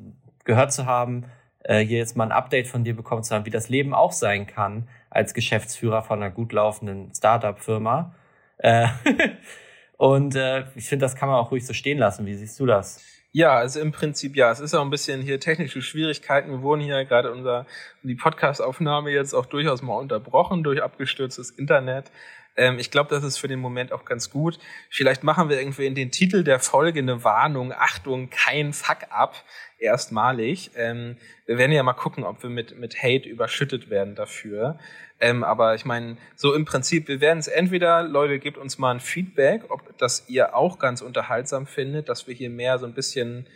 gehört 0.43 0.73
zu 0.73 0.85
haben, 0.85 1.25
äh, 1.63 1.79
hier 1.79 1.99
jetzt 1.99 2.17
mal 2.17 2.25
ein 2.25 2.31
Update 2.31 2.67
von 2.67 2.83
dir 2.83 2.95
bekommen 2.95 3.23
zu 3.23 3.33
haben, 3.33 3.45
wie 3.45 3.51
das 3.51 3.69
Leben 3.69 3.93
auch 3.93 4.11
sein 4.11 4.47
kann 4.47 4.89
als 5.09 5.33
Geschäftsführer 5.33 6.01
von 6.01 6.21
einer 6.21 6.31
gut 6.31 6.51
laufenden 6.51 7.13
Startup-Firma. 7.15 8.13
Äh, 8.57 8.87
Und 9.97 10.36
äh, 10.36 10.65
ich 10.75 10.88
finde, 10.88 11.05
das 11.05 11.15
kann 11.15 11.29
man 11.29 11.38
auch 11.38 11.51
ruhig 11.51 11.65
so 11.65 11.73
stehen 11.73 11.97
lassen. 11.97 12.25
Wie 12.25 12.36
siehst 12.36 12.60
du 12.60 12.65
das? 12.65 13.03
Ja, 13.31 13.58
also 13.58 13.81
im 13.81 13.91
Prinzip 13.91 14.36
ja. 14.36 14.49
Es 14.49 14.62
ist 14.62 14.73
auch 14.73 14.81
ein 14.81 14.89
bisschen 14.89 15.21
hier 15.21 15.39
technische 15.39 15.81
Schwierigkeiten. 15.81 16.51
Wir 16.51 16.62
wurden 16.62 16.81
hier 16.81 17.03
gerade 17.03 17.31
unser 17.31 17.65
die 18.01 18.15
Podcast-Aufnahme 18.15 19.10
jetzt 19.12 19.34
auch 19.34 19.45
durchaus 19.45 19.81
mal 19.81 19.97
unterbrochen 19.97 20.63
durch 20.63 20.81
abgestürztes 20.81 21.49
Internet. 21.51 22.12
Ähm, 22.55 22.79
ich 22.79 22.91
glaube, 22.91 23.10
das 23.10 23.23
ist 23.23 23.38
für 23.38 23.47
den 23.47 23.60
Moment 23.60 23.91
auch 23.91 24.05
ganz 24.05 24.29
gut. 24.29 24.60
Vielleicht 24.89 25.23
machen 25.23 25.49
wir 25.49 25.60
irgendwie 25.60 25.86
in 25.86 25.95
den 25.95 26.12
Titel 26.12 26.43
der 26.43 26.60
Folge 26.60 26.99
eine 26.99 27.23
Warnung. 27.23 27.73
Achtung, 27.73 28.29
kein 28.29 28.71
Fuck-up. 28.71 29.36
Erstmalig. 29.77 30.71
Ähm, 30.77 31.17
wir 31.45 31.58
werden 31.58 31.73
ja 31.73 31.84
mal 31.84 31.93
gucken, 31.93 32.23
ob 32.23 32.41
wir 32.41 32.49
mit, 32.49 32.79
mit 32.79 33.03
Hate 33.03 33.27
überschüttet 33.27 33.89
werden 33.89 34.15
dafür. 34.15 34.79
Ähm, 35.25 35.43
aber 35.43 35.73
ich 35.73 35.85
meine, 35.85 36.17
so 36.35 36.53
im 36.53 36.65
Prinzip, 36.65 37.07
wir 37.07 37.19
werden 37.19 37.39
es 37.39 37.47
entweder, 37.47 38.03
Leute, 38.03 38.38
gebt 38.38 38.59
uns 38.59 38.77
mal 38.77 38.91
ein 38.91 38.99
Feedback, 38.99 39.63
ob 39.69 39.97
das 39.97 40.25
ihr 40.27 40.55
auch 40.55 40.77
ganz 40.77 41.01
unterhaltsam 41.01 41.65
findet, 41.65 42.09
dass 42.09 42.27
wir 42.27 42.35
hier 42.35 42.51
mehr 42.51 42.77
so 42.77 42.85
ein 42.85 42.93
bisschen, 42.93 43.47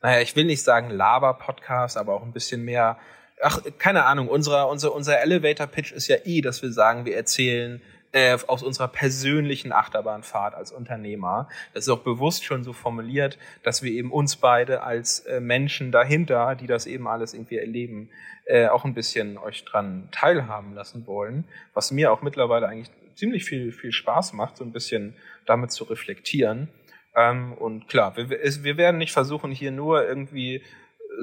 naja, 0.00 0.20
ich 0.20 0.36
will 0.36 0.44
nicht 0.44 0.62
sagen 0.62 0.88
Laber-Podcast, 0.88 1.96
aber 1.96 2.14
auch 2.14 2.22
ein 2.22 2.32
bisschen 2.32 2.62
mehr, 2.64 2.96
ach, 3.42 3.60
keine 3.78 4.04
Ahnung, 4.04 4.28
unser, 4.28 4.68
unser, 4.68 4.94
unser 4.94 5.20
Elevator-Pitch 5.20 5.90
ist 5.90 6.06
ja 6.06 6.18
eh, 6.22 6.42
dass 6.42 6.62
wir 6.62 6.70
sagen, 6.70 7.06
wir 7.06 7.16
erzählen 7.16 7.82
äh, 8.12 8.38
aus 8.46 8.62
unserer 8.62 8.88
persönlichen 8.88 9.72
Achterbahnfahrt 9.72 10.54
als 10.54 10.72
Unternehmer. 10.72 11.48
Das 11.74 11.84
ist 11.84 11.88
auch 11.88 12.02
bewusst 12.02 12.44
schon 12.44 12.64
so 12.64 12.72
formuliert, 12.72 13.38
dass 13.62 13.82
wir 13.82 13.92
eben 13.92 14.12
uns 14.12 14.36
beide 14.36 14.82
als 14.82 15.20
äh, 15.20 15.40
Menschen 15.40 15.92
dahinter, 15.92 16.54
die 16.54 16.66
das 16.66 16.86
eben 16.86 17.08
alles 17.08 17.34
irgendwie 17.34 17.58
erleben, 17.58 18.10
äh, 18.46 18.68
auch 18.68 18.84
ein 18.84 18.94
bisschen 18.94 19.38
euch 19.38 19.64
dran 19.64 20.08
teilhaben 20.12 20.74
lassen 20.74 21.06
wollen, 21.06 21.44
was 21.74 21.90
mir 21.90 22.12
auch 22.12 22.22
mittlerweile 22.22 22.68
eigentlich 22.68 22.90
ziemlich 23.16 23.44
viel, 23.44 23.72
viel 23.72 23.92
Spaß 23.92 24.34
macht, 24.34 24.56
so 24.56 24.64
ein 24.64 24.72
bisschen 24.72 25.14
damit 25.46 25.72
zu 25.72 25.84
reflektieren. 25.84 26.68
Ähm, 27.16 27.54
und 27.54 27.88
klar, 27.88 28.16
wir, 28.16 28.28
wir 28.30 28.76
werden 28.76 28.98
nicht 28.98 29.12
versuchen, 29.12 29.50
hier 29.50 29.72
nur 29.72 30.06
irgendwie 30.06 30.56
äh, 30.56 30.62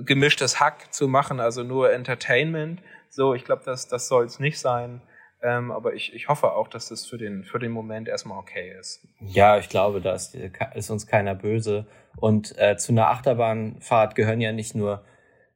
gemischtes 0.04 0.60
Hack 0.60 0.94
zu 0.94 1.08
machen, 1.08 1.40
also 1.40 1.64
nur 1.64 1.94
Entertainment. 1.94 2.82
So, 3.10 3.36
ich 3.36 3.46
glaube, 3.46 3.62
das, 3.64 3.88
das 3.88 4.08
soll 4.08 4.26
es 4.26 4.40
nicht 4.40 4.60
sein. 4.60 5.02
Ähm, 5.44 5.72
aber 5.72 5.94
ich, 5.94 6.14
ich 6.14 6.30
hoffe 6.30 6.54
auch, 6.54 6.70
dass 6.70 6.88
das 6.88 7.06
für 7.06 7.18
den, 7.18 7.44
für 7.44 7.60
den 7.60 7.72
Moment 7.72 8.08
erstmal 8.08 8.40
okay 8.40 8.74
ist. 8.80 9.06
Ja, 9.20 9.58
ich 9.58 9.68
glaube, 9.68 10.00
da 10.00 10.14
ist, 10.14 10.36
ist 10.74 10.90
uns 10.90 11.06
keiner 11.06 11.36
böse. 11.36 11.86
Und 12.16 12.58
äh, 12.58 12.78
zu 12.78 12.94
einer 12.94 13.10
Achterbahnfahrt 13.10 14.16
gehören 14.16 14.40
ja 14.40 14.54
nicht 14.54 14.74
nur 14.74 15.04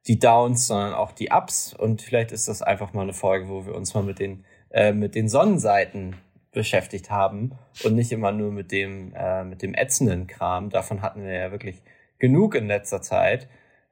die 0.07 0.19
Downs, 0.19 0.67
sondern 0.67 0.93
auch 0.93 1.13
die 1.13 1.29
Ups. 1.31 1.73
Und 1.73 2.01
vielleicht 2.01 2.33
ist 2.33 2.49
das 2.49 2.61
einfach 2.61 2.91
mal 2.93 3.03
eine 3.03 3.13
Folge, 3.13 3.47
wo 3.47 3.65
wir 3.65 3.75
uns 3.75 3.93
mal 3.93 4.03
mit 4.03 4.19
den, 4.19 4.43
äh, 4.71 4.91
mit 4.91 5.15
den 5.15 5.29
Sonnenseiten 5.29 6.17
beschäftigt 6.51 7.09
haben 7.09 7.51
und 7.83 7.95
nicht 7.95 8.11
immer 8.11 8.33
nur 8.33 8.51
mit 8.51 8.71
dem, 8.73 9.13
äh, 9.15 9.45
mit 9.45 9.61
dem 9.61 9.73
ätzenden 9.73 10.27
Kram. 10.27 10.69
Davon 10.69 11.01
hatten 11.01 11.23
wir 11.23 11.33
ja 11.33 11.51
wirklich 11.51 11.81
genug 12.19 12.55
in 12.55 12.67
letzter 12.67 13.01
Zeit. 13.01 13.47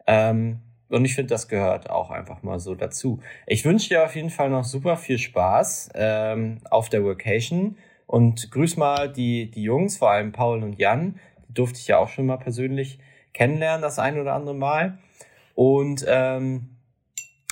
Ähm, 0.08 0.60
und 0.90 1.06
ich 1.06 1.16
finde, 1.16 1.30
das 1.30 1.48
gehört 1.48 1.90
auch 1.90 2.12
einfach 2.12 2.44
mal 2.44 2.60
so 2.60 2.76
dazu. 2.76 3.20
Ich 3.48 3.66
wünsche 3.66 3.90
dir 3.90 4.06
auf 4.06 4.16
jeden 4.16 4.30
Fall 4.30 4.50
noch 4.50 4.64
super 4.64 4.98
viel 4.98 5.18
Spaß 5.18 5.90
ähm, 5.96 6.60
auf 6.70 6.90
der 6.90 7.04
Vacation 7.04 7.78
und 8.08 8.52
grüß 8.52 8.78
mal 8.78 9.12
die, 9.12 9.50
die 9.50 9.64
Jungs, 9.64 9.98
vor 9.98 10.12
allem 10.12 10.32
Paul 10.32 10.64
und 10.64 10.78
Jan. 10.78 11.20
Die 11.50 11.54
durfte 11.54 11.80
ich 11.80 11.88
ja 11.88 11.98
auch 11.98 12.10
schon 12.10 12.28
mal 12.28 12.38
persönlich 12.38 13.00
kennenlernen, 13.34 13.82
das 13.82 14.00
ein 14.00 14.20
oder 14.20 14.34
andere 14.34 14.56
Mal. 14.56 15.00
Und 15.56 16.06
ähm, 16.08 16.78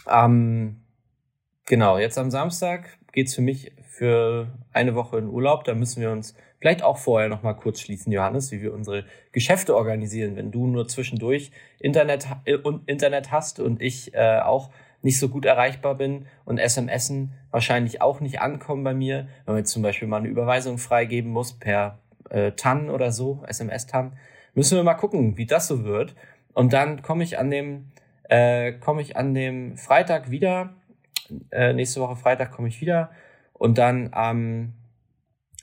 am, 0.06 0.82
genau, 1.66 1.98
jetzt 1.98 2.18
am 2.18 2.30
Samstag 2.30 2.98
geht's 3.12 3.34
für 3.34 3.42
mich 3.42 3.72
für 3.88 4.48
eine 4.72 4.96
Woche 4.96 5.18
in 5.18 5.28
Urlaub. 5.28 5.64
Da 5.64 5.74
müssen 5.74 6.02
wir 6.02 6.12
uns 6.12 6.36
vielleicht 6.64 6.82
auch 6.82 6.98
vorher 6.98 7.28
noch 7.28 7.44
mal 7.44 7.56
kurz 7.56 7.82
schließen, 7.82 8.10
Johannes, 8.14 8.54
wie 8.54 8.62
wir 8.62 8.74
unsere 8.74 9.04
Geschäfte 9.34 9.76
organisieren. 9.76 10.38
Wenn 10.38 10.50
du 10.50 10.66
nur 10.66 10.88
zwischendurch 10.88 11.52
Internet, 11.78 12.26
äh, 12.46 12.58
Internet 12.86 13.34
hast 13.34 13.60
und 13.60 13.82
ich 13.82 14.14
äh, 14.14 14.40
auch 14.40 14.70
nicht 15.02 15.20
so 15.20 15.28
gut 15.28 15.44
erreichbar 15.44 15.96
bin 15.96 16.26
und 16.46 16.62
SMSen 16.62 17.34
wahrscheinlich 17.52 18.02
auch 18.02 18.22
nicht 18.22 18.40
ankommen 18.40 18.86
bei 18.86 18.94
mir, 18.94 19.28
wenn 19.44 19.56
man 19.56 19.58
jetzt 19.58 19.72
zum 19.72 19.82
Beispiel 19.82 20.08
mal 20.08 20.20
eine 20.20 20.30
Überweisung 20.30 20.78
freigeben 20.78 21.32
muss 21.32 21.52
per 21.52 22.00
äh, 22.30 22.54
TAN 22.54 22.90
oder 22.90 23.12
so, 23.12 23.44
SMS-TAN, 23.46 24.14
müssen 24.54 24.78
wir 24.78 24.86
mal 24.86 24.94
gucken, 24.94 25.36
wie 25.36 25.46
das 25.46 25.68
so 25.68 25.84
wird. 25.84 26.16
Und 26.54 26.72
dann 26.72 27.02
komme 27.02 27.26
ich 27.26 27.38
an 27.38 27.52
dem 27.52 27.92
äh, 28.30 28.72
komme 28.72 29.02
ich 29.02 29.18
an 29.18 29.34
dem 29.34 29.76
Freitag 29.76 30.32
wieder. 30.32 30.76
Äh, 31.52 31.74
nächste 31.74 32.00
Woche 32.00 32.16
Freitag 32.16 32.54
komme 32.54 32.70
ich 32.70 32.80
wieder. 32.80 33.12
Und 33.52 33.78
dann 33.78 34.14
am 34.14 34.72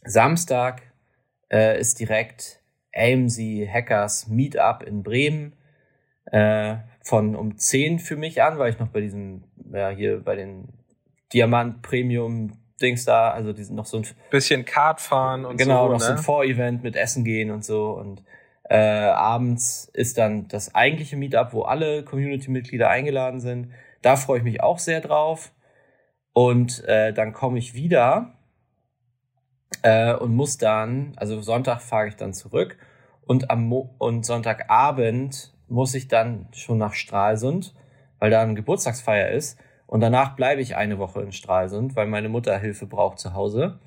Samstag 0.04 0.89
äh, 1.50 1.78
ist 1.78 2.00
direkt 2.00 2.60
AMC 2.94 3.68
Hackers 3.68 4.28
Meetup 4.28 4.82
in 4.82 5.02
Bremen 5.02 5.54
äh, 6.26 6.76
von 7.02 7.34
um 7.34 7.56
10 7.56 7.98
für 7.98 8.16
mich 8.16 8.42
an, 8.42 8.58
weil 8.58 8.72
ich 8.72 8.78
noch 8.78 8.88
bei 8.88 9.00
diesem, 9.00 9.44
ja, 9.72 9.90
hier 9.90 10.22
bei 10.22 10.36
den 10.36 10.68
Diamant 11.32 11.82
Premium 11.82 12.52
Dings 12.80 13.04
da, 13.04 13.30
also 13.30 13.52
die 13.52 13.62
sind 13.62 13.76
noch 13.76 13.86
so 13.86 13.98
ein 13.98 14.06
bisschen 14.30 14.64
Kart 14.64 15.00
fahren 15.00 15.44
und 15.44 15.56
genau, 15.58 15.86
so. 15.86 15.92
noch 15.92 15.98
ne? 16.00 16.04
so 16.04 16.12
ein 16.12 16.18
Vorevent 16.18 16.82
mit 16.82 16.96
Essen 16.96 17.24
gehen 17.24 17.50
und 17.50 17.64
so. 17.64 17.90
Und 17.90 18.22
äh, 18.64 18.76
abends 18.76 19.90
ist 19.92 20.18
dann 20.18 20.48
das 20.48 20.74
eigentliche 20.74 21.16
Meetup, 21.16 21.52
wo 21.52 21.62
alle 21.62 22.04
Community-Mitglieder 22.04 22.88
eingeladen 22.88 23.40
sind. 23.40 23.72
Da 24.02 24.16
freue 24.16 24.38
ich 24.38 24.44
mich 24.44 24.62
auch 24.62 24.78
sehr 24.78 25.00
drauf. 25.00 25.52
Und 26.32 26.84
äh, 26.84 27.12
dann 27.12 27.32
komme 27.32 27.58
ich 27.58 27.74
wieder 27.74 28.39
äh, 29.83 30.14
und 30.14 30.35
muss 30.35 30.59
dann, 30.59 31.12
also 31.16 31.40
Sonntag 31.40 31.81
fahre 31.81 32.09
ich 32.09 32.16
dann 32.16 32.33
zurück 32.33 32.77
und 33.27 33.51
am 33.51 33.66
Mo 33.66 33.95
und 33.99 34.27
Sonntagabend 34.27 35.53
muss 35.69 35.95
ich 35.95 36.09
dann 36.09 36.49
schon 36.53 36.79
nach 36.79 36.95
Stralsund, 36.95 37.75
weil 38.19 38.31
da 38.31 38.43
eine 38.43 38.55
Geburtstagsfeier 38.55 39.31
ist. 39.31 39.59
Und 39.87 40.01
danach 40.01 40.37
bleibe 40.37 40.61
ich 40.61 40.77
eine 40.77 40.99
Woche 40.99 41.23
in 41.23 41.33
Stralsund, 41.33 41.97
weil 41.97 42.07
meine 42.07 42.29
Mutter 42.29 42.59
Hilfe 42.59 42.87
braucht 42.87 43.19
zu 43.19 43.35
Hause. 43.35 43.79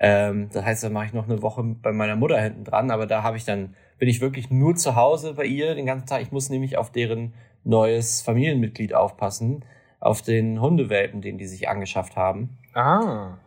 Ähm, 0.00 0.48
das 0.52 0.64
heißt, 0.64 0.84
da 0.84 0.90
mache 0.90 1.06
ich 1.06 1.12
noch 1.12 1.28
eine 1.28 1.42
Woche 1.42 1.62
bei 1.62 1.92
meiner 1.92 2.16
Mutter 2.16 2.40
hinten 2.40 2.64
dran, 2.64 2.90
aber 2.90 3.06
da 3.06 3.22
habe 3.22 3.36
ich 3.36 3.44
dann, 3.44 3.74
bin 3.98 4.08
ich 4.08 4.20
wirklich 4.20 4.50
nur 4.50 4.76
zu 4.76 4.94
Hause 4.94 5.34
bei 5.34 5.44
ihr 5.44 5.74
den 5.74 5.86
ganzen 5.86 6.06
Tag. 6.06 6.22
Ich 6.22 6.32
muss 6.32 6.50
nämlich 6.50 6.78
auf 6.78 6.92
deren 6.92 7.34
neues 7.64 8.22
Familienmitglied 8.22 8.94
aufpassen, 8.94 9.64
auf 10.00 10.22
den 10.22 10.60
Hundewelpen, 10.60 11.20
den 11.20 11.38
die 11.38 11.46
sich 11.46 11.68
angeschafft 11.68 12.16
haben. 12.16 12.58
Ah. 12.74 13.38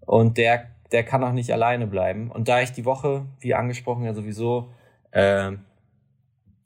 Und 0.00 0.38
der, 0.38 0.66
der 0.92 1.04
kann 1.04 1.22
auch 1.24 1.32
nicht 1.32 1.52
alleine 1.52 1.86
bleiben. 1.86 2.30
Und 2.30 2.48
da 2.48 2.60
ich 2.60 2.72
die 2.72 2.84
Woche, 2.84 3.26
wie 3.38 3.54
angesprochen, 3.54 4.04
ja 4.04 4.14
sowieso 4.14 4.70
äh, 5.12 5.52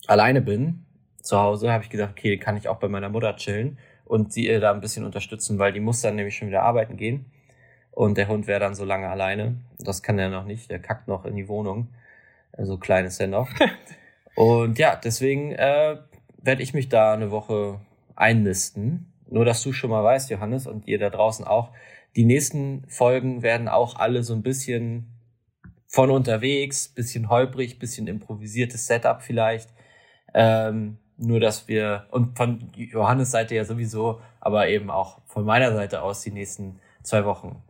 alleine 0.06 0.40
bin 0.40 0.84
zu 1.22 1.38
Hause, 1.38 1.72
habe 1.72 1.84
ich 1.84 1.90
gedacht, 1.90 2.10
okay, 2.12 2.38
kann 2.38 2.56
ich 2.56 2.68
auch 2.68 2.78
bei 2.78 2.88
meiner 2.88 3.08
Mutter 3.08 3.36
chillen 3.36 3.78
und 4.04 4.32
sie 4.32 4.46
ihr 4.46 4.60
da 4.60 4.72
ein 4.72 4.80
bisschen 4.80 5.04
unterstützen, 5.04 5.58
weil 5.58 5.72
die 5.72 5.80
muss 5.80 6.02
dann 6.02 6.16
nämlich 6.16 6.36
schon 6.36 6.48
wieder 6.48 6.62
arbeiten 6.62 6.96
gehen. 6.96 7.26
Und 7.90 8.18
der 8.18 8.28
Hund 8.28 8.46
wäre 8.46 8.60
dann 8.60 8.74
so 8.74 8.84
lange 8.84 9.08
alleine. 9.08 9.56
Das 9.78 10.02
kann 10.02 10.18
er 10.18 10.28
noch 10.28 10.44
nicht. 10.44 10.70
Der 10.70 10.80
kackt 10.80 11.06
noch 11.06 11.24
in 11.24 11.36
die 11.36 11.48
Wohnung. 11.48 11.88
So 12.58 12.76
klein 12.76 13.04
ist 13.04 13.20
er 13.20 13.28
noch. 13.28 13.48
und 14.34 14.78
ja, 14.78 14.96
deswegen 14.96 15.52
äh, 15.52 15.98
werde 16.42 16.62
ich 16.62 16.74
mich 16.74 16.88
da 16.88 17.14
eine 17.14 17.30
Woche 17.30 17.80
einlisten. 18.16 19.12
Nur, 19.28 19.44
dass 19.44 19.62
du 19.62 19.72
schon 19.72 19.90
mal 19.90 20.02
weißt, 20.02 20.28
Johannes, 20.30 20.66
und 20.66 20.86
ihr 20.88 20.98
da 20.98 21.08
draußen 21.08 21.46
auch, 21.46 21.70
die 22.16 22.24
nächsten 22.24 22.86
Folgen 22.88 23.42
werden 23.42 23.68
auch 23.68 23.96
alle 23.96 24.22
so 24.22 24.34
ein 24.34 24.42
bisschen 24.42 25.10
von 25.86 26.10
unterwegs, 26.10 26.88
bisschen 26.88 27.28
holprig, 27.28 27.78
bisschen 27.78 28.08
improvisiertes 28.08 28.86
Setup 28.86 29.22
vielleicht. 29.22 29.70
Ähm, 30.32 30.98
nur, 31.16 31.38
dass 31.38 31.68
wir, 31.68 32.06
und 32.10 32.36
von 32.36 32.72
Johannes 32.74 33.30
Seite 33.30 33.54
ja 33.54 33.64
sowieso, 33.64 34.20
aber 34.40 34.68
eben 34.68 34.90
auch 34.90 35.20
von 35.26 35.44
meiner 35.44 35.72
Seite 35.72 36.02
aus 36.02 36.22
die 36.22 36.32
nächsten 36.32 36.80
zwei 37.02 37.24
Wochen. 37.24 37.62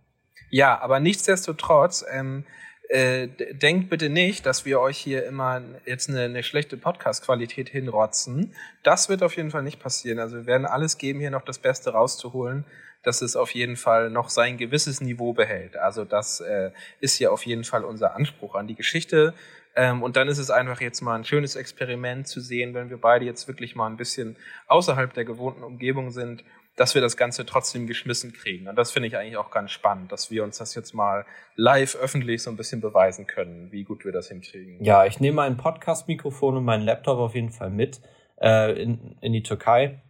Ja, 0.50 0.80
aber 0.80 1.00
nichtsdestotrotz, 1.00 2.04
ähm, 2.10 2.44
äh, 2.88 3.28
denkt 3.52 3.88
bitte 3.88 4.08
nicht, 4.08 4.44
dass 4.46 4.64
wir 4.64 4.80
euch 4.80 4.98
hier 4.98 5.24
immer 5.24 5.62
jetzt 5.86 6.10
eine, 6.10 6.22
eine 6.22 6.42
schlechte 6.42 6.76
Podcast-Qualität 6.76 7.68
hinrotzen. 7.68 8.54
Das 8.82 9.08
wird 9.08 9.22
auf 9.22 9.36
jeden 9.36 9.50
Fall 9.50 9.62
nicht 9.62 9.80
passieren. 9.80 10.18
Also 10.18 10.36
wir 10.36 10.46
werden 10.46 10.66
alles 10.66 10.98
geben, 10.98 11.20
hier 11.20 11.30
noch 11.30 11.44
das 11.44 11.58
Beste 11.58 11.90
rauszuholen, 11.90 12.64
dass 13.02 13.22
es 13.22 13.36
auf 13.36 13.52
jeden 13.52 13.76
Fall 13.76 14.10
noch 14.10 14.28
sein 14.28 14.58
gewisses 14.58 15.00
Niveau 15.00 15.32
behält. 15.32 15.76
Also 15.76 16.04
das 16.04 16.40
äh, 16.40 16.72
ist 17.00 17.18
ja 17.18 17.30
auf 17.30 17.46
jeden 17.46 17.64
Fall 17.64 17.84
unser 17.84 18.14
Anspruch 18.14 18.54
an 18.54 18.66
die 18.66 18.74
Geschichte. 18.74 19.34
Ähm, 19.76 20.02
und 20.02 20.16
dann 20.16 20.28
ist 20.28 20.38
es 20.38 20.50
einfach 20.50 20.80
jetzt 20.80 21.00
mal 21.00 21.14
ein 21.14 21.24
schönes 21.24 21.56
Experiment 21.56 22.28
zu 22.28 22.40
sehen, 22.40 22.74
wenn 22.74 22.90
wir 22.90 22.98
beide 22.98 23.24
jetzt 23.24 23.48
wirklich 23.48 23.74
mal 23.74 23.86
ein 23.86 23.96
bisschen 23.96 24.36
außerhalb 24.68 25.12
der 25.14 25.24
gewohnten 25.24 25.64
Umgebung 25.64 26.10
sind 26.10 26.44
dass 26.76 26.94
wir 26.94 27.02
das 27.02 27.16
Ganze 27.16 27.46
trotzdem 27.46 27.86
geschmissen 27.86 28.32
kriegen. 28.32 28.68
Und 28.68 28.76
das 28.76 28.90
finde 28.90 29.08
ich 29.08 29.16
eigentlich 29.16 29.36
auch 29.36 29.50
ganz 29.50 29.70
spannend, 29.70 30.10
dass 30.10 30.30
wir 30.30 30.42
uns 30.42 30.58
das 30.58 30.74
jetzt 30.74 30.92
mal 30.92 31.24
live 31.54 31.94
öffentlich 31.96 32.42
so 32.42 32.50
ein 32.50 32.56
bisschen 32.56 32.80
beweisen 32.80 33.26
können, 33.26 33.70
wie 33.70 33.84
gut 33.84 34.04
wir 34.04 34.12
das 34.12 34.28
hinkriegen. 34.28 34.82
Ja, 34.82 35.04
ich 35.04 35.20
nehme 35.20 35.36
mein 35.36 35.56
Podcast-Mikrofon 35.56 36.56
und 36.56 36.64
meinen 36.64 36.84
Laptop 36.84 37.18
auf 37.18 37.34
jeden 37.34 37.50
Fall 37.50 37.70
mit 37.70 38.00
äh, 38.40 38.72
in, 38.80 39.16
in 39.20 39.32
die 39.32 39.42
Türkei. 39.42 40.00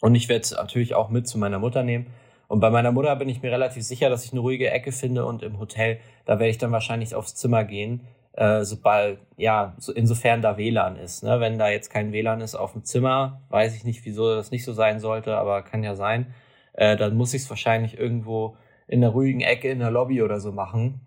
Und 0.00 0.14
ich 0.14 0.28
werde 0.28 0.42
es 0.42 0.50
natürlich 0.50 0.94
auch 0.94 1.08
mit 1.08 1.26
zu 1.26 1.38
meiner 1.38 1.58
Mutter 1.58 1.82
nehmen. 1.82 2.08
Und 2.48 2.60
bei 2.60 2.68
meiner 2.68 2.92
Mutter 2.92 3.16
bin 3.16 3.30
ich 3.30 3.40
mir 3.40 3.50
relativ 3.50 3.82
sicher, 3.82 4.10
dass 4.10 4.26
ich 4.26 4.32
eine 4.32 4.40
ruhige 4.40 4.68
Ecke 4.70 4.92
finde 4.92 5.24
und 5.24 5.42
im 5.42 5.58
Hotel, 5.58 6.00
da 6.26 6.38
werde 6.38 6.50
ich 6.50 6.58
dann 6.58 6.72
wahrscheinlich 6.72 7.14
aufs 7.14 7.34
Zimmer 7.34 7.64
gehen 7.64 8.06
äh, 8.34 8.64
sobald, 8.64 9.18
ja, 9.36 9.74
so, 9.78 9.92
insofern 9.92 10.42
da 10.42 10.56
WLAN 10.56 10.96
ist. 10.96 11.22
Ne? 11.22 11.40
Wenn 11.40 11.58
da 11.58 11.68
jetzt 11.68 11.90
kein 11.90 12.12
WLAN 12.12 12.40
ist 12.40 12.54
auf 12.54 12.72
dem 12.72 12.84
Zimmer, 12.84 13.42
weiß 13.50 13.76
ich 13.76 13.84
nicht, 13.84 14.04
wieso 14.04 14.34
das 14.34 14.50
nicht 14.50 14.64
so 14.64 14.72
sein 14.72 15.00
sollte, 15.00 15.36
aber 15.36 15.62
kann 15.62 15.84
ja 15.84 15.94
sein. 15.94 16.34
Äh, 16.72 16.96
dann 16.96 17.14
muss 17.16 17.34
ich 17.34 17.42
es 17.42 17.50
wahrscheinlich 17.50 17.98
irgendwo 17.98 18.56
in 18.88 19.00
der 19.00 19.10
ruhigen 19.10 19.40
Ecke 19.40 19.70
in 19.70 19.80
der 19.80 19.90
Lobby 19.90 20.22
oder 20.22 20.40
so 20.40 20.52
machen. 20.52 21.00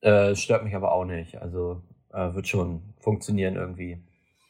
Äh, 0.00 0.34
stört 0.34 0.64
mich 0.64 0.74
aber 0.74 0.92
auch 0.92 1.04
nicht. 1.04 1.40
Also 1.40 1.82
äh, 2.12 2.34
wird 2.34 2.48
schon 2.48 2.82
funktionieren 3.00 3.56
irgendwie. 3.56 3.98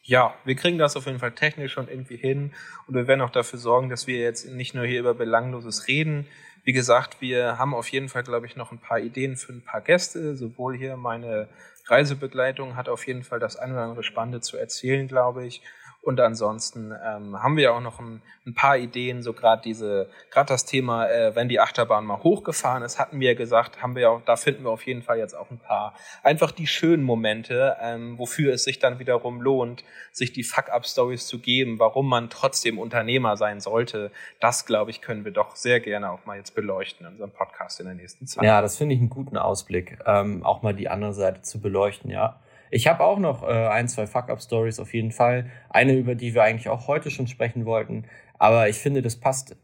Ja, 0.03 0.35
wir 0.43 0.55
kriegen 0.55 0.77
das 0.77 0.95
auf 0.95 1.07
jeden 1.07 1.17
Fall 1.17 1.31
technisch 1.31 1.73
schon 1.73 1.87
irgendwie 1.87 2.17
hin 2.17 2.51
und 2.87 2.93
wir 2.93 3.07
werden 3.07 3.21
auch 3.21 3.31
dafür 3.31 3.57
sorgen, 3.57 3.89
dass 3.89 4.05
wir 4.05 4.19
jetzt 4.19 4.47
nicht 4.47 4.75
nur 4.75 4.85
hier 4.85 4.99
über 4.99 5.15
Belangloses 5.15 5.87
reden. 5.87 6.27
Wie 6.63 6.73
gesagt, 6.73 7.21
wir 7.21 7.57
haben 7.57 7.73
auf 7.73 7.87
jeden 7.87 8.09
Fall, 8.09 8.23
glaube 8.23 8.45
ich, 8.45 8.55
noch 8.55 8.71
ein 8.71 8.79
paar 8.79 8.99
Ideen 8.99 9.35
für 9.35 9.53
ein 9.53 9.63
paar 9.63 9.81
Gäste. 9.81 10.35
Sowohl 10.35 10.77
hier 10.77 10.97
meine 10.97 11.47
Reisebegleitung 11.87 12.75
hat 12.75 12.89
auf 12.89 13.07
jeden 13.07 13.23
Fall 13.23 13.39
das 13.39 13.55
eine 13.55 13.73
oder 13.73 13.83
andere 13.83 14.03
Spannende 14.03 14.41
zu 14.41 14.57
erzählen, 14.57 15.07
glaube 15.07 15.45
ich. 15.45 15.61
Und 16.05 16.19
ansonsten 16.19 16.93
ähm, 17.03 17.41
haben 17.41 17.57
wir 17.57 17.73
auch 17.73 17.81
noch 17.81 17.99
ein, 17.99 18.21
ein 18.45 18.53
paar 18.53 18.77
Ideen, 18.77 19.23
so 19.23 19.33
gerade 19.33 19.63
diese, 19.63 20.07
gerade 20.29 20.49
das 20.49 20.63
Thema, 20.63 21.09
äh, 21.09 21.35
wenn 21.35 21.49
die 21.49 21.59
Achterbahn 21.59 22.05
mal 22.05 22.21
hochgefahren 22.21 22.83
ist, 22.83 22.99
hatten 22.99 23.19
wir 23.19 23.33
gesagt, 23.33 23.81
haben 23.81 23.95
wir 23.95 24.11
auch, 24.11 24.21
da 24.23 24.35
finden 24.35 24.65
wir 24.65 24.69
auf 24.69 24.85
jeden 24.85 25.01
Fall 25.01 25.17
jetzt 25.17 25.33
auch 25.33 25.49
ein 25.49 25.57
paar, 25.57 25.95
einfach 26.21 26.51
die 26.51 26.67
schönen 26.67 27.01
Momente, 27.01 27.75
ähm, 27.81 28.19
wofür 28.19 28.53
es 28.53 28.65
sich 28.65 28.77
dann 28.77 28.99
wiederum 28.99 29.41
lohnt, 29.41 29.83
sich 30.11 30.31
die 30.31 30.43
Fuck-Up-Stories 30.43 31.25
zu 31.25 31.39
geben, 31.39 31.79
warum 31.79 32.07
man 32.07 32.29
trotzdem 32.29 32.77
Unternehmer 32.77 33.35
sein 33.35 33.59
sollte. 33.59 34.11
Das, 34.39 34.67
glaube 34.67 34.91
ich, 34.91 35.01
können 35.01 35.25
wir 35.25 35.31
doch 35.31 35.55
sehr 35.55 35.79
gerne 35.79 36.11
auch 36.11 36.23
mal 36.27 36.37
jetzt 36.37 36.53
beleuchten 36.53 37.07
in 37.07 37.13
unserem 37.13 37.31
Podcast 37.31 37.79
in 37.79 37.87
der 37.87 37.95
nächsten 37.95 38.27
Zeit. 38.27 38.43
Ja, 38.43 38.61
das 38.61 38.77
finde 38.77 38.93
ich 38.93 39.01
einen 39.01 39.09
guten 39.09 39.37
Ausblick, 39.37 39.97
ähm, 40.05 40.45
auch 40.45 40.61
mal 40.61 40.75
die 40.75 40.87
andere 40.87 41.13
Seite 41.13 41.41
zu 41.41 41.59
beleuchten, 41.59 42.11
ja. 42.11 42.39
Ich 42.71 42.87
habe 42.87 43.03
auch 43.03 43.19
noch 43.19 43.43
äh, 43.43 43.67
ein, 43.67 43.87
zwei 43.87 44.07
Fuck-Up-Stories 44.07 44.79
auf 44.79 44.93
jeden 44.93 45.11
Fall. 45.11 45.49
Eine, 45.69 45.93
über 45.93 46.15
die 46.15 46.33
wir 46.33 46.43
eigentlich 46.43 46.69
auch 46.69 46.87
heute 46.87 47.11
schon 47.11 47.27
sprechen 47.27 47.65
wollten. 47.65 48.05
Aber 48.37 48.69
ich 48.69 48.77
finde, 48.77 49.01
das 49.01 49.15
passt, 49.15 49.55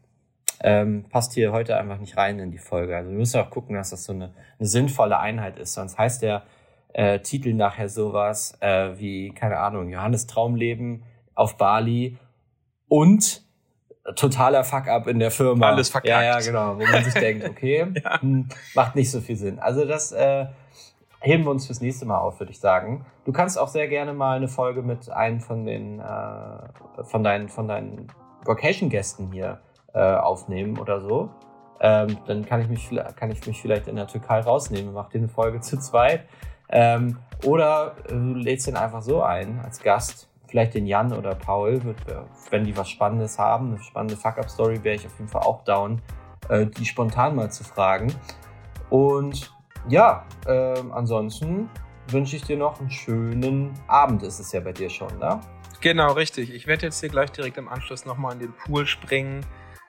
ähm, 0.60 1.04
passt 1.10 1.34
hier 1.34 1.52
heute 1.52 1.76
einfach 1.76 1.98
nicht 1.98 2.16
rein 2.16 2.38
in 2.38 2.50
die 2.50 2.58
Folge. 2.58 2.96
Also 2.96 3.10
wir 3.10 3.18
müssen 3.18 3.40
auch 3.40 3.50
gucken, 3.50 3.76
dass 3.76 3.90
das 3.90 4.04
so 4.04 4.12
eine, 4.12 4.32
eine 4.58 4.68
sinnvolle 4.68 5.18
Einheit 5.18 5.58
ist. 5.58 5.74
Sonst 5.74 5.98
heißt 5.98 6.22
der 6.22 6.44
äh, 6.92 7.20
Titel 7.20 7.54
nachher 7.54 7.88
sowas 7.88 8.56
äh, 8.60 8.98
wie, 8.98 9.30
keine 9.30 9.58
Ahnung, 9.58 9.88
Johannes 9.88 10.26
Traumleben 10.26 11.02
auf 11.34 11.56
Bali 11.56 12.18
und 12.88 13.42
totaler 14.16 14.64
Fuck-up 14.64 15.06
in 15.06 15.18
der 15.18 15.30
Firma. 15.30 15.70
Alles 15.70 15.88
verkackt. 15.88 16.08
Ja, 16.08 16.22
ja, 16.22 16.38
genau. 16.40 16.78
Wo 16.78 16.84
man 16.84 17.04
sich 17.04 17.14
denkt, 17.14 17.48
okay, 17.48 17.86
ja. 18.04 18.20
hm, 18.20 18.48
macht 18.74 18.96
nicht 18.96 19.10
so 19.10 19.20
viel 19.20 19.36
Sinn. 19.36 19.58
Also 19.58 19.84
das 19.84 20.12
äh, 20.12 20.46
heben 21.22 21.44
wir 21.44 21.50
uns 21.50 21.66
fürs 21.66 21.80
nächste 21.80 22.04
Mal 22.04 22.18
auf, 22.18 22.40
würde 22.40 22.52
ich 22.52 22.60
sagen. 22.60 23.06
Du 23.24 23.32
kannst 23.32 23.58
auch 23.58 23.68
sehr 23.68 23.88
gerne 23.88 24.12
mal 24.12 24.36
eine 24.36 24.48
Folge 24.48 24.82
mit 24.82 25.08
einem 25.10 25.40
von 25.40 25.64
den 25.64 26.00
äh, 26.00 27.04
von 27.04 27.24
deinen 27.24 27.48
von 27.48 27.68
deinen 27.68 28.08
Vacation-Gästen 28.44 29.32
hier 29.32 29.60
äh, 29.94 30.00
aufnehmen 30.00 30.78
oder 30.78 31.00
so. 31.00 31.30
Ähm, 31.80 32.18
dann 32.26 32.44
kann 32.44 32.60
ich 32.60 32.68
mich 32.68 32.90
kann 33.16 33.30
ich 33.30 33.46
mich 33.46 33.60
vielleicht 33.60 33.88
in 33.88 33.96
der 33.96 34.06
Türkei 34.06 34.40
rausnehmen, 34.40 34.92
mach 34.92 35.08
dir 35.08 35.18
eine 35.18 35.28
Folge 35.28 35.60
zu 35.60 35.78
zweit. 35.78 36.26
Ähm, 36.68 37.18
oder 37.44 37.94
äh, 38.06 38.12
du 38.12 38.34
lädst 38.34 38.66
ihn 38.66 38.76
einfach 38.76 39.02
so 39.02 39.22
ein 39.22 39.60
als 39.60 39.80
Gast. 39.80 40.28
Vielleicht 40.48 40.74
den 40.74 40.86
Jan 40.86 41.14
oder 41.14 41.34
Paul, 41.34 41.80
wenn 42.50 42.64
die 42.64 42.76
was 42.76 42.90
Spannendes 42.90 43.38
haben, 43.38 43.68
eine 43.68 43.82
spannende 43.82 44.16
Fuck-Up-Story, 44.16 44.84
wäre 44.84 44.96
ich 44.96 45.06
auf 45.06 45.18
jeden 45.18 45.30
Fall 45.30 45.42
auch 45.42 45.64
down, 45.64 46.02
äh, 46.50 46.66
die 46.66 46.84
spontan 46.84 47.36
mal 47.36 47.50
zu 47.50 47.64
fragen. 47.64 48.12
Und 48.90 49.50
ja, 49.88 50.26
äh, 50.46 50.80
ansonsten 50.92 51.68
wünsche 52.08 52.36
ich 52.36 52.42
dir 52.42 52.56
noch 52.56 52.80
einen 52.80 52.90
schönen 52.90 53.72
Abend, 53.86 54.22
ist 54.22 54.38
es 54.38 54.52
ja 54.52 54.60
bei 54.60 54.72
dir 54.72 54.90
schon, 54.90 55.18
ne? 55.18 55.40
Genau, 55.80 56.12
richtig. 56.12 56.52
Ich 56.54 56.66
werde 56.66 56.86
jetzt 56.86 57.00
hier 57.00 57.08
gleich 57.08 57.30
direkt 57.32 57.58
im 57.58 57.68
Anschluss 57.68 58.04
nochmal 58.04 58.34
in 58.34 58.38
den 58.38 58.52
Pool 58.52 58.86
springen 58.86 59.44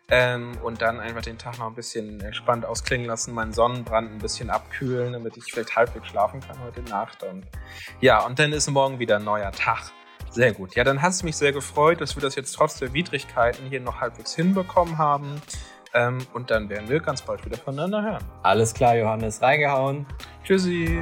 ähm, 0.09 0.53
und 0.63 0.81
dann 0.81 0.99
einfach 0.99 1.21
den 1.21 1.37
Tag 1.37 1.59
noch 1.59 1.67
ein 1.67 1.75
bisschen 1.75 2.19
entspannt 2.21 2.65
ausklingen 2.65 3.07
lassen, 3.07 3.33
meinen 3.33 3.53
Sonnenbrand 3.53 4.11
ein 4.11 4.17
bisschen 4.17 4.49
abkühlen, 4.49 5.13
damit 5.13 5.37
ich 5.37 5.45
vielleicht 5.45 5.75
halbwegs 5.75 6.07
schlafen 6.07 6.39
kann 6.39 6.59
heute 6.63 6.81
Nacht. 6.83 7.23
Und 7.23 7.45
ja, 8.01 8.25
und 8.25 8.39
dann 8.39 8.53
ist 8.53 8.69
morgen 8.69 8.99
wieder 8.99 9.17
ein 9.17 9.23
neuer 9.23 9.51
Tag. 9.51 9.91
Sehr 10.31 10.51
gut. 10.51 10.73
Ja, 10.75 10.83
dann 10.83 11.01
hat 11.01 11.11
es 11.11 11.21
mich 11.21 11.37
sehr 11.37 11.51
gefreut, 11.51 12.01
dass 12.01 12.15
wir 12.15 12.21
das 12.21 12.33
jetzt 12.35 12.53
trotz 12.53 12.79
der 12.79 12.91
Widrigkeiten 12.91 13.67
hier 13.69 13.79
noch 13.79 14.01
halbwegs 14.01 14.33
hinbekommen 14.33 14.97
haben. 14.97 15.39
Ähm, 15.93 16.19
und 16.33 16.49
dann 16.49 16.69
werden 16.69 16.89
wir 16.89 16.99
ganz 16.99 17.21
bald 17.21 17.45
wieder 17.45 17.57
voneinander 17.57 18.01
hören. 18.01 18.23
Alles 18.41 18.73
klar, 18.73 18.95
Johannes, 18.95 19.41
reingehauen. 19.41 20.05
Tschüssi. 20.43 20.99